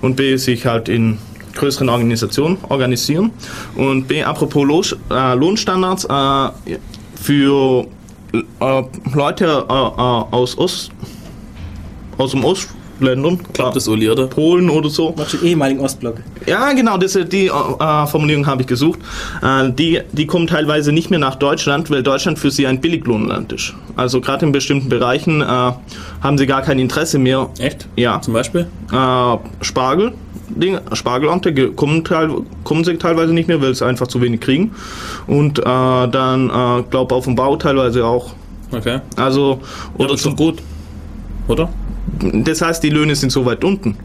[0.00, 1.18] und B, sich halt in
[1.54, 3.32] größeren Organisationen organisieren.
[3.74, 6.78] Und B, apropos äh, Lohnstandards, äh,
[7.20, 7.86] für
[8.32, 8.82] äh,
[9.14, 10.90] Leute äh, äh, aus Ost,
[12.18, 14.26] aus dem Ostländern, Klappt das, Uli, oder?
[14.26, 15.14] Polen oder so.
[15.32, 16.16] Dem ehemaligen Ostblock.
[16.46, 19.00] Ja, genau, das, die äh, Formulierung habe ich gesucht.
[19.42, 23.52] Äh, die, die kommen teilweise nicht mehr nach Deutschland, weil Deutschland für sie ein Billiglohnland
[23.52, 23.74] ist.
[23.96, 27.50] Also gerade in bestimmten Bereichen äh, haben sie gar kein Interesse mehr.
[27.58, 27.86] Echt?
[27.96, 28.20] Ja.
[28.20, 28.66] Zum Beispiel?
[28.92, 30.12] Äh, Spargel,
[30.56, 32.02] Ding, Spargelamte ge- kommen,
[32.64, 34.72] kommen sie teilweise nicht mehr, weil sie einfach zu wenig kriegen.
[35.26, 38.32] Und äh, dann, äh, glaube auf dem Bau teilweise auch.
[38.72, 39.00] Okay.
[39.16, 39.60] Also,
[39.96, 40.58] Oder oder schon so, gut.
[41.48, 41.68] Oder?
[42.44, 43.96] das heißt, die Löhne sind so weit unten.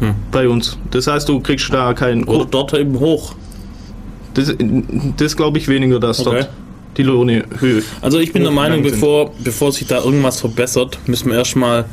[0.00, 0.14] Hm.
[0.30, 0.78] Bei uns.
[0.90, 2.24] Das heißt, du kriegst da keinen.
[2.24, 3.34] Oder dort eben hoch.
[4.34, 4.54] Das,
[5.16, 6.40] das glaube ich weniger, dass Okay.
[6.40, 6.50] dort
[6.96, 7.82] die Löhne höher.
[8.00, 11.84] Also ich bin der Meinung, bevor, bevor sich da irgendwas verbessert, müssen wir erstmal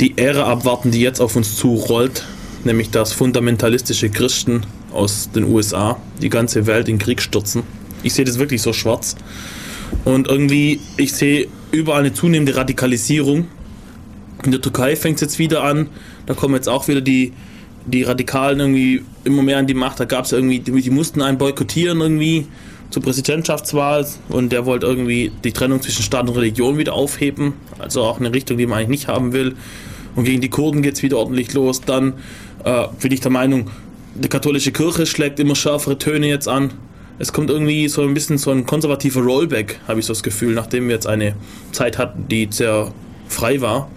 [0.00, 2.24] die Ära abwarten, die jetzt auf uns zurollt,
[2.64, 7.62] nämlich dass fundamentalistische Christen aus den USA die ganze Welt in Krieg stürzen.
[8.02, 9.16] Ich sehe das wirklich so schwarz.
[10.04, 13.46] Und irgendwie, ich sehe überall eine zunehmende Radikalisierung.
[14.44, 15.88] In der Türkei fängt es jetzt wieder an.
[16.26, 17.32] Da kommen jetzt auch wieder die,
[17.86, 20.00] die Radikalen irgendwie immer mehr an die Macht.
[20.00, 22.46] Da gab es irgendwie, die, mussten einen boykottieren irgendwie
[22.90, 27.52] zur Präsidentschaftswahl und der wollte irgendwie die Trennung zwischen Staat und Religion wieder aufheben.
[27.78, 29.54] Also auch eine Richtung, die man eigentlich nicht haben will.
[30.16, 31.82] Und gegen die Kurden geht es wieder ordentlich los.
[31.82, 32.14] Dann
[32.64, 33.70] äh, bin ich der Meinung,
[34.14, 36.72] die katholische Kirche schlägt immer schärfere Töne jetzt an.
[37.18, 40.54] Es kommt irgendwie so ein bisschen so ein konservativer Rollback, habe ich so das Gefühl,
[40.54, 41.34] nachdem wir jetzt eine
[41.72, 42.92] Zeit hatten, die sehr
[43.28, 43.90] frei war.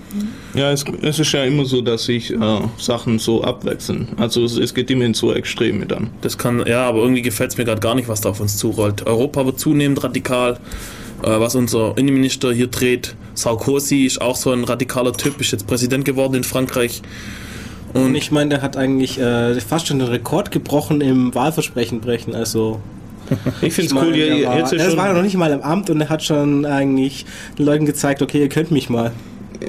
[0.54, 4.10] Ja, es, es ist ja immer so, dass sich äh, Sachen so abwechseln.
[4.18, 6.12] Also es, es geht immer in so Extreme dann.
[6.22, 8.58] Das kann, ja, aber irgendwie gefällt es mir gerade gar nicht, was da auf uns
[8.58, 9.06] zurollt.
[9.08, 10.60] Europa wird zunehmend radikal,
[11.24, 13.16] äh, was unser Innenminister hier dreht.
[13.34, 17.02] Sarkozy ist auch so ein radikaler Typ, ist jetzt Präsident geworden in Frankreich.
[17.94, 22.34] Und ich meine, der hat eigentlich äh, fast schon den Rekord gebrochen im Wahlversprechen brechen.
[22.36, 22.80] Also
[23.62, 25.90] Ich finde es cool, ihr, er, war, er schon, war noch nicht mal im Amt
[25.90, 27.26] und er hat schon eigentlich
[27.58, 29.12] den Leuten gezeigt, okay, ihr könnt mich mal.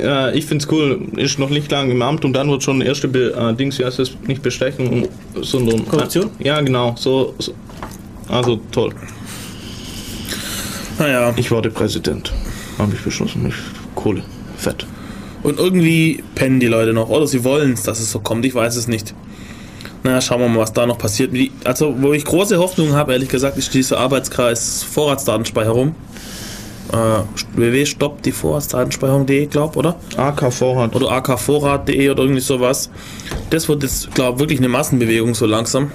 [0.02, 2.80] Ja, ich finde es cool, ist noch nicht lange im Amt und dann wird schon
[2.80, 5.08] erste Be äh, Dings, wie heißt das, nicht Bestechung,
[5.40, 5.86] sondern...
[5.86, 6.30] Korruption?
[6.40, 7.52] ja, genau, so, so.
[8.28, 8.90] Also toll.
[10.98, 12.32] Naja, Ich werde Präsident.
[12.78, 13.46] Habe ich beschlossen.
[13.48, 13.54] Ich,
[13.94, 14.22] Kohle.
[14.56, 14.86] Fett.
[15.44, 17.10] Und irgendwie pennen die Leute noch.
[17.10, 19.14] Oder sie wollen es, dass es so kommt, ich weiß es nicht.
[20.02, 21.32] Naja, schauen wir mal, was da noch passiert.
[21.64, 25.94] Also, wo ich große Hoffnung habe, ehrlich gesagt, ist dieser Arbeitskreis Vorratsdatenspeicherung.
[26.92, 29.96] Äh, Vorratsdatenspeicherung.de, glaub, oder?
[30.16, 30.94] AKV hat.
[30.96, 32.90] oder akvorrat.de oder irgendwie sowas.
[33.50, 35.92] Das wird jetzt, glaube ich, wirklich eine Massenbewegung so langsam.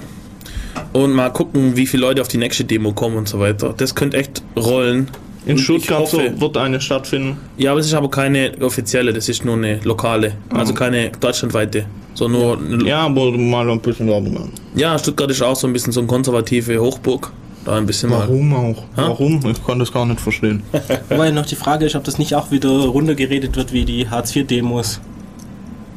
[0.92, 3.74] Und mal gucken, wie viele Leute auf die nächste Demo kommen und so weiter.
[3.76, 5.08] Das könnte echt rollen.
[5.50, 7.36] In Und Stuttgart so hoffe- wird eine stattfinden.
[7.56, 10.32] Ja, aber es ist aber keine offizielle, das ist nur eine lokale.
[10.50, 11.86] Also keine deutschlandweite.
[12.14, 12.58] So nur.
[12.80, 12.86] Ja.
[12.86, 14.52] Ja, aber mal ein bisschen Werbung machen.
[14.74, 17.32] ja, Stuttgart ist auch so ein bisschen so eine konservative Hochburg.
[17.64, 18.20] Da ein bisschen mal.
[18.20, 18.84] Warum auch?
[18.96, 19.40] Warum?
[19.46, 20.62] Ich kann das gar nicht verstehen.
[21.10, 25.00] Wobei noch die Frage ist, ob das nicht auch wieder runtergeredet wird wie die Hartz-IV-Demos.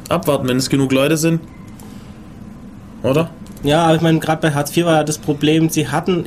[0.10, 1.40] Abwarten, wenn es genug Leute sind.
[3.02, 3.30] Oder?
[3.64, 6.26] Ja, aber ich meine, gerade bei Hartz IV war ja das Problem, sie hatten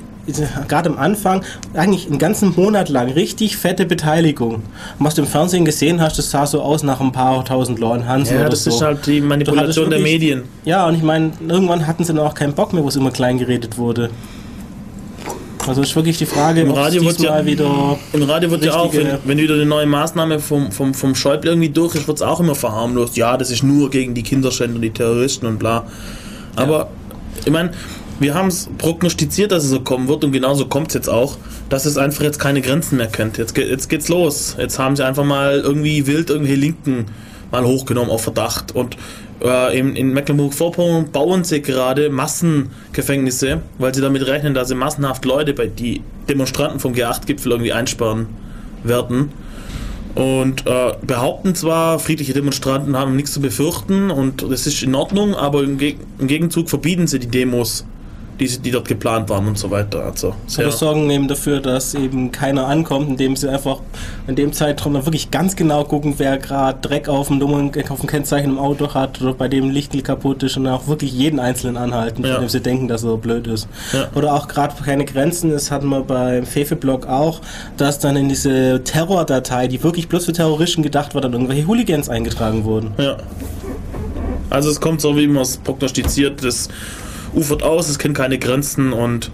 [0.66, 1.43] gerade am Anfang
[1.74, 4.55] eigentlich einen ganzen Monat lang richtig fette Beteiligung.
[4.55, 4.62] Und
[4.99, 8.09] was du im Fernsehen gesehen hast, das sah so aus nach ein paar tausend Leuten
[8.09, 8.70] Hansen Ja, das so.
[8.70, 10.43] ist halt die Manipulation der wirklich- Medien.
[10.64, 13.11] Ja, und ich meine, irgendwann hatten sie dann auch keinen Bock mehr, wo es immer
[13.12, 14.11] klein geredet wurde.
[15.68, 17.99] Also ist wirklich die Frage, Im Radio wird ja- wieder...
[18.12, 21.51] Im Radio wird ja auch, wenn, wenn wieder eine neue Maßnahme vom, vom, vom Schäuble
[21.51, 23.16] irgendwie durch ist, wird es auch immer verharmlost.
[23.16, 25.84] Ja, das ist nur gegen die Kinderschänder, die Terroristen und bla.
[26.54, 26.88] Aber
[27.45, 27.72] ich meine,
[28.18, 31.37] wir haben es prognostiziert, dass es so kommen wird und genauso kommt es jetzt auch,
[31.68, 33.37] dass es einfach jetzt keine Grenzen mehr kennt.
[33.37, 34.57] Jetzt, jetzt geht's los.
[34.58, 37.07] Jetzt haben sie einfach mal irgendwie wild irgendwelche Linken
[37.50, 38.75] mal hochgenommen auf Verdacht.
[38.75, 38.96] Und
[39.42, 45.25] äh, in, in Mecklenburg-Vorpommern bauen sie gerade Massengefängnisse, weil sie damit rechnen, dass sie massenhaft
[45.25, 48.29] Leute bei die Demonstranten vom G8-Gipfel irgendwie einsperren
[48.83, 49.33] werden.
[50.17, 55.34] Und äh, behaupten zwar, friedliche Demonstranten haben nichts zu befürchten und das ist in Ordnung,
[55.34, 57.87] aber im, Geg im Gegenzug verbieten sie die Demos,
[58.38, 60.04] die, die dort geplant waren und so weiter.
[60.04, 63.80] Also sehr, Oder sorgen eben dafür, dass eben keiner ankommt, indem sie einfach
[64.26, 68.00] in dem Zeitraum dann wirklich ganz genau gucken, wer gerade Dreck auf dem Nummern, auf
[68.00, 71.13] dem Kennzeichen im Auto hat oder bei dem Licht kaputt ist und dann auch wirklich
[71.13, 72.34] jeden Einzelnen anhalten, Ja.
[72.34, 73.68] von dem sie denken, dass er so blöd ist.
[73.92, 74.08] Ja.
[74.14, 77.41] Oder auch gerade keine Grenzen, das hatten wir beim Fefe-Blog auch,
[77.76, 82.08] dass dann in diese Terrordatei, die wirklich bloß für Terroristen gedacht war, dann irgendwelche Hooligans
[82.08, 82.92] eingetragen wurden.
[82.99, 83.17] Ja.
[84.50, 86.68] Also es kommt so, wie man es prognostiziert, das
[87.37, 89.30] ufert aus, es kennt keine Grenzen und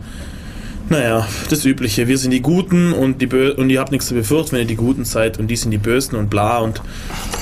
[0.89, 2.07] naja, das Übliche.
[2.07, 4.66] Wir sind die Guten und, die Bö und ihr habt nichts zu befürchten, wenn ihr
[4.66, 6.83] die Guten seid und die sind die Bösen und bla und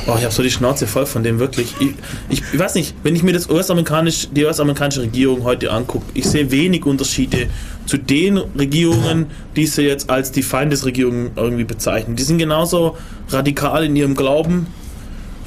[0.06, 1.74] oh, ich habe so die Schnauze voll von dem wirklich.
[1.80, 1.88] Ich,
[2.28, 6.26] ich, ich weiß nicht, wenn ich mir das US-amerikanisch, die US-amerikanische Regierung heute angucke, ich
[6.26, 7.48] sehe wenig Unterschiede
[7.86, 9.26] zu den Regierungen,
[9.56, 12.14] die sie jetzt als die Feindesregierung irgendwie bezeichnen.
[12.14, 12.96] Die sind genauso
[13.30, 14.68] radikal in ihrem Glauben,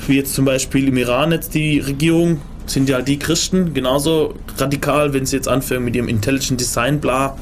[0.07, 5.13] wie jetzt zum Beispiel im Iran jetzt die Regierung, sind ja die Christen genauso radikal,
[5.13, 7.37] wenn sie jetzt anfangen mit ihrem Intelligent Design bla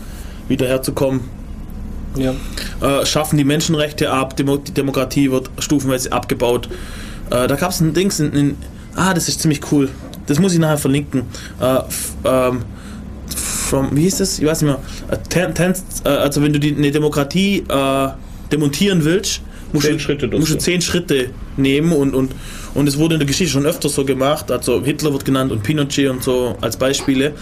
[0.48, 1.22] wieder herzukommen.
[2.16, 2.34] Ja.
[2.82, 6.68] Äh, schaffen die Menschenrechte ab, Demo die Demokratie wird stufenweise abgebaut.
[7.30, 8.58] Äh, da gab es ein Dings, in, in,
[8.96, 9.90] ah, das ist ziemlich cool.
[10.28, 11.24] Das muss ich nachher verlinken.
[11.60, 11.80] Äh,
[12.26, 12.64] ähm,
[13.36, 14.40] from, wie hieß das?
[14.40, 14.80] Ich weiß nicht mehr.
[15.10, 15.74] Äh, ten, ten,
[16.04, 18.10] äh, also wenn du die, eine Demokratie äh,
[18.52, 19.42] demontieren willst,
[19.72, 22.34] musst, Zehn du, Schritte musst du zehn Schritte nehmen und, und,
[22.74, 24.50] und es wurde in der Geschichte schon öfter so gemacht.
[24.52, 27.34] Also Hitler wird genannt und Pinochet und so als Beispiele.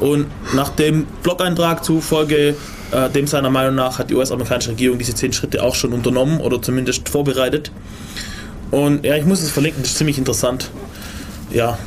[0.00, 2.54] Und nach dem Blog-Eintrag zufolge,
[2.90, 6.40] äh, dem seiner Meinung nach, hat die US-amerikanische Regierung diese zehn Schritte auch schon unternommen
[6.40, 7.70] oder zumindest vorbereitet.
[8.70, 10.70] Und ja, ich muss es verlinken, das ist ziemlich interessant.
[11.50, 11.78] Ja,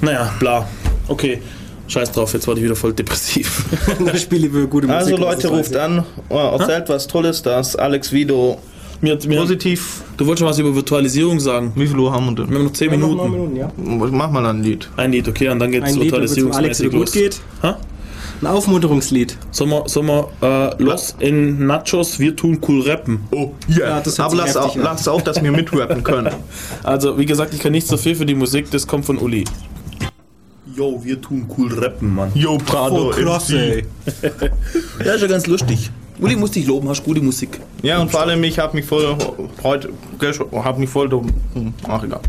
[0.00, 0.68] naja, bla.
[1.08, 1.42] Okay,
[1.88, 3.64] scheiß drauf, jetzt war ich wieder voll depressiv.
[4.04, 5.00] das Spiel über gute Musik.
[5.00, 5.80] Also Leute, ruft ich.
[5.80, 8.60] an, äh, erzählt was Tolles, dass Alex Vido
[9.00, 10.02] mir, mir, positiv.
[10.16, 11.72] du wolltest schon was über Virtualisierung sagen.
[11.74, 12.54] Wie viel Uhr haben wir Wir denn?
[12.56, 13.54] haben noch 10 Ja, noch neun Minuten.
[13.54, 14.08] Minuten, ja.
[14.16, 14.88] Mach mal ein Lied.
[14.96, 17.12] Ein Lied, okay, und dann geht's dem Alex virtualisierungsmäßig wieder gut los.
[17.12, 17.40] geht.
[17.62, 17.78] Ha?
[18.42, 19.36] Ein Aufmunterungslied.
[19.50, 20.28] Sollen wir, sollen wir
[20.78, 23.20] äh, los in Nachos, wir tun cool rappen.
[23.32, 26.32] Oh, Ja, das Aber lass auch, lass auch, dass wir mitrappen können.
[26.82, 29.44] Also, wie gesagt, ich kann nicht so viel für die Musik, das kommt von Uli.
[30.74, 32.30] Yo, wir tun cool rappen, Mann.
[32.34, 33.10] Yo, Prado.
[33.12, 33.84] MC.
[35.04, 35.90] Ja, ist ja ganz lustig.
[36.20, 37.60] Uli muss dich loben, hast gute Musik.
[37.82, 39.16] Ja, und vor allem, ich habe mich voll
[39.62, 39.90] heute,
[40.52, 42.20] habe mich voll, hm, ach egal,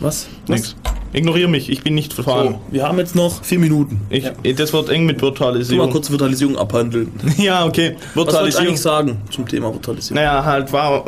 [0.00, 0.26] Was?
[0.48, 0.76] nix.
[1.12, 2.54] Ignoriere mich, ich bin nicht vorhanden.
[2.54, 4.00] So, wir haben jetzt noch vier Minuten.
[4.10, 4.24] Ich,
[4.56, 5.90] Das wird eng mit Tu mal Virtualisierung.
[5.90, 7.12] kurz Virtualisierung abhandeln.
[7.36, 7.94] Ja, okay.
[7.96, 8.66] Was soll ich Virtualisierung.
[8.66, 10.16] eigentlich sagen zum Thema Virtualisierung?
[10.16, 11.04] Naja, halt, war,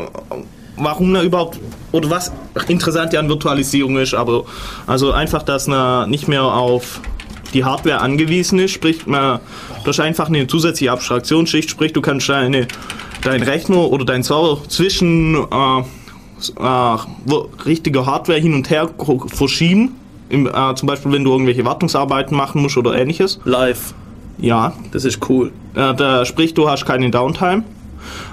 [0.76, 1.58] warum da überhaupt,
[1.90, 2.30] oder was
[2.68, 4.44] interessant ja an Virtualisierung ist, aber
[4.86, 7.00] also einfach, dass man nicht mehr auf
[7.54, 9.40] die Hardware angewiesen ist, sprich, man,
[9.84, 12.66] durch einfach eine zusätzliche Abstraktionsschicht, sprich, du kannst deine,
[13.22, 15.80] dein Rechner oder dein Server zwischen äh,
[16.58, 16.98] äh,
[17.64, 18.90] richtiger Hardware hin und her
[19.28, 19.96] verschieben.
[20.28, 23.40] Im, äh, zum Beispiel, wenn du irgendwelche Wartungsarbeiten machen musst oder ähnliches.
[23.44, 23.94] Live.
[24.38, 25.52] Ja, Das ist cool.
[25.74, 27.62] äh, da, sprich, du hast keine Downtime.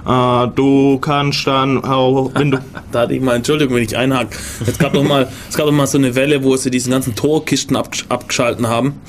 [0.07, 2.59] Äh, du kannst dann, auch, wenn du.
[2.91, 4.37] Da hatte ich mal, Entschuldigung, wenn ich einhake.
[4.67, 7.15] Es gab doch mal, es gab doch mal so eine Welle, wo sie diesen ganzen
[7.15, 9.01] Torkisten abgesch- abgeschalten haben.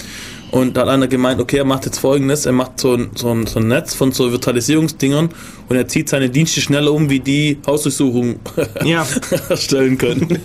[0.51, 3.28] Und da hat einer gemeint, okay, er macht jetzt folgendes, er macht so ein, so
[3.31, 5.31] ein, so ein Netz von so Virtualisierungsdingern
[5.69, 8.36] und er zieht seine Dienste schneller um, wie die Hausdurchsuchung
[8.85, 9.05] Ja.
[9.49, 10.39] erstellen können.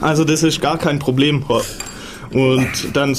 [0.00, 1.44] Also, das ist gar kein Problem.
[2.32, 3.16] Und dann,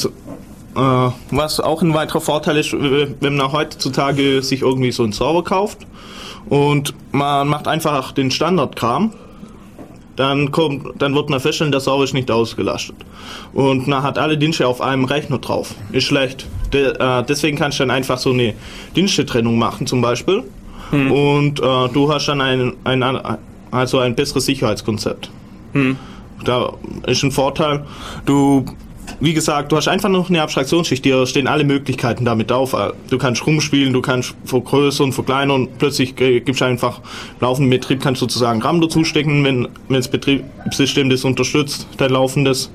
[0.76, 5.80] was auch ein weiterer Vorteil ist, wenn man heutzutage sich irgendwie so einen Server kauft
[6.48, 9.12] und man macht einfach den Standardkram,
[10.16, 12.98] dann kommt, dann wird man feststellen, der Server ist nicht ausgelastet.
[13.54, 15.74] Und man hat alle Dienste auf einem Rechner drauf.
[15.94, 16.46] Ist schlecht.
[16.74, 18.54] De, äh, deswegen kannst du dann einfach so eine
[18.98, 20.44] Dienstetrennung machen, zum Beispiel.
[21.10, 21.64] Und äh,
[21.94, 23.04] du hast dann ein, ein,
[23.72, 25.32] also ein besseres Sicherheitskonzept.
[26.44, 26.74] Da
[27.06, 27.86] ist ein Vorteil.
[28.26, 28.66] Du,
[29.20, 32.76] wie gesagt, du hast einfach noch eine Abstraktionsschicht, dir stehen alle Möglichkeiten damit auf.
[33.10, 37.02] Du kannst rumspielen, du kannst vergrößern, verkleinern, plötzlich äh, gibst du einfach
[37.42, 42.12] laufenden Betrieb, kannst du sozusagen RAM dazu stecken, wenn, wenn das Betriebssystem das unterstützt, dein
[42.12, 42.72] laufendes,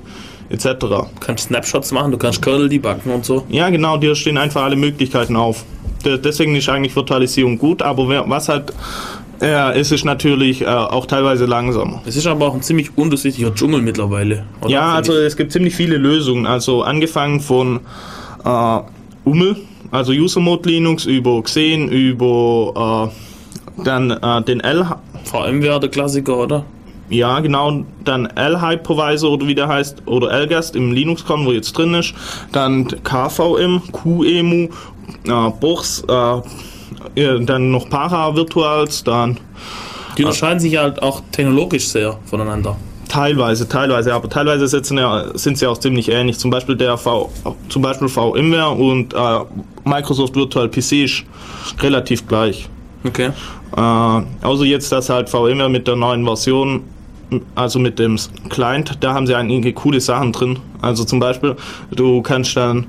[0.49, 0.65] etc.
[0.79, 3.43] Du kannst Snapshots machen, du kannst Kernel debuggen und so.
[3.49, 5.65] Ja, genau, dir stehen einfach alle Möglichkeiten auf.
[6.05, 8.71] De- Deswegen ist eigentlich Virtualisierung gut, aber was halt,
[9.41, 12.01] ja, es ist natürlich äh, auch teilweise langsamer.
[12.05, 14.45] Es ist aber auch ein ziemlich undurchsichtiger Dschungel mittlerweile.
[14.61, 14.69] oder?
[14.69, 16.45] Ja, also es gibt ziemlich viele Lösungen.
[16.45, 17.81] Also angefangen von
[18.43, 18.79] äh,
[19.25, 19.57] UML,
[19.91, 23.11] also User Mode Linux, über Xen, über
[23.77, 24.85] äh, dann äh, den L.
[25.23, 26.65] VMware der Klassiker, oder?
[27.09, 31.93] ja genau, dann L-Hypervisor oder wie der heißt, oder LGAST im Linux-Kern, wo jetzt drin
[31.93, 32.13] ist.
[32.51, 34.69] Dann KVM, QEMU,
[35.25, 36.41] äh, Bochs, äh,
[37.15, 39.37] ja, dann noch Para-Virtuals, dann
[40.17, 42.75] Die unterscheiden sich halt auch technologisch sehr voneinander.
[43.07, 46.39] Teilweise, teilweise, aber teilweise sitzen ja, sind sie auch ziemlich ähnlich.
[46.39, 47.31] Zum Beispiel der V,
[47.69, 49.39] zum Beispiel VMware und äh,
[49.83, 51.23] Microsoft Virtual PC ist
[51.81, 52.67] relativ gleich.
[53.05, 53.29] Okay.
[53.75, 53.79] Äh,
[54.41, 56.83] außer jetzt, dass halt VMware mit der neuen Version,
[57.53, 58.17] also mit dem
[58.49, 60.59] Client, da haben sie einige coole Sachen drin.
[60.81, 61.55] Also zum Beispiel,
[61.91, 62.87] du kannst dann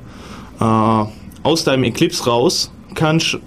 [0.60, 1.04] äh,
[1.42, 3.38] aus deinem Eclipse raus, kannst äh,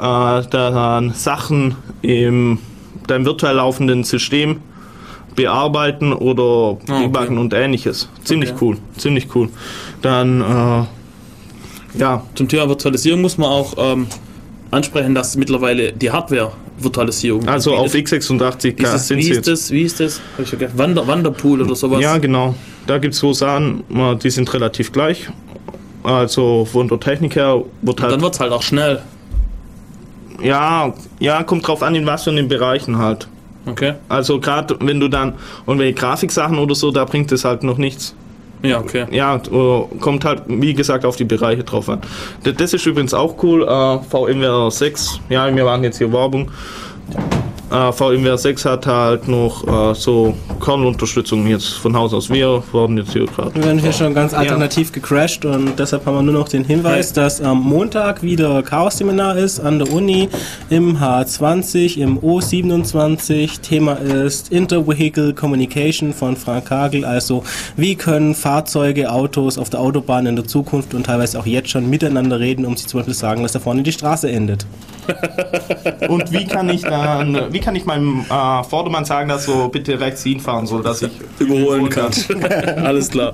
[0.50, 2.60] dann Sachen im
[3.08, 4.62] deinem virtuell laufenden System
[5.36, 8.08] bearbeiten oder Ah, debuggen und ähnliches.
[8.24, 8.60] Ziemlich Okay.
[8.62, 9.50] cool, ziemlich cool.
[10.02, 14.08] Dann, äh, ja, Zum Thema Virtualisierung muss man auch ähm,
[14.72, 17.48] ansprechen, dass mittlerweile die Hardware-Virtualisierung.
[17.48, 19.72] also wie auf das- x86 dieses, sind wie sie ist das?
[19.72, 20.22] Wie ist das?
[20.38, 20.78] Hab ich vergessen.
[20.78, 22.02] Wander, Wanderpool oder sowas.
[22.02, 22.54] Ja, genau.
[22.86, 23.84] Da gibt es so Sachen,
[24.22, 25.30] die sind relativ gleich.
[26.04, 28.22] Also von der Technik her wird Dann halt.
[28.22, 29.02] wird es halt auch schnell.
[30.42, 33.28] Ja, ja, kommt drauf an, in was für den Bereichen halt.
[33.66, 33.94] Okay.
[34.08, 35.34] Also gerade wenn du dann
[35.68, 38.16] irgendwelche Grafiksachen oder so, da bringt es halt noch nichts.
[38.62, 39.06] Ja, okay.
[39.12, 39.40] Ja,
[40.00, 42.02] kommt halt, wie gesagt, auf die Bereiche drauf an.
[42.44, 43.64] Das ist übrigens auch cool.
[43.64, 46.52] Äh, VMware 6, ja, wir waren jetzt hier Werbung.
[47.72, 52.30] Äh, VMware 6 hat halt noch äh, so Kernunterstützung jetzt von Haus aus.
[52.30, 53.54] Wir wurden jetzt hier gerade.
[53.54, 57.14] Wir werden hier schon ganz alternativ gecrashed und deshalb haben wir nur noch den Hinweis,
[57.14, 60.30] dass am Montag wieder Chaos-Seminar ist an der Uni
[60.72, 63.62] im H20, im O27.
[63.62, 67.06] Thema ist Intervehicle Communication von Frank Kagel.
[67.06, 67.44] Also
[67.78, 71.88] wie können Fahrzeuge, Autos auf der Autobahn in der Zukunft und teilweise auch jetzt schon
[71.88, 74.66] miteinander reden, um sich zum Beispiel sagen, dass da vorne die Straße endet.
[76.08, 80.00] Und wie kann ich dann, wie kann ich meinem äh, Vordermann sagen, dass so bitte
[80.00, 82.12] rechts hinfahren soll, dass ich Überholen kann.
[82.86, 83.34] Alles klar.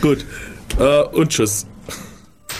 [0.00, 0.24] Gut.
[0.78, 1.66] Äh, und tschüss.